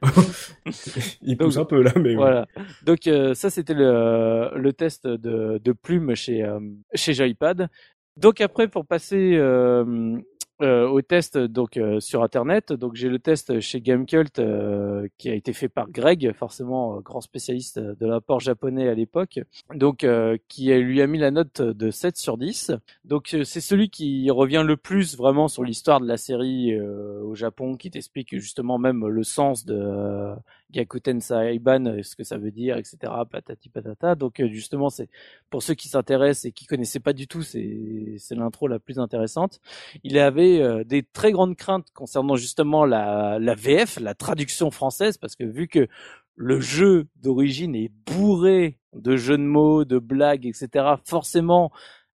[1.22, 2.46] il pousse un peu là, mais voilà.
[2.84, 6.60] Donc euh, ça c'était le, test de, de plume chez euh,
[6.94, 7.68] chez Joypad.
[8.16, 10.18] Donc après pour passer euh,
[10.60, 12.72] euh, au test donc euh, sur internet.
[12.72, 17.20] Donc j'ai le test chez Gamecult euh, qui a été fait par Greg, forcément grand
[17.20, 19.40] spécialiste de l'apport japonais à l'époque.
[19.74, 20.06] Donc
[20.48, 22.72] qui lui a mis la note de 7 sur 10.
[23.04, 27.76] Donc c'est celui qui revient le plus vraiment sur l'histoire de la série au Japon
[27.76, 30.34] qui t'explique justement même le sens de
[30.72, 33.12] Gyakuten Saiban, ce que ça veut dire, etc.
[33.30, 34.14] Patati patata.
[34.14, 35.08] Donc justement, c'est
[35.50, 38.98] pour ceux qui s'intéressent et qui connaissaient pas du tout, c'est c'est l'intro la plus
[38.98, 39.60] intéressante.
[40.02, 45.18] Il avait euh, des très grandes craintes concernant justement la la VF, la traduction française,
[45.18, 45.88] parce que vu que
[46.36, 50.94] le jeu d'origine est bourré de jeux de mots, de blagues, etc.
[51.04, 51.72] Forcément,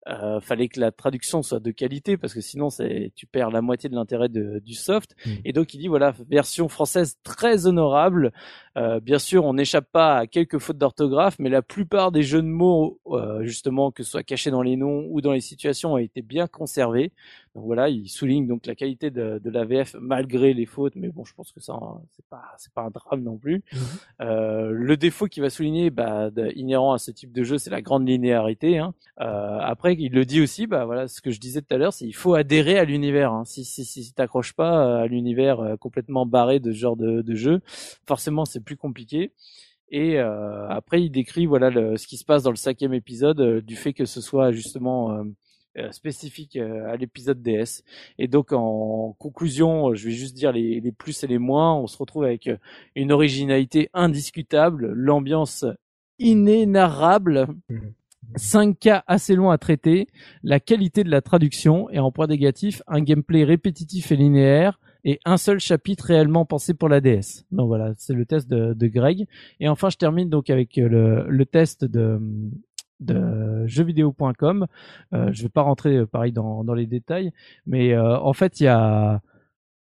[0.09, 3.61] euh, fallait que la traduction soit de qualité parce que sinon c'est tu perds la
[3.61, 5.31] moitié de l'intérêt du soft mm.
[5.43, 8.31] et donc il dit voilà version française très honorable
[8.77, 12.41] euh, bien sûr on n'échappe pas à quelques fautes d'orthographe mais la plupart des jeux
[12.41, 15.93] de mots euh, justement que ce soit cachés dans les noms ou dans les situations
[15.93, 17.11] ont été bien conservés
[17.53, 21.09] donc voilà il souligne donc la qualité de, de la VF malgré les fautes mais
[21.09, 21.77] bon je pense que ça
[22.15, 24.69] c'est pas c'est pas un drame non plus mm-hmm.
[24.69, 28.07] le défaut qui va souligner bah, inhérent à ce type de jeu c'est la grande
[28.07, 28.93] linéarité hein.
[29.17, 32.05] après il le dit aussi, bah voilà, ce que je disais tout à l'heure, c'est
[32.05, 33.31] il faut adhérer à l'univers.
[33.31, 33.45] Hein.
[33.45, 37.21] Si si si, t'accroches pas euh, à l'univers euh, complètement barré de ce genre de,
[37.21, 37.61] de jeu,
[38.07, 39.31] forcément c'est plus compliqué.
[39.89, 43.61] Et euh, après, il décrit voilà le, ce qui se passe dans le cinquième épisode,
[43.61, 45.23] du fait que ce soit justement
[45.91, 47.83] spécifique à l'épisode DS.
[48.17, 51.75] Et donc en conclusion, je vais juste dire les, les, plus et les moins.
[51.75, 52.49] On se retrouve avec
[52.95, 55.65] une originalité indiscutable, l'ambiance
[56.19, 57.47] inénarrable.
[57.69, 57.79] Mmh.
[58.35, 60.07] 5 cas assez longs à traiter,
[60.43, 65.19] la qualité de la traduction et en point négatif, un gameplay répétitif et linéaire et
[65.25, 67.45] un seul chapitre réellement pensé pour la DS.
[67.51, 69.27] Donc voilà, c'est le test de, Greg.
[69.59, 72.19] Et enfin, je termine donc avec le, le test de
[72.99, 74.65] de jeuxvideo.com.
[75.13, 77.31] Euh, je vais pas rentrer euh, pareil dans, dans les détails,
[77.67, 79.21] mais euh, en fait il y a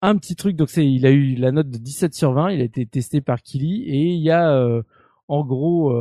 [0.01, 0.55] un petit truc.
[0.55, 2.51] Donc c'est, il a eu la note de 17 sur 20.
[2.51, 4.81] Il a été testé par Kili et il y a euh,
[5.31, 5.91] en gros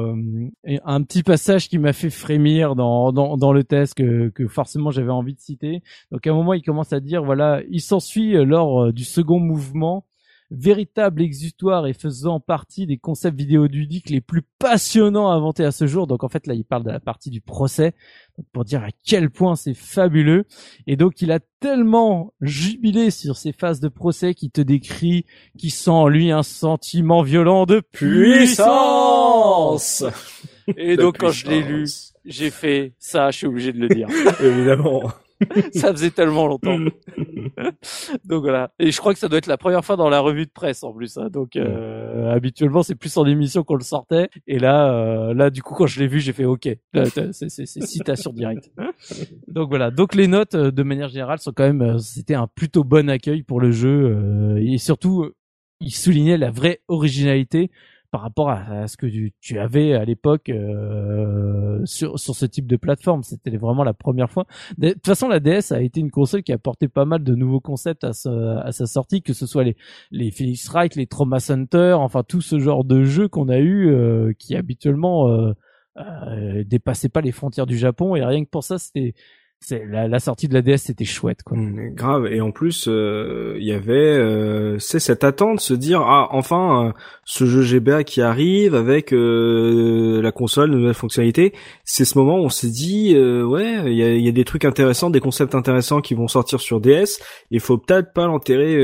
[0.65, 4.91] un petit passage qui m'a fait frémir dans, dans, dans le test que, que forcément
[4.91, 5.83] j'avais envie de citer.
[6.11, 10.05] Donc à un moment il commence à dire voilà, il s'ensuit lors du second mouvement
[10.51, 16.07] véritable exutoire et faisant partie des concepts vidéoludiques les plus passionnants inventés à ce jour.
[16.07, 17.95] Donc en fait là il parle de la partie du procès
[18.53, 20.45] pour dire à quel point c'est fabuleux.
[20.87, 25.25] Et donc il a tellement jubilé sur ces phases de procès qui te décrit,
[25.59, 28.65] qui sent en lui un sentiment violent de puissance.
[30.77, 31.87] Et donc quand je l'ai lu,
[32.25, 34.09] j'ai fait ça, je suis obligé de le dire.
[34.43, 35.13] Évidemment.
[35.75, 36.79] ça faisait tellement longtemps.
[38.25, 38.73] donc voilà.
[38.79, 40.83] Et je crois que ça doit être la première fois dans la revue de presse
[40.83, 41.17] en plus.
[41.19, 41.29] Hein.
[41.31, 44.29] Donc euh, habituellement c'est plus en émission qu'on le sortait.
[44.47, 46.69] Et là, euh, là du coup quand je l'ai vu, j'ai fait OK.
[46.95, 48.71] C'est citation directe.
[49.49, 49.91] donc voilà.
[49.91, 51.99] Donc les notes euh, de manière générale sont quand même.
[51.99, 55.31] C'était un plutôt bon accueil pour le jeu et surtout
[55.81, 57.71] il soulignait la vraie originalité
[58.11, 59.07] par rapport à, ce que
[59.41, 63.23] tu, avais à l'époque euh, sur, sur ce type de plateforme.
[63.23, 64.47] C'était vraiment la première fois.
[64.79, 67.35] De, toute façon, la DS a été une console qui a apporté pas mal de
[67.35, 69.77] nouveaux concepts à, à sa sortie, que ce soit les,
[70.11, 73.91] les Phoenix Wright, les Trauma Center, enfin tout ce genre de jeux qu'on a eu
[73.91, 75.53] euh, qui habituellement euh,
[75.99, 78.17] euh, dépassaient pas les frontières du Japon.
[78.17, 79.15] Et rien que pour ça, c'était
[79.71, 81.57] la, la, sortie de la DS c'était chouette quoi.
[81.57, 82.27] Mmh, grave.
[82.27, 86.89] Et en plus euh, il y avait euh, c'est cette attente se dire ah enfin
[86.89, 86.93] euh,
[87.25, 91.53] ce jeu GBA qui arrive avec euh, la console nouvelle fonctionnalité
[91.85, 94.65] c'est ce moment où on s'est dit ouais il y a, y a, des trucs
[94.65, 97.21] intéressants des concepts intéressants qui vont sortir sur DS
[97.51, 98.79] il faut peut-être pas l'enterrer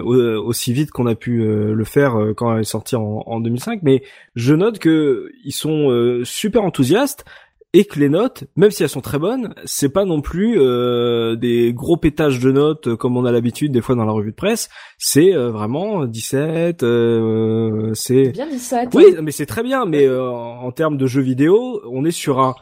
[0.00, 4.02] aussi vite qu'on a pu le faire quand elle est sortie en, en 2005 mais
[4.34, 7.24] je note que ils sont super enthousiastes
[7.72, 11.36] et que les notes, même si elles sont très bonnes, c'est pas non plus euh,
[11.36, 14.32] des gros pétages de notes euh, comme on a l'habitude des fois dans la revue
[14.32, 14.68] de presse.
[14.98, 16.82] C'est euh, vraiment 17.
[16.82, 18.88] Euh, c'est bien 17.
[18.94, 19.84] Oui, mais c'est très bien.
[19.84, 22.54] Mais en termes de jeux vidéo, on est sur un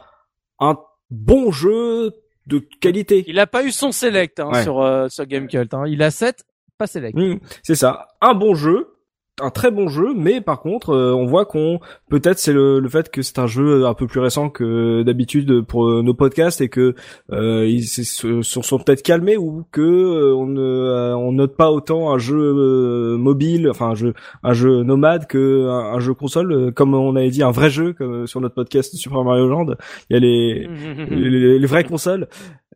[0.59, 0.77] un
[1.09, 2.11] bon jeu
[2.45, 3.23] de qualité.
[3.27, 5.73] Il a pas eu son select hein, sur sur Gamecult.
[5.73, 5.85] Hein.
[5.87, 6.43] Il a 7,
[6.77, 7.17] pas select.
[7.17, 8.07] Mmh, c'est ça.
[8.21, 8.98] Un bon jeu
[9.41, 11.79] un très bon jeu, mais par contre, euh, on voit qu'on
[12.09, 15.61] peut-être c'est le, le, fait que c'est un jeu un peu plus récent que d'habitude
[15.61, 16.95] pour euh, nos podcasts et que
[17.31, 22.13] euh, ils se sont, peut-être calmés ou que euh, on ne on note pas autant
[22.13, 24.13] un jeu mobile, enfin un jeu
[24.43, 28.27] un jeu nomade que un, jeu console, comme on avait dit un vrai jeu comme
[28.27, 29.75] sur notre podcast Super Mario Land.
[30.09, 30.67] Il y a les
[31.09, 32.27] les, les, vraies consoles.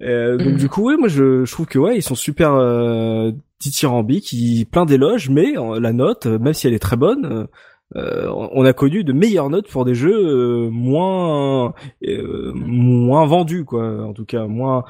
[0.01, 2.53] donc du coup, ouais, moi je, je trouve que ouais, ils sont super
[3.63, 7.47] dithyrambique, qui plein d'éloges, mais euh, la note, euh, même si elle est très bonne,
[7.95, 11.73] euh, on a connu de meilleures notes pour des jeux moins
[12.55, 14.03] moins vendus quoi.
[14.03, 14.83] En tout cas moins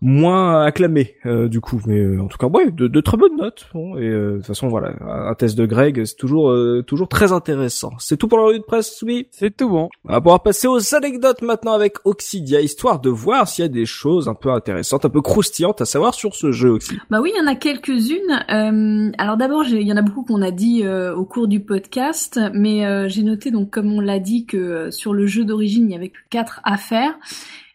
[0.00, 1.80] moins acclamé euh, du coup.
[1.86, 4.36] Mais euh, en tout cas ouais de, de très bonnes notes bon, et euh, de
[4.36, 6.54] toute façon voilà un test de Greg c'est toujours
[6.86, 7.92] toujours très intéressant.
[7.98, 9.28] C'est tout pour la revue de presse oui?
[9.30, 9.88] C'est tout bon.
[10.04, 13.70] On va pouvoir passer aux anecdotes maintenant avec Oxidia histoire de voir s'il y a
[13.70, 17.20] des choses un peu intéressantes un peu croustillantes à savoir sur ce jeu aussi bah
[17.20, 19.12] oui il y en a quelques-unes.
[19.18, 23.08] Alors d'abord il y en a beaucoup qu'on a dit au cours du podcast mais
[23.08, 26.10] j'ai noté donc comme on l'a dit que sur le jeu d'origine il y avait
[26.10, 27.14] que quatre affaires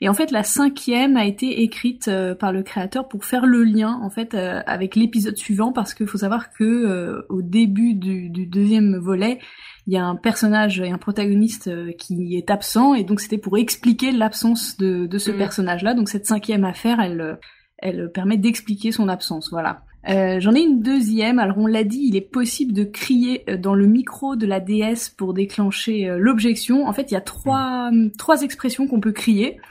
[0.03, 3.63] et en fait, la cinquième a été écrite euh, par le créateur pour faire le
[3.63, 7.93] lien en fait euh, avec l'épisode suivant, parce qu'il faut savoir que euh, au début
[7.93, 9.39] du, deuxième volet,
[9.88, 13.57] il y a un personnage et un protagoniste qui est absent, et donc c'était pour
[13.57, 15.38] expliquer l'absence de, ce mm.
[15.38, 15.93] personnage-là.
[15.93, 17.39] Donc cette cinquième affaire, elle,
[17.77, 19.51] elle permet d'expliquer son absence.
[19.51, 19.85] Voilà.
[20.05, 21.39] J'en ai une deuxième.
[21.39, 25.13] Alors on l'a dit, il est possible de crier dans le micro de la DS
[25.15, 26.88] pour déclencher l'objection.
[26.88, 29.61] En fait, il y a trois, trois expressions qu'on peut crier.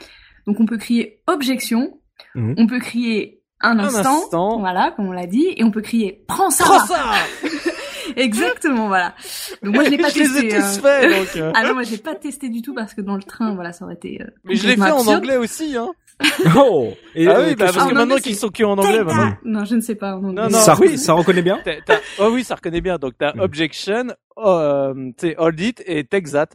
[0.47, 1.99] Donc on peut crier objection,
[2.35, 2.55] mhm.
[2.57, 6.49] on peut crier un instant, voilà, comme on l'a dit, et on peut crier prends
[6.49, 6.65] ça.
[6.65, 7.13] Prends ça.
[8.15, 9.13] Exactement, voilà.
[9.63, 10.41] Donc moi je l'ai pas je testé.
[10.41, 11.35] Les ai tous fait, donc.
[11.37, 11.51] Euh.
[11.55, 13.85] ah non, moi j'ai pas testé du tout parce que dans le train, voilà, ça
[13.85, 14.21] aurait été.
[14.21, 15.91] Euh, Mais je l'ai fait en anglais aussi, hein.
[16.55, 19.33] oh et Ah oui, bah, parce que maintenant qu'ils sont que en anglais, maintenant.
[19.43, 20.17] Non, je ne sais pas.
[20.17, 21.59] Non, non, ça, oui, ça reconnaît bien.
[22.19, 22.97] oh oui, ça reconnaît bien.
[22.97, 23.39] Donc t'as mm.
[23.39, 24.07] objection,
[24.37, 26.49] euh, tu hold it et take that.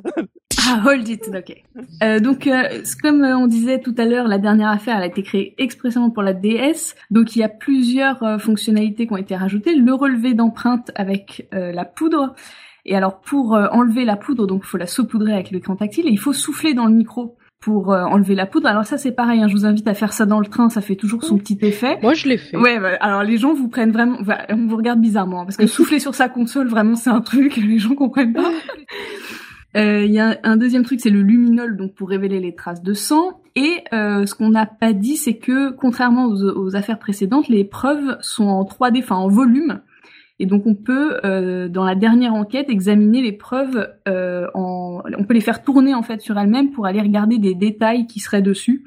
[0.66, 1.64] Ah, hold it, ok.
[2.02, 5.22] Euh, donc, euh, comme on disait tout à l'heure, la dernière affaire, elle a été
[5.22, 6.94] créée expressément pour la DS.
[7.10, 9.74] Donc, il y a plusieurs euh, fonctionnalités qui ont été rajoutées.
[9.74, 12.34] Le relevé d'empreinte avec euh, la poudre.
[12.84, 16.10] Et alors, pour enlever la poudre, donc il faut la saupoudrer avec l'écran tactile et
[16.10, 18.68] il faut souffler dans le micro pour euh, enlever la poudre.
[18.68, 20.80] Alors ça c'est pareil, hein, je vous invite à faire ça dans le train, ça
[20.80, 21.98] fait toujours son petit effet.
[22.02, 22.56] Moi je l'ai fait.
[22.56, 24.18] Ouais, bah, alors les gens vous prennent vraiment,
[24.48, 27.56] on vous regarde bizarrement hein, parce que souffler sur sa console vraiment c'est un truc
[27.56, 28.50] les gens comprennent pas.
[29.76, 32.82] Euh, il y a un deuxième truc, c'est le luminol, donc pour révéler les traces
[32.82, 33.40] de sang.
[33.54, 37.64] Et euh, ce qu'on n'a pas dit, c'est que contrairement aux, aux, affaires précédentes, les
[37.64, 39.80] preuves sont en 3D, enfin en volume.
[40.40, 43.88] Et donc on peut, euh, dans la dernière enquête, examiner les preuves.
[44.06, 45.02] Euh, en...
[45.18, 48.20] On peut les faire tourner en fait sur elles-mêmes pour aller regarder des détails qui
[48.20, 48.84] seraient dessus.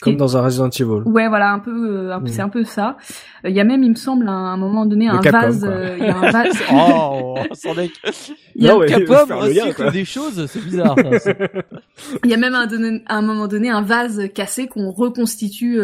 [0.00, 1.02] Comme dans un Resident Evil.
[1.06, 2.96] Ouais, voilà, un peu, euh, c'est un peu ça.
[3.44, 5.68] Il y a même, il me semble, à un moment donné, un vase.
[5.98, 6.62] Il y a un vase.
[6.72, 7.92] oh, sans deck.
[8.54, 10.96] Il y a non, Capcom recycle des choses, c'est bizarre.
[12.24, 12.66] Il y a même à
[13.16, 15.80] un, moment donné un vase cassé qu'on reconstitue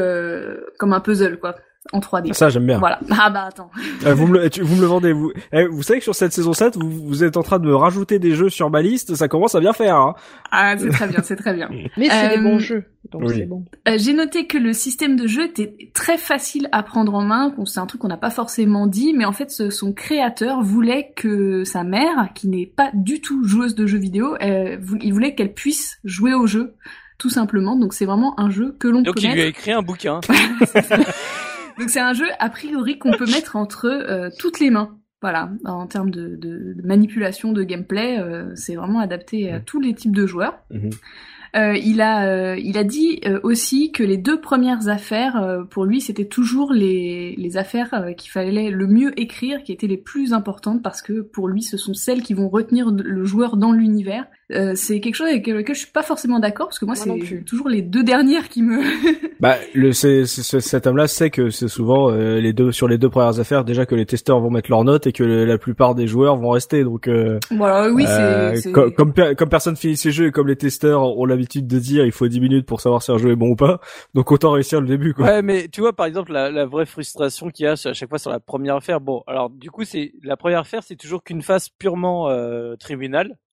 [0.79, 1.55] comme un puzzle, quoi
[1.93, 2.33] en 3D.
[2.33, 2.79] Ça, j'aime bien.
[2.79, 3.01] Voilà.
[3.21, 3.71] Ah bah attends.
[4.07, 5.13] Euh, vous, me le, vous me le vendez.
[5.13, 7.67] Vous, eh, vous savez que sur cette saison 7, vous, vous, êtes en train de
[7.67, 9.17] me rajouter des jeux sur ma liste.
[9.17, 9.97] Ça commence à bien faire.
[9.97, 10.15] Hein.
[10.53, 11.69] Ah, c'est très bien, c'est très bien.
[11.97, 12.85] Mais c'est des bons euh, jeux.
[13.11, 13.65] Donc c'est bon.
[13.89, 17.53] Euh, J'ai noté que le système de jeu était très facile à prendre en main.
[17.65, 21.65] C'est un truc qu'on n'a pas forcément dit, mais en fait, son créateur voulait que
[21.65, 25.99] sa mère, qui n'est pas du tout joueuse de jeux vidéo, il voulait qu'elle puisse
[26.05, 26.75] jouer au jeu
[27.19, 27.77] tout simplement.
[27.77, 30.21] Donc c'est vraiment un jeu que l'on peut Donc il lui a écrit un bouquin.
[31.79, 34.99] Donc c'est un jeu a priori qu'on peut mettre entre euh, toutes les mains.
[35.21, 39.81] Voilà, en termes de, de, de manipulation, de gameplay, euh, c'est vraiment adapté à tous
[39.81, 40.61] les types de joueurs.
[40.71, 40.91] Mhm.
[41.57, 46.27] Euh, il a, il a dit aussi que les deux premières affaires, pour lui, c'était
[46.27, 51.03] toujours les, les affaires qu'il fallait le mieux écrire, qui étaient les plus importantes, parce
[51.03, 54.27] que pour lui, ce sont celles qui vont retenir le joueur dans l'univers.
[54.51, 57.69] C'est quelque chose avec lequel je suis pas forcément d'accord, parce que moi, c'est toujours
[57.69, 58.79] les deux dernières qui me...
[59.41, 63.41] bah, le, c'est, cet homme-là sait que c'est souvent les deux sur les deux premières
[63.41, 66.37] affaires, déjà que les testeurs vont mettre leurs notes et que la plupart des joueurs
[66.37, 66.85] vont rester.
[66.85, 67.09] Donc,
[67.51, 71.25] voilà, oui, c'est, comme, comme, comme personne finit ses jeux et comme les testeurs ont
[71.25, 73.57] l'habitude de dire il faut 10 minutes pour savoir si un jeu est bon ou
[73.57, 73.81] pas.
[74.15, 75.27] Donc autant réussir le début quoi.
[75.27, 78.09] Ouais, mais tu vois par exemple la, la vraie frustration qu'il y a à chaque
[78.09, 79.01] fois sur la première affaire.
[79.01, 82.77] Bon, alors du coup c'est la première affaire, c'est toujours qu'une phase purement euh,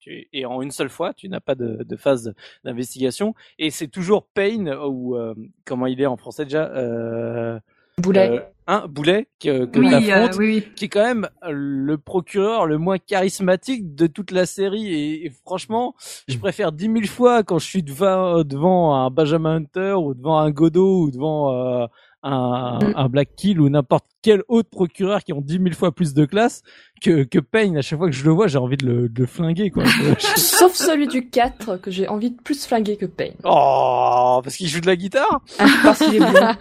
[0.08, 2.34] et en une seule fois, tu n'as pas de, de phase
[2.64, 5.34] d'investigation et c'est toujours Payne ou euh,
[5.66, 7.60] comment il est en français déjà euh,
[7.98, 8.30] Boulet.
[8.30, 12.98] Euh, un Boulet que, que oui, euh, qui est quand même le procureur le moins
[12.98, 15.24] charismatique de toute la série.
[15.24, 15.96] Et, franchement,
[16.28, 20.40] je préfère dix mille fois quand je suis devant, devant un Benjamin Hunter ou devant
[20.40, 21.86] un Godot ou devant euh,
[22.26, 22.94] un, mm.
[22.96, 26.26] un Black Kill ou n'importe quel autre procureur qui ont dix mille fois plus de
[26.26, 26.64] classe
[27.02, 27.78] que, que Payne.
[27.78, 29.84] À chaque fois que je le vois, j'ai envie de le, de flinguer, quoi.
[30.36, 33.36] Sauf celui du 4 que j'ai envie de plus flinguer que Payne.
[33.44, 35.42] Oh, parce qu'il joue de la guitare?
[35.84, 36.56] parce qu'il est blanc.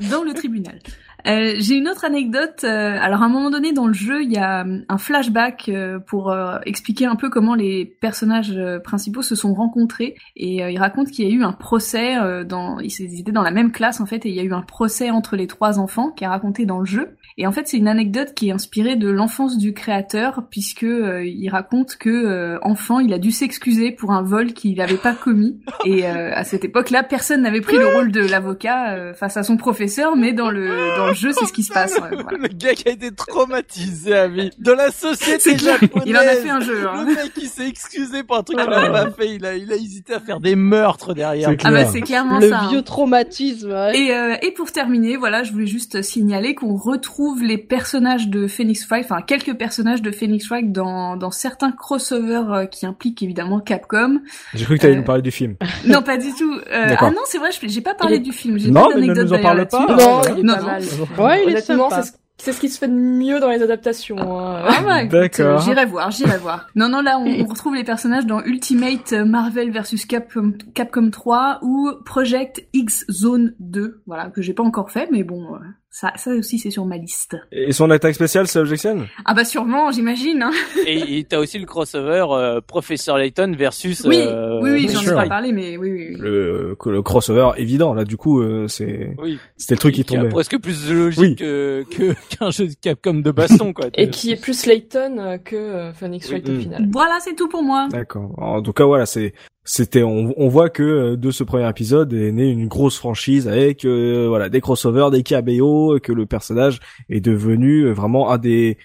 [0.10, 0.80] Dans le tribunal.
[1.26, 2.64] Euh, j'ai une autre anecdote.
[2.64, 5.70] Euh, alors à un moment donné dans le jeu, il y a euh, un flashback
[6.06, 6.34] pour
[6.64, 11.30] expliquer un peu comment les personnages principaux se sont rencontrés et il raconte qu'il y
[11.30, 14.34] a eu un procès dans ils étaient dans la même classe en fait et il
[14.34, 17.16] y a eu un procès entre les trois enfants qui est raconté dans le jeu.
[17.40, 21.48] Et en fait, c'est une anecdote qui est inspirée de l'enfance du créateur puisque il
[21.48, 26.06] raconte que enfant, il a dû s'excuser pour un vol qu'il n'avait pas commis et
[26.06, 30.32] à cette époque-là, personne n'avait pris le rôle de l'avocat face à son professeur mais
[30.32, 31.98] dans le dans le jeu, c'est ce qui se passe.
[32.30, 34.50] Le gars qui a été traumatisé à vie.
[34.58, 36.04] Dans la société japonaise.
[36.06, 36.86] Il en a fait un jeu.
[36.88, 37.04] Hein.
[37.06, 39.34] Le mec qui s'est excusé pour un truc qu'il n'a pas fait.
[39.34, 41.50] Il a, il a hésité à faire des meurtres derrière.
[41.64, 42.62] Ah bah c'est clairement le ça.
[42.62, 42.82] Le vieux hein.
[42.82, 43.70] traumatisme.
[43.70, 43.98] Ouais.
[43.98, 48.46] Et, euh, et pour terminer, voilà, je voulais juste signaler qu'on retrouve les personnages de
[48.46, 53.22] Phoenix Wright, enfin quelques personnages de Phoenix Wright dans, dans certains crossovers euh, qui impliquent
[53.22, 54.20] évidemment Capcom.
[54.54, 55.56] J'ai cru que tu allais nous parler du film.
[55.86, 56.52] Non, pas du tout.
[56.52, 58.56] Euh, ah non, c'est vrai, j'ai pas parlé du film.
[58.70, 59.86] Non, mais ne nous en parle pas.
[59.86, 61.24] Non, non, non.
[61.24, 61.88] Ouais, il Honnêtement,
[62.36, 64.18] c'est ce qui se fait de mieux dans les adaptations.
[64.18, 64.62] Hein.
[64.66, 65.60] Ah ouais, D'accord.
[65.60, 66.68] J'irai voir, j'irai voir.
[66.74, 71.90] Non, non, là, on, retrouve les personnages dans Ultimate Marvel vs Capcom, Capcom 3 ou
[72.04, 75.48] Project X Zone 2, voilà, que j'ai pas encore fait, mais bon,
[75.92, 77.36] ça, ça aussi, c'est sur ma liste.
[77.50, 79.08] Et son attaque spéciale, c'est Objection?
[79.24, 80.40] Ah bah sûrement, j'imagine.
[80.40, 80.52] Hein.
[80.86, 84.04] et t'as aussi le crossover euh, Professeur Layton versus.
[84.06, 86.16] Oui, euh, oui, oui, j'en ai pas parlé, mais oui, oui.
[86.16, 89.16] Le, le crossover évident là, du coup, euh, c'est.
[89.18, 89.40] Oui.
[89.56, 90.28] C'était le truc qui, tombait.
[90.28, 91.84] presque plus logique que
[92.28, 93.86] qu'un jeu de Capcom de baston, quoi.
[93.94, 96.60] et qui est plus Layton que Phoenix Wright au mm.
[96.60, 96.88] final.
[96.92, 97.88] Voilà, c'est tout pour moi.
[97.90, 98.32] D'accord.
[98.38, 99.34] En tout cas, voilà, c'est
[99.70, 103.46] c'était on, on, voit que euh, de ce premier épisode est née une grosse franchise
[103.46, 108.38] avec euh, voilà des crossovers, des caméos, que le personnage est devenu euh, vraiment un
[108.38, 108.78] des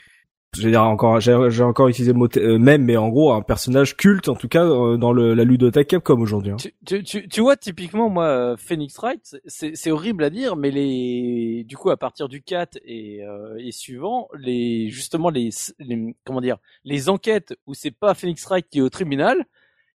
[0.55, 2.29] j'ai encore j'ai encore utilisé le mot
[2.59, 6.21] même mais en gros un personnage culte en tout cas dans le, la ludothèque Capcom
[6.21, 6.51] aujourd'hui.
[6.51, 6.57] Hein.
[6.85, 11.75] Tu, tu, tu, vois typiquement moi Phoenix Wright c'est horrible à dire mais les du
[11.75, 13.21] coup à partir du 4 et,
[13.57, 15.49] et suivant les justement les,
[15.79, 19.45] les comment dire les enquêtes où c'est pas Phoenix Wright qui est au tribunal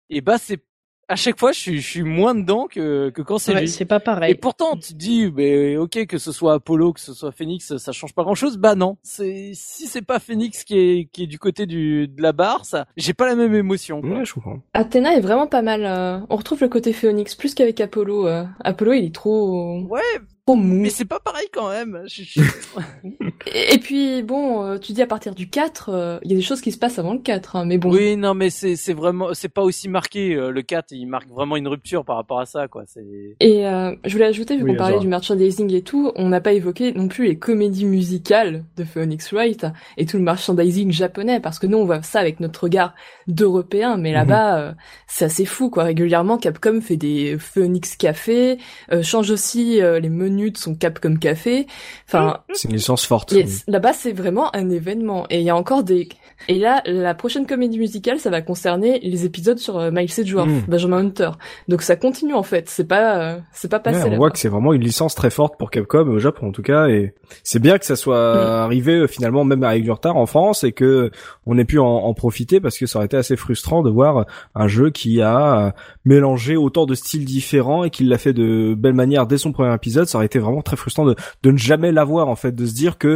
[0.08, 0.62] et bah c'est
[1.09, 3.69] à chaque fois, je suis, je suis moins dedans que, que quand c'est Ouais, lui.
[3.69, 4.33] c'est pas pareil.
[4.33, 7.77] Et pourtant, tu te dis, mais ok, que ce soit Apollo, que ce soit Phoenix,
[7.77, 8.57] ça change pas grand chose.
[8.59, 12.20] Bah non, c'est si c'est pas Phoenix qui est qui est du côté du de
[12.23, 14.01] la barre, ça, j'ai pas la même émotion.
[14.01, 14.11] quoi.
[14.11, 14.59] Ouais, je comprends.
[14.74, 15.85] Athéna est vraiment pas mal.
[15.85, 18.27] euh, On retrouve le côté Phoenix plus qu'avec Apollo.
[18.27, 18.45] euh.
[18.65, 20.01] Apollo, il est trop, Ouais,
[20.47, 20.81] trop mou.
[20.83, 22.03] mais c'est pas pareil quand même.
[22.07, 22.41] Je- je-
[23.46, 26.42] Et, puis bon, euh, tu dis à partir du 4, euh, il y a des
[26.42, 27.90] choses qui se passent avant le 4, hein, mais bon.
[27.90, 30.34] Oui, non, mais c'est c'est vraiment, c'est pas aussi marqué.
[30.34, 32.84] euh, Le 4, il marque vraiment une rupture par rapport à ça, quoi.
[32.86, 33.04] C'est
[33.40, 36.40] Et euh, je voulais ajouter, vu Oui, qu'on parlait du merchandising et tout, on n'a
[36.40, 41.40] pas évoqué non plus les comédies musicales de Phoenix Wright et tout le merchandising japonais,
[41.40, 42.94] parce que nous on voit ça avec notre regard
[43.26, 44.72] d'Européens, mais là-bas euh,
[45.06, 45.84] c'est assez fou quoi.
[45.84, 48.58] Régulièrement Capcom fait des Phoenix Café,
[48.92, 51.66] euh, change aussi euh, les menus de son Capcom Café.
[52.06, 53.26] Enfin, C'est une licence forte.
[53.31, 53.65] Yes.
[53.66, 55.27] Là-bas, c'est vraiment un événement.
[55.31, 56.09] Et il y a encore des...
[56.48, 60.48] Et là, la prochaine comédie musicale, ça va concerner les épisodes sur euh, Miles Edgeworth,
[60.48, 60.61] Mm.
[60.69, 61.31] Benjamin Hunter.
[61.69, 62.69] Donc ça continue, en fait.
[62.69, 65.15] C'est pas, euh, c'est pas passé Ouais, on là voit que c'est vraiment une licence
[65.15, 68.35] très forte pour Capcom au Japon en tout cas et c'est bien que ça soit
[68.35, 68.39] Mm.
[68.65, 71.11] arrivé euh, finalement même avec du retard en France et que
[71.47, 74.27] on ait pu en, en profiter parce que ça aurait été assez frustrant de voir
[74.55, 75.70] un jeu qui a euh,
[76.05, 79.74] mélangé autant de styles différents et qui l'a fait de belle manière dès son premier
[79.74, 82.66] épisode ça aurait été vraiment très frustrant de, de ne jamais l'avoir en fait de
[82.66, 83.15] se dire que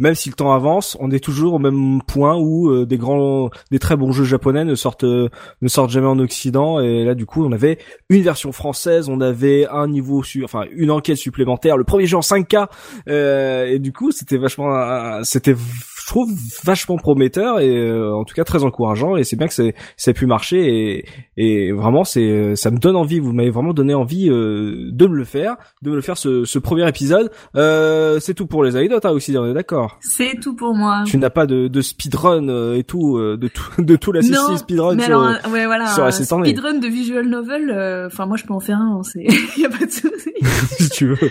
[0.00, 3.50] même si le temps avance, on est toujours au même point où euh, des grands,
[3.70, 5.28] des très bons jeux japonais ne sortent, euh,
[5.62, 6.80] ne sortent jamais en Occident.
[6.80, 7.78] Et là, du coup, on avait
[8.08, 12.16] une version française, on avait un niveau sur, enfin, une enquête supplémentaire, le premier jeu
[12.16, 12.66] en 5K.
[13.08, 16.30] euh, et du coup, c'était vachement, un- c'était, je trouve,
[16.64, 19.16] vachement prometteur et euh, en tout cas très encourageant.
[19.16, 19.62] Et c'est bien que ça
[20.10, 20.96] ait pu marcher.
[20.96, 21.04] Et,
[21.36, 23.20] et vraiment, c'est, ça me donne envie.
[23.20, 26.44] Vous m'avez vraiment donné envie euh, de me le faire, de me le faire ce,
[26.44, 27.30] ce premier épisode.
[27.56, 29.89] Euh, c'est tout pour les anecdotes, hein, aussi, on est d'accord.
[30.00, 31.02] C'est tout pour moi.
[31.06, 34.22] Tu n'as pas de, de speedrun euh, et tout, euh, de tout, de tout la
[34.22, 38.26] non, speedrun mais sur, alors, un- ouais, voilà, sur speedrun de visual novel, euh, enfin,
[38.26, 39.24] moi, je peux en faire un, hein, c'est,
[39.58, 40.32] y a pas de souci.
[40.78, 41.30] si tu veux.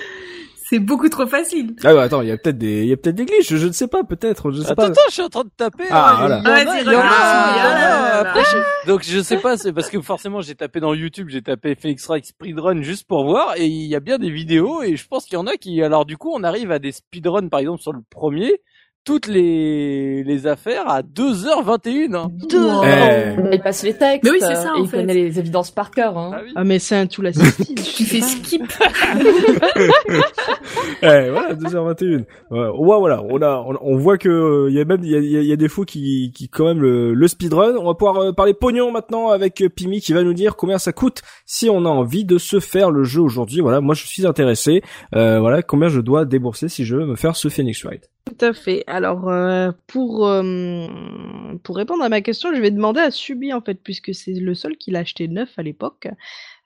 [0.70, 1.76] C'est beaucoup trop facile.
[1.84, 3.68] Ah bah attends, il y a peut-être des, il y a peut-être des glitches, je
[3.68, 4.86] ne sais pas, peut-être, je sais Attends, pas.
[4.86, 5.86] attends, je suis en train de taper.
[5.90, 6.38] Ah, hein, voilà.
[6.38, 8.28] il y en a, Vas-y, regarde.
[8.36, 11.74] Ah, Donc je sais pas, c'est parce que forcément j'ai tapé dans YouTube, j'ai tapé
[11.74, 15.08] Phoenix Wright speedrun juste pour voir, et il y a bien des vidéos, et je
[15.08, 17.62] pense qu'il y en a qui, alors du coup, on arrive à des speedruns, par
[17.62, 18.62] exemple sur le premier,
[19.06, 22.16] toutes les les affaires à 2h21.
[22.16, 22.32] Hein.
[22.54, 22.84] Wow.
[22.84, 23.54] Eh.
[23.56, 24.24] Il passe les textes.
[24.24, 24.98] Mais oui, c'est ça, en il fait.
[24.98, 26.18] connaît les évidences par cœur.
[26.18, 26.32] Hein.
[26.36, 26.52] Ah oui.
[26.56, 27.76] Ah, mais c'est un tout l'assisted.
[27.82, 28.64] Tu fais skip.
[31.02, 32.26] Eh, voilà, 2h21.
[32.52, 35.16] Ouais, voilà, on a, on, on voit que euh, il y a même, il y
[35.16, 37.76] a, y a- y a des fous qui, qui quand même le, le speedrun.
[37.78, 40.78] On va pouvoir euh, parler pognon maintenant avec euh, Pimi qui va nous dire combien
[40.78, 43.62] ça coûte si on a envie de se faire le jeu aujourd'hui.
[43.62, 44.82] Voilà, moi je suis intéressé.
[45.16, 48.10] Euh, voilà, combien je dois débourser si je veux me faire ce Phoenix Wright.
[48.30, 48.84] Tout à fait.
[48.86, 50.88] Alors, euh, pour, euh,
[51.64, 54.54] pour répondre à ma question, je vais demander à Subi, en fait, puisque c'est le
[54.54, 56.08] seul qui l'a acheté neuf à l'époque.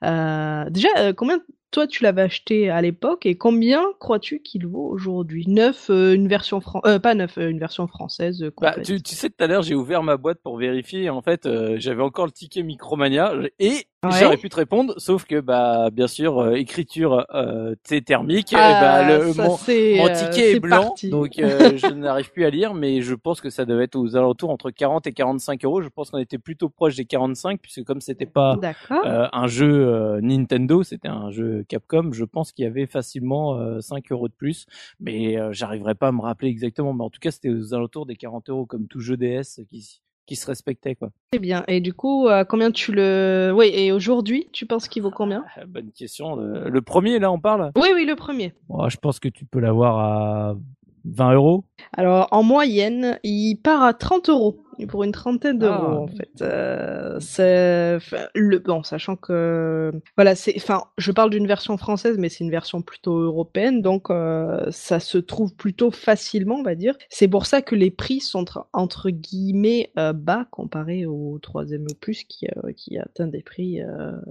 [0.02, 1.38] Euh, déjà, combien
[1.70, 5.44] toi tu l'avais acheté à l'époque et combien crois-tu qu'il vaut aujourd'hui?
[5.48, 9.42] Neuf, une version fran- euh, pas neuf, une version française Bah, tu, tu sais, tout
[9.42, 11.08] à l'heure, j'ai ouvert ma boîte pour vérifier.
[11.08, 14.18] En fait, j'avais encore le ticket Micromania et Ouais.
[14.20, 17.74] j'aurais pu te répondre, sauf que, bah, bien sûr, euh, écriture, euh,
[18.06, 18.52] thermique.
[18.56, 21.10] Ah, bah, le, ça, mon, mon euh, ticket est blanc, parti.
[21.10, 24.16] donc euh, je n'arrive plus à lire, mais je pense que ça devait être aux
[24.16, 25.82] alentours entre 40 et 45 euros.
[25.82, 28.58] Je pense qu'on était plutôt proche des 45, puisque comme c'était pas
[28.90, 33.56] euh, un jeu euh, Nintendo, c'était un jeu Capcom, je pense qu'il y avait facilement
[33.58, 34.66] euh, 5 euros de plus,
[35.00, 36.92] mais euh, j'arriverai pas à me rappeler exactement.
[36.92, 40.00] Mais en tout cas, c'était aux alentours des 40 euros, comme tout jeu DS qui,
[40.26, 41.10] qui se respectait, quoi.
[41.32, 41.64] Très bien.
[41.68, 43.52] Et du coup, euh, combien tu le...
[43.54, 45.44] Oui, et aujourd'hui, tu penses qu'il vaut combien?
[45.56, 46.36] Ah, Bonne question.
[46.36, 47.72] Le, le premier, là, on parle?
[47.76, 48.54] Oui, oui, le premier.
[48.68, 50.56] Oh, Je pense que tu peux l'avoir à
[51.04, 51.64] 20 euros.
[51.94, 54.63] Alors, en moyenne, il part à 30 euros.
[54.88, 55.94] Pour une trentaine d'euros, Ah.
[56.00, 56.30] en fait.
[56.42, 57.98] Euh, c'est,
[58.34, 62.50] le, bon, sachant que, voilà, c'est, enfin, je parle d'une version française, mais c'est une
[62.50, 66.94] version plutôt européenne, donc, euh, ça se trouve plutôt facilement, on va dire.
[67.08, 71.86] C'est pour ça que les prix sont, entre, entre guillemets, euh, bas comparé au troisième
[71.90, 72.46] opus qui,
[72.76, 73.80] qui atteint des prix,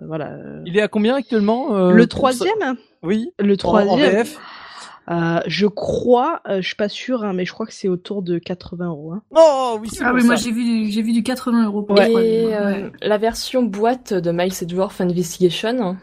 [0.08, 0.38] voilà.
[0.66, 3.32] Il est à combien actuellement Le troisième, Oui.
[3.40, 4.40] le En- En, troisième, VF?
[5.10, 8.22] Euh, je crois, euh, je suis pas sûre, hein, mais je crois que c'est autour
[8.22, 9.14] de 80 euros.
[9.14, 9.22] Hein.
[9.36, 11.96] Oh oui, c'est Ah oui, moi j'ai vu, du- j'ai vu du 80 euros pour
[12.02, 12.92] Et euh, Ouais.
[13.02, 15.98] la version boîte de Miles Edgeworth Investigation.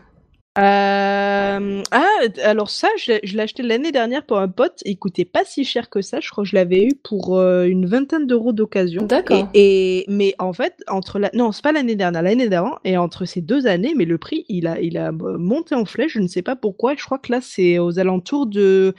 [0.59, 1.30] Euh...
[1.91, 2.07] Ah,
[2.45, 4.81] alors ça, je l'ai je l'ai acheté l'année dernière pour un pote.
[4.85, 6.21] Il coûtait pas si cher que ça.
[6.21, 9.03] Je crois que je l'avais eu pour euh, une vingtaine d'euros d'occasion.
[9.05, 9.49] D'accord.
[9.55, 12.77] Et, et- mais en fait, entre la non, c'est pas l'année dernière, l'année d'avant.
[12.85, 15.85] Et entre ces deux années, mais le prix, il a, il a euh, monté en
[15.85, 16.13] flèche.
[16.13, 16.95] Je ne sais pas pourquoi.
[16.97, 18.95] Je crois que là, c'est aux alentours de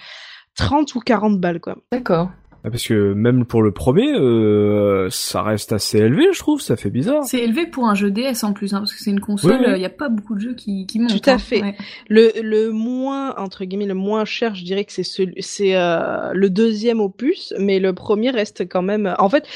[0.55, 1.77] 30 ou 40 balles, quoi.
[1.91, 2.29] D'accord.
[2.63, 6.61] Ah, parce que même pour le premier, euh, ça reste assez élevé, je trouve.
[6.61, 7.23] Ça fait bizarre.
[7.23, 9.63] C'est élevé pour un jeu DS en plus, hein, parce que c'est une console.
[9.67, 11.19] Il n'y a pas beaucoup de jeux qui, qui montent.
[11.21, 11.37] Tout à hein.
[11.39, 11.61] fait.
[11.61, 11.75] Ouais.
[12.07, 16.31] Le, le moins entre guillemets le moins cher, je dirais que c'est celui, c'est euh,
[16.33, 19.15] le deuxième opus, mais le premier reste quand même.
[19.17, 19.47] En fait,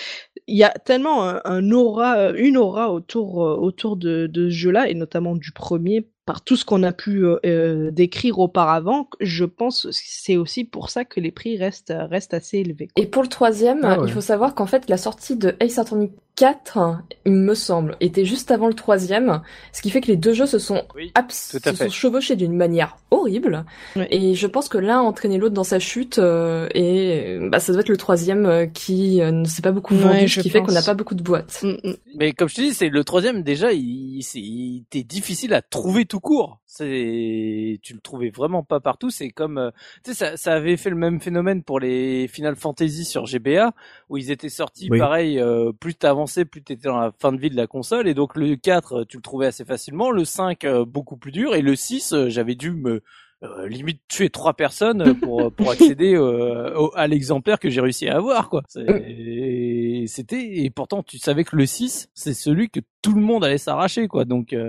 [0.47, 4.55] il y a tellement un, un aura, une aura autour euh, autour de, de ce
[4.55, 9.07] jeu-là, et notamment du premier par tout ce qu'on a pu euh, euh, décrire auparavant,
[9.19, 12.87] je pense que c'est aussi pour ça que les prix restent, restent assez élevés.
[12.87, 13.03] quoi.
[13.03, 14.07] Et pour le troisième, Ah ouais.
[14.07, 18.25] il faut savoir qu'en fait, la sortie de Ace Attorney 4, il me semble, était
[18.25, 19.41] juste avant le troisième,
[19.71, 22.97] ce qui fait que les deux jeux se sont, Oui, se sont chevauchés d'une manière
[23.11, 23.65] horrible.
[24.09, 27.71] Et je pense que l'un a entraîné l'autre dans sa chute, euh, et bah, ça
[27.71, 30.61] doit être le troisième euh, qui euh, ne s'est pas beaucoup vendu, ce qui fait
[30.61, 31.61] qu'on n'a pas beaucoup de boîtes.
[31.63, 31.95] Mm, mm.
[32.17, 35.61] Mais comme je te dis, c'est le troisième déjà, il, c'est- il était difficile à
[35.61, 36.59] trouver tout court.
[36.65, 39.09] C'est, tu le trouvais vraiment pas partout.
[39.09, 39.71] C'est comme,
[40.03, 43.71] tu sais, ça, ça avait fait le même phénomène pour les Final Fantasy sur GBA,
[44.09, 44.99] où ils étaient sortis Oui.
[44.99, 45.39] pareil.
[45.39, 45.95] euh, plus
[46.25, 48.07] t'avançais, plus t'étais dans la fin de vie de la console.
[48.07, 50.11] Et donc le 4, euh, tu le trouvais assez facilement.
[50.11, 51.55] Le 5, euh, beaucoup plus dur.
[51.55, 53.01] Et le 6, euh, j'avais dû me
[53.59, 57.81] euh, limite tuer trois personnes euh, pour pour accéder euh, au- à l'exemplaire que j'ai
[57.81, 58.61] réussi à avoir quoi.
[59.07, 63.43] Et C'était et pourtant tu savais que le 6 c'est celui que tout le monde
[63.45, 64.25] allait s'arracher quoi.
[64.25, 64.67] Donc euh,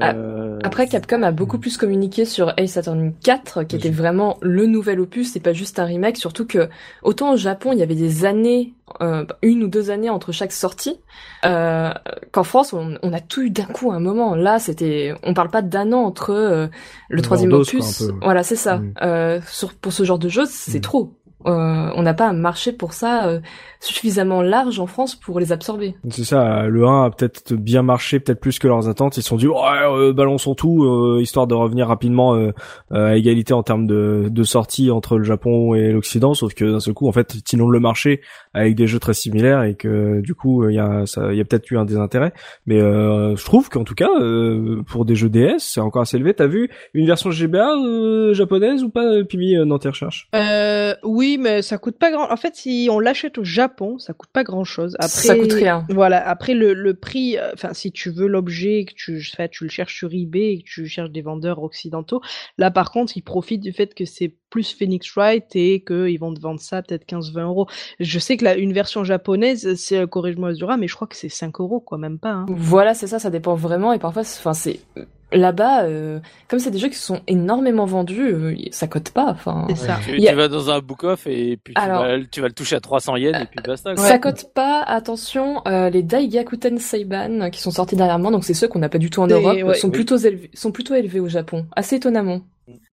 [0.62, 5.00] Après, Capcom a beaucoup plus communiqué sur Ace Attorney 4, qui était vraiment le nouvel
[5.00, 6.68] opus, c'est pas juste un remake, surtout que
[7.02, 10.52] autant au Japon, il y avait des années, euh, une ou deux années entre chaque
[10.52, 11.00] sortie,
[11.46, 11.90] euh,
[12.32, 14.34] qu'en France, on, on a tout eu d'un coup à un moment.
[14.34, 16.66] Là, c'était, on parle pas d'un an entre euh,
[17.08, 18.02] le troisième quoi, opus.
[18.22, 18.65] Voilà, c'est ça.
[18.78, 18.94] Mm.
[19.02, 20.82] Euh, sur, pour ce genre de jeu, c'est Mm.
[20.82, 21.12] trop.
[21.46, 23.40] Euh, on n'a pas un marché pour ça euh,
[23.80, 25.96] suffisamment large en France pour les absorber.
[26.10, 29.16] C'est ça, le 1 a peut-être bien marché, peut-être plus que leurs attentes.
[29.16, 32.52] Ils se sont dit, ouais, euh, balançons tout, euh, histoire de revenir rapidement euh,
[32.92, 36.34] euh, à égalité en termes de, de sortie entre le Japon et l'Occident.
[36.34, 38.20] Sauf que d'un seul coup, en fait, ils le marché
[38.54, 41.40] avec des jeux très similaires et que du coup, il y a, ça, il y
[41.40, 42.32] a peut-être eu un désintérêt.
[42.66, 46.16] Mais euh, je trouve qu'en tout cas, euh, pour des jeux DS, c'est encore assez
[46.16, 46.34] élevé.
[46.34, 50.28] T'as vu une version GBA euh, japonaise ou pas, Pimi, dans tes recherches?
[50.34, 50.94] Euh,
[51.36, 52.30] oui, mais ça coûte pas grand.
[52.30, 54.94] En fait, si on l'achète au Japon, ça coûte pas grand chose.
[54.98, 55.86] Après, Ça coûte rien.
[55.90, 56.26] Voilà.
[56.26, 59.64] Après le, le prix, euh, enfin, si tu veux l'objet, que tu, je sais, tu
[59.64, 62.20] le cherches sur eBay et que tu cherches des vendeurs occidentaux,
[62.58, 66.32] là, par contre, ils profitent du fait que c'est plus Phoenix Wright et qu'ils vont
[66.32, 67.66] te vendre ça peut-être 15-20 euros.
[68.00, 71.16] Je sais que là, une version japonaise, c'est euh, corrige-moi Azura, mais je crois que
[71.16, 72.30] c'est 5 euros, quoi, même pas.
[72.30, 72.46] Hein.
[72.48, 73.92] Voilà, c'est ça, ça dépend vraiment.
[73.92, 74.80] Et parfois, enfin, c'est
[75.32, 79.26] là-bas, euh, comme c'est des jeux qui sont énormément vendus, euh, ça cote pas.
[79.30, 79.98] Enfin, C'est ça.
[80.04, 82.48] tu, a- tu vas dans un book off et puis tu, Alors- vas, tu vas
[82.48, 83.94] le toucher à 300 yens et puis basta.
[83.94, 84.04] quoi.
[84.04, 84.82] ça cote pas.
[84.82, 88.88] Attention, euh, les Daigakuten Seiban euh, qui sont sortis dernièrement, donc c'est ceux qu'on n'a
[88.88, 89.92] pas du tout en Des- Europe, ouais, sont oui.
[89.94, 92.40] plutôt élevés, sont plutôt élevés au Japon, assez étonnamment.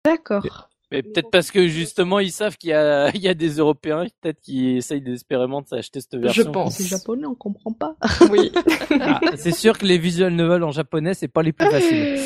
[0.06, 0.70] D'accord.
[0.94, 4.06] Mais peut-être parce que justement ils savent qu'il y a, il y a des Européens
[4.22, 6.52] peut-être qui essayent désespérément de s'acheter cette version.
[6.52, 6.76] pense.
[6.78, 7.96] C'est japonais, on comprend pas.
[8.32, 8.52] Oui.
[9.02, 12.18] Ah, c'est sûr que les visual novels en japonais c'est pas les plus faciles.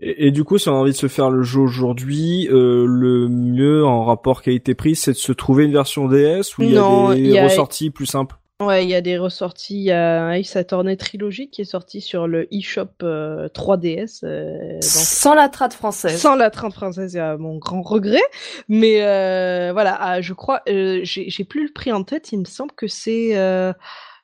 [0.00, 2.84] Et, et du coup, si on a envie de se faire le jeu aujourd'hui, euh,
[2.86, 6.76] le mieux en rapport qualité-prix, c'est de se trouver une version DS où il y
[6.78, 8.36] a des il y a- ressorties plus simples.
[8.58, 9.74] Ouais, il y a des ressorties.
[9.76, 14.20] Il y a Ace Attorney Trilogy qui est sorti sur le eShop euh, 3DS.
[14.24, 16.18] euh, donc Sans la trad française.
[16.18, 18.22] Sans la trente française, à mon grand regret.
[18.68, 22.32] Mais euh, voilà, ah, je crois, euh, j'ai plus le prix en tête.
[22.32, 23.74] Il me semble que c'est, euh,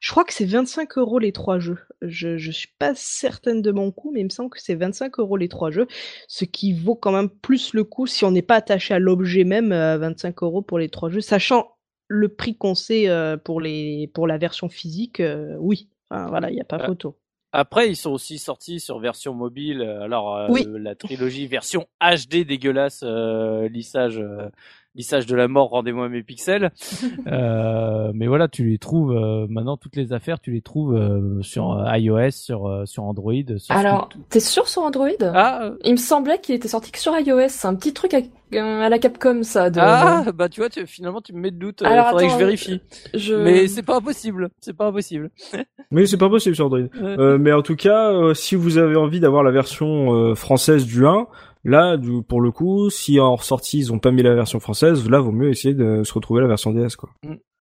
[0.01, 1.79] je crois que c'est 25 euros les trois jeux.
[2.01, 5.19] Je je suis pas certaine de mon coût, mais il me semble que c'est 25
[5.19, 5.87] euros les trois jeux,
[6.27, 9.45] ce qui vaut quand même plus le coup si on n'est pas attaché à l'objet
[9.45, 9.73] même.
[9.73, 11.69] euh, 25 euros pour les trois jeux, sachant
[12.13, 15.21] le prix qu'on sait euh, pour les pour la version physique.
[15.21, 17.19] euh, oui, enfin, voilà, il y a pas photo.
[17.55, 19.83] Après, ils sont aussi sortis sur version mobile.
[19.83, 20.49] euh, Alors, euh,
[20.79, 24.49] la trilogie version HD dégueulasse, euh, lissage, euh,
[24.95, 26.71] lissage de la mort, rendez-moi mes pixels.
[27.27, 31.41] euh, mais voilà, tu les trouves euh, maintenant toutes les affaires, tu les trouves euh,
[31.43, 33.33] sur euh, iOS, sur euh, sur Android.
[33.59, 35.09] Sur Alors, t'es sûr sur Android?
[35.23, 37.49] Ah, euh, Il me semblait qu'il était sorti que sur iOS.
[37.49, 38.19] C'est un petit truc à,
[38.55, 39.71] euh, à la Capcom, ça.
[39.71, 41.83] De, ah, bah tu vois, tu, finalement tu me mets de doute.
[41.83, 42.81] euh, Alors, faudrait attends, que je vérifie.
[43.15, 43.35] je...
[43.35, 44.51] Mais c'est pas impossible.
[44.61, 45.31] C'est pas impossible.
[45.91, 46.81] Mais c'est pas possible sur Android.
[47.03, 50.87] Euh, mais en tout cas, euh, si vous avez envie d'avoir la version euh, française
[50.87, 51.27] du 1,
[51.65, 55.09] là, du, pour le coup, si en ressortie ils ont pas mis la version française,
[55.09, 57.11] là, vaut mieux essayer de se retrouver la version DS, quoi.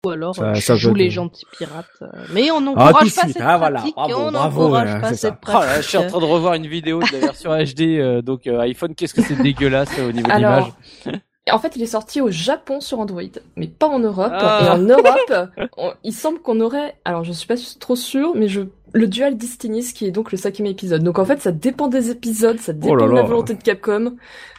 [0.07, 1.87] Ou alors, Ça- euh, ça joue les gentils pirates.
[2.03, 3.33] euh, Mais on Ah, n'encourage tout de pas suite.
[3.33, 3.77] cette Ah, voilà.
[3.79, 3.95] pratique.
[3.97, 5.53] Bravo, on bravo, n'encourage voilà, pas c'est cette ça.
[5.57, 7.81] Oh là, je suis en train de revoir une vidéo de la version HD.
[7.99, 10.65] euh, donc euh, iPhone, qu'est-ce que c'est dégueulasse euh, au niveau de l'image.
[11.07, 11.17] Alors,
[11.53, 13.23] en fait, il est sorti au Japon sur Android,
[13.57, 14.31] mais pas en Europe.
[14.35, 14.61] Ah.
[14.67, 15.49] Et en Europe,
[15.79, 18.61] on- il semble qu'on aurait, alors je suis pas trop sûre, mais je
[18.95, 21.03] le dual Destiny's qui est donc le cinquième épisode.
[21.03, 23.63] Donc en fait, ça dépend des épisodes, ça dépend Oh là de la volonté de
[23.63, 24.15] Capcom.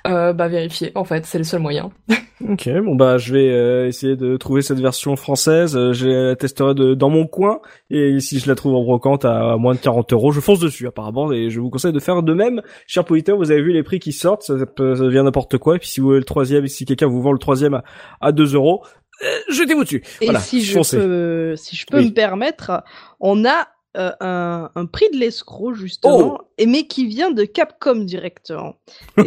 [0.06, 0.92] Euh, bah vérifier.
[0.94, 1.90] En fait, c'est le seul moyen.
[2.50, 5.78] Ok, bon bah je vais euh, essayer de trouver cette version française.
[5.78, 9.24] Euh, je la testerai de, dans mon coin et si je la trouve en brocante
[9.24, 12.24] à moins de 40 euros, je fonce dessus apparemment et je vous conseille de faire
[12.24, 12.62] de même.
[12.88, 15.78] Cher Politaire, vous avez vu les prix qui sortent, ça, peut, ça devient n'importe quoi.
[15.78, 17.84] Et puis si vous voulez le troisième, et si quelqu'un vous vend le troisième à,
[18.20, 18.84] à 2 euros,
[19.24, 20.04] euh, jetez-vous dessus.
[20.20, 20.98] Et Voilà, si je foncez.
[20.98, 22.08] peux, si je peux Oui.
[22.08, 22.84] me permettre,
[23.22, 23.66] on a
[23.98, 28.76] euh, un, un prix de l'escroc justement, et mais qui vient de Capcom directement.
[29.18, 29.24] Et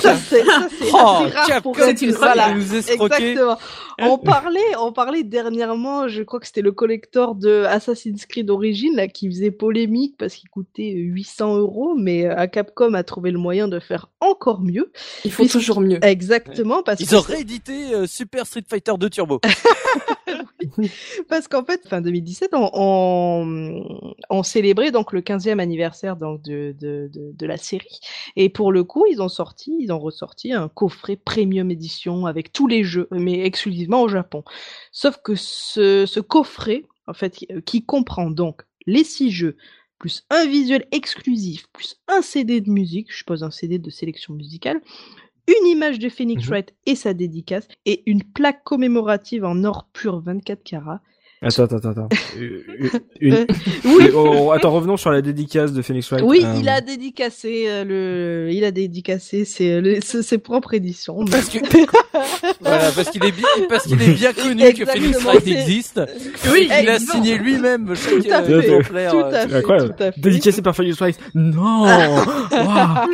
[0.00, 0.42] ça, c'est
[0.92, 2.54] Oh, rare pour Capcom, c'est une voilà.
[2.54, 2.74] Nous.
[2.76, 3.56] Exactement.
[4.02, 8.94] On parlait, on parlait dernièrement, je crois que c'était le collector de Assassin's Creed Origins
[8.96, 13.38] là, qui faisait polémique parce qu'il coûtait 800 euros, mais euh, Capcom a trouvé le
[13.38, 14.90] moyen de faire encore mieux.
[15.24, 15.98] Ils font Puisque- toujours mieux.
[16.04, 19.40] Exactement parce Ils que ont réédité euh, Super Street Fighter 2 Turbo.
[21.28, 23.99] Parce qu'en fait, fin 2017, on, on,
[24.30, 28.00] on célébrait donc le 15e anniversaire donc de, de, de, de la série.
[28.36, 32.52] Et pour le coup, ils ont sorti, ils ont ressorti un coffret premium édition avec
[32.52, 34.42] tous les jeux, mais exclusivement au Japon.
[34.92, 39.56] Sauf que ce, ce coffret, en fait, qui- qui comprend donc les six jeux,
[39.98, 44.32] plus un visuel exclusif, plus un CD de musique, je suppose un CD de sélection
[44.32, 44.80] musicale,
[45.46, 46.48] une image de Phoenix Mhm.
[46.50, 51.02] Wright et sa dédicace, et une plaque commémorative en or pur 24 carats.
[51.42, 52.08] Attends, attends, attends.
[52.38, 52.62] Euh,
[53.20, 53.44] une- Euh,
[53.84, 56.24] une- oui, oh, attends, revenons sur la dédicace de Phoenix Wright.
[56.26, 60.74] oui, Euh, il a dédicacé euh, le, il a dédicacé ses, le- ses, ses propres
[60.74, 61.24] éditions.
[61.24, 61.58] Parce que
[62.60, 66.00] voilà, parce qu'il est bien, parce qu'il est bien connu que Phoenix Wright existe.
[66.52, 69.10] Oui, Il a signé lui-même chaque Tout à euh, fait, exemplaire.
[69.10, 69.72] tout euh, à fait, tout
[70.02, 70.20] à fait.
[70.20, 71.18] Dédicacé par Phoenix Wright.
[71.34, 71.82] Non.
[72.52, 73.10] Waouh.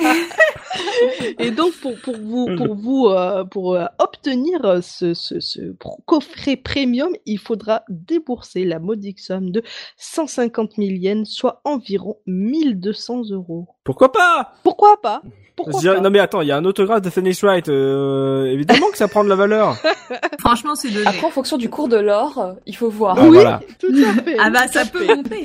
[1.38, 5.98] Et donc pour pour vous pour vous euh, pour euh, obtenir ce, ce, ce pro-
[6.06, 9.62] coffret premium, il faudra débourser la modique somme de
[9.98, 13.66] 150 000 yens, soit environ 1200 euros.
[13.84, 14.52] Pourquoi pas?
[14.62, 15.22] Pourquoi pas?
[15.54, 16.00] Pourquoi dirais- pas?
[16.02, 17.68] Non mais attends, il y a un autographe de Phoenix Wright.
[17.70, 19.76] euh, évidemment que ça prend de la valeur.
[20.40, 21.06] Franchement, c'est donné.
[21.06, 23.16] Après, en fonction du cours de l'or, il faut voir.
[23.18, 23.60] Ah, oui, voilà.
[23.80, 24.36] tout à fait.
[24.38, 25.42] Ah bah, ça peut monter.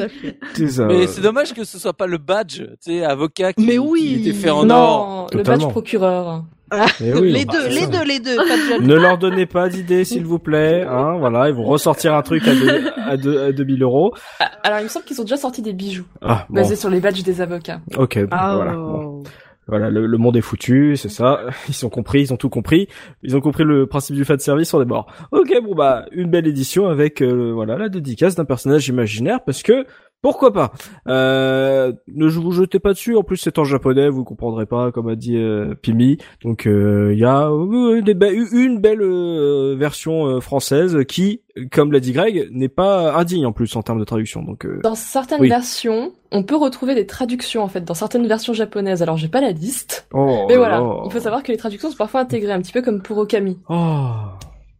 [0.89, 4.01] Mais c'est dommage que ce soit pas le badge, tu sais, avocat qui, Mais oui.
[4.21, 5.20] qui était fait en or.
[5.33, 6.43] Le badge procureur.
[7.01, 7.87] Eh oui, les bah, deux, les ça.
[7.87, 8.85] deux, les deux, pas de jaloux.
[8.87, 10.85] Ne leur donnez pas d'idées, s'il vous plaît.
[10.87, 14.13] Hein, voilà, ils vont ressortir un truc à, deux, à, deux, à 2000 euros.
[14.39, 16.89] Ah, Alors, il me semble qu'ils ont déjà sorti des bijoux Ah, bon, basés sur
[16.89, 17.81] les badges des avocats.
[17.97, 18.71] ok, Ah, voilà.
[18.73, 19.23] Bon.
[19.67, 21.41] Voilà, le, le monde est foutu, c'est ça.
[21.69, 22.87] Ils ont compris, ils ont tout compris.
[23.21, 25.07] Ils ont compris le principe du fan service, on est mort.
[25.31, 29.61] Ok, bon bah une belle édition avec euh, voilà la dédicace d'un personnage imaginaire parce
[29.61, 29.85] que
[30.21, 30.71] pourquoi pas?
[31.07, 33.15] Euh, ne vous jetez pas dessus.
[33.15, 36.17] En plus c'est en japonais, vous comprendrez pas comme a dit euh, Pimi.
[36.43, 41.41] Donc il y a euh, des be- une belle euh, version euh, française qui,
[41.71, 44.41] comme l'a dit Greg, n'est pas indigne en plus en termes de traduction.
[44.43, 45.49] Donc euh, Dans certaines Oui.
[45.49, 49.01] versions, on peut retrouver des traductions en fait dans certaines versions japonaises.
[49.01, 51.01] Alors j'ai pas la liste, oh mais là voilà, là.
[51.05, 53.57] il faut savoir que les traductions sont parfois intégrées, un petit peu comme pour Okami.
[53.69, 54.09] Oh.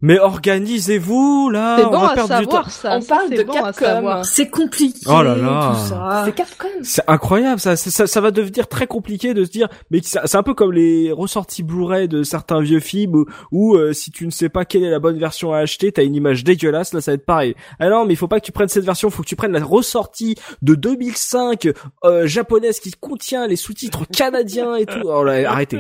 [0.02, 1.78] Mais organisez-vous là.
[1.86, 2.64] On bon va à perdre du temps.
[2.68, 2.98] ça.
[2.98, 4.24] On ça, parle de bon Capcom.
[4.24, 5.00] C'est compliqué.
[5.08, 5.74] Oh là là.
[5.74, 6.24] Tout ça.
[6.26, 6.68] C'est Capcom.
[6.82, 10.54] C'est incroyable, ça, ça, va devenir très compliqué de se dire, mais c'est un peu
[10.54, 14.50] comme les ressorties Blu-ray de certains vieux films où, où, euh, si tu ne sais
[14.50, 17.16] pas quelle est la bonne version à acheter, t'as une image dégueulasse, là ça va
[17.16, 17.56] être pareil.
[17.80, 19.52] Ah non, mais il faut pas que tu prennes cette version, faut que tu prennes
[19.52, 21.70] la ressortie de 2005
[22.04, 25.02] euh, japonaise qui contient les sous-titres canadiens et tout.
[25.06, 25.80] Oh là, arrêtez.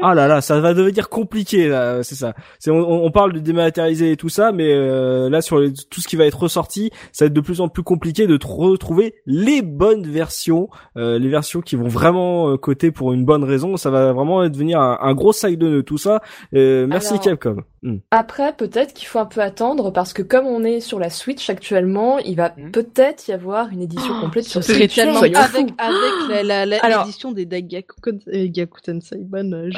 [0.00, 2.34] Ah là là, ça va devenir compliqué, là, c'est ça.
[2.58, 6.00] C'est on, on parle de dématérialiser et tout ça, mais euh, là sur les- tout
[6.00, 8.46] ce qui va être ressorti, ça va être de plus en plus compliqué de tr-
[8.56, 13.44] retrouver les bonnes versions, euh, les versions qui vont vraiment euh, coter pour une bonne
[13.44, 13.76] raison.
[13.76, 16.20] Ça va vraiment devenir un, un gros sac de nœuds tout ça.
[16.52, 17.56] Merci Alors- Capcom.
[17.82, 17.98] Hmm.
[18.10, 21.48] Après, peut-être qu'il faut un peu attendre parce que comme on est sur la Switch
[21.48, 22.70] actuellement, il va Hmm.
[22.72, 24.94] peut-être y avoir une édition complète sur Ce serait Switch.
[24.96, 29.52] tellement avec avec la la la- Alors- l'édition des Daigakuten euh, Gakuten Saiban.
[29.52, 29.70] euh,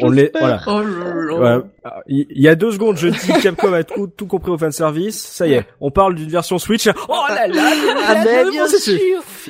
[0.00, 0.60] on- les- voilà.
[0.66, 1.62] Oh là là.
[1.84, 5.20] Ah, Il y a deux secondes, je dis Capcom a tout, tout compris au fanservice.
[5.20, 6.88] Ça y est, on parle d'une version Switch.
[7.08, 7.62] Oh là là,
[8.06, 8.98] Ah là, mais là, bien sûr.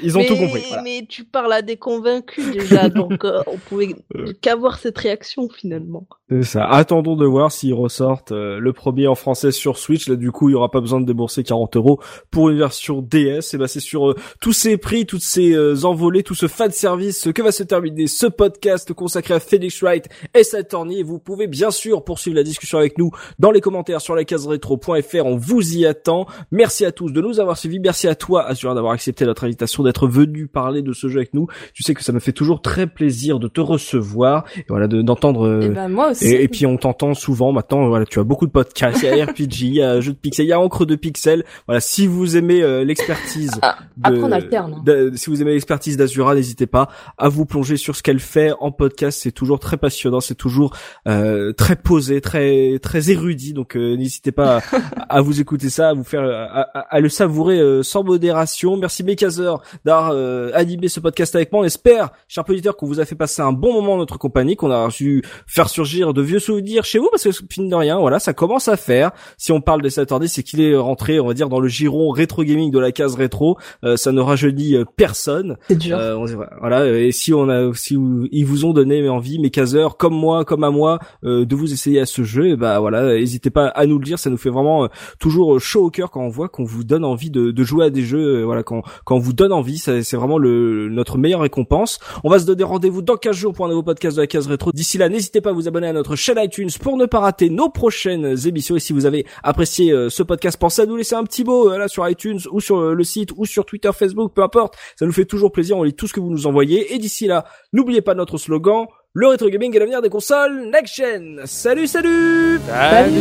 [0.02, 0.62] Ils ont mais, tout compris.
[0.68, 0.82] voilà.
[0.82, 3.94] Mais tu parles à des convaincus déjà, donc euh, on pouvait
[4.40, 6.06] qu'avoir cette réaction finalement.
[6.30, 6.64] C'est ça.
[6.64, 10.08] Attendons de voir s'ils ressortent euh, le premier en français sur Switch.
[10.08, 13.02] Là, du coup, il y aura pas besoin de débourser 40 euros pour une version
[13.02, 13.52] DS.
[13.54, 16.70] Et ben, c'est sur euh, tous ces prix, toutes ces euh, envolées, tout ce fan
[16.70, 21.02] service que va se terminer ce podcast consacré à Felix Wright et Saturni.
[21.02, 24.46] Vous pouvez bien sûr poursuivre la discussion avec nous dans les commentaires sur la case
[24.46, 25.24] rétro.fr.
[25.26, 26.26] On vous y attend.
[26.50, 27.80] Merci à tous de nous avoir suivis.
[27.80, 31.34] Merci à toi, Azura, d'avoir accepté notre invitation, d'être venu parler de ce jeu avec
[31.34, 31.46] nous.
[31.72, 35.02] Tu sais que ça me fait toujours très plaisir de te recevoir et voilà, de-
[35.02, 35.62] d'entendre.
[35.62, 36.26] Et ben moi aussi.
[36.26, 39.20] et, et puis on t'entend souvent maintenant voilà, tu as beaucoup de podcasts, il y
[39.20, 41.44] a RPG, il y a jeu de pixels, il y a encre de pixels.
[41.66, 44.82] Voilà, si vous aimez euh, l'expertise, ah, alterne.
[45.16, 46.88] si vous aimez l'expertise d'Azura, n'hésitez pas
[47.18, 49.20] à vous plonger sur ce qu'elle fait en podcast.
[49.22, 50.76] C'est toujours très passionnant, c'est toujours
[51.08, 53.52] euh, très posé, très très érudit.
[53.52, 54.60] Donc euh, n'hésitez pas
[55.08, 58.76] à, vous écouter ça, à vous faire, à, le savourer sans modération.
[58.76, 60.10] Merci Mekazer d'avoir
[60.54, 61.62] animé ce podcast avec moi.
[61.62, 64.56] On espère, chers auditeurs, qu'on vous a fait passer un bon moment en notre compagnie,
[64.56, 67.98] qu'on a su faire surgir de vieux souvenirs chez vous, parce que fine de rien,
[67.98, 69.12] voilà, ça commence à faire.
[69.36, 72.10] Si on parle de Saturday, c'est qu'il est rentré, on va dire, dans le giron
[72.10, 73.56] rétro gaming de la case rétro.
[73.84, 75.56] Euh, ça ne rajeunit euh, personne.
[75.68, 75.96] C'est dur.
[75.98, 76.18] Euh,
[76.60, 76.86] voilà.
[76.86, 77.96] Et si on a, si
[78.32, 82.00] ils vous ont donné envie, mes caseurs, comme moi, comme à moi, de vous essayer
[82.00, 84.18] à ce jeu, et bah voilà, n'hésitez pas à nous le dire.
[84.18, 87.30] Ça nous fait vraiment toujours chaud au cœur quand on voit qu'on vous donne envie
[87.30, 88.42] de, de jouer à des jeux.
[88.42, 91.98] voilà, quand quand on vous donne envie, c'est vraiment le notre meilleure récompense.
[92.24, 94.46] On va se donner rendez-vous dans 15 jours pour un nouveau podcast de la case
[94.46, 94.72] rétro.
[94.72, 97.43] D'ici là, n'hésitez pas à vous abonner à notre chaîne iTunes pour ne pas rater
[97.48, 98.76] nos prochaines émissions.
[98.76, 101.88] Et si vous avez apprécié ce podcast, pensez à nous laisser un petit mot là
[101.88, 104.74] sur iTunes ou sur le site ou sur Twitter, Facebook, peu importe.
[104.96, 105.76] Ça nous fait toujours plaisir.
[105.76, 106.94] On lit tout ce que vous nous envoyez.
[106.94, 108.86] Et d'ici là, n'oubliez pas notre slogan.
[109.12, 111.42] Le rétro gaming est l'avenir des consoles next gen.
[111.44, 112.58] Salut, salut.
[112.66, 113.12] Salut.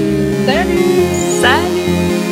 [0.46, 1.42] Salut.
[1.42, 2.23] Salut.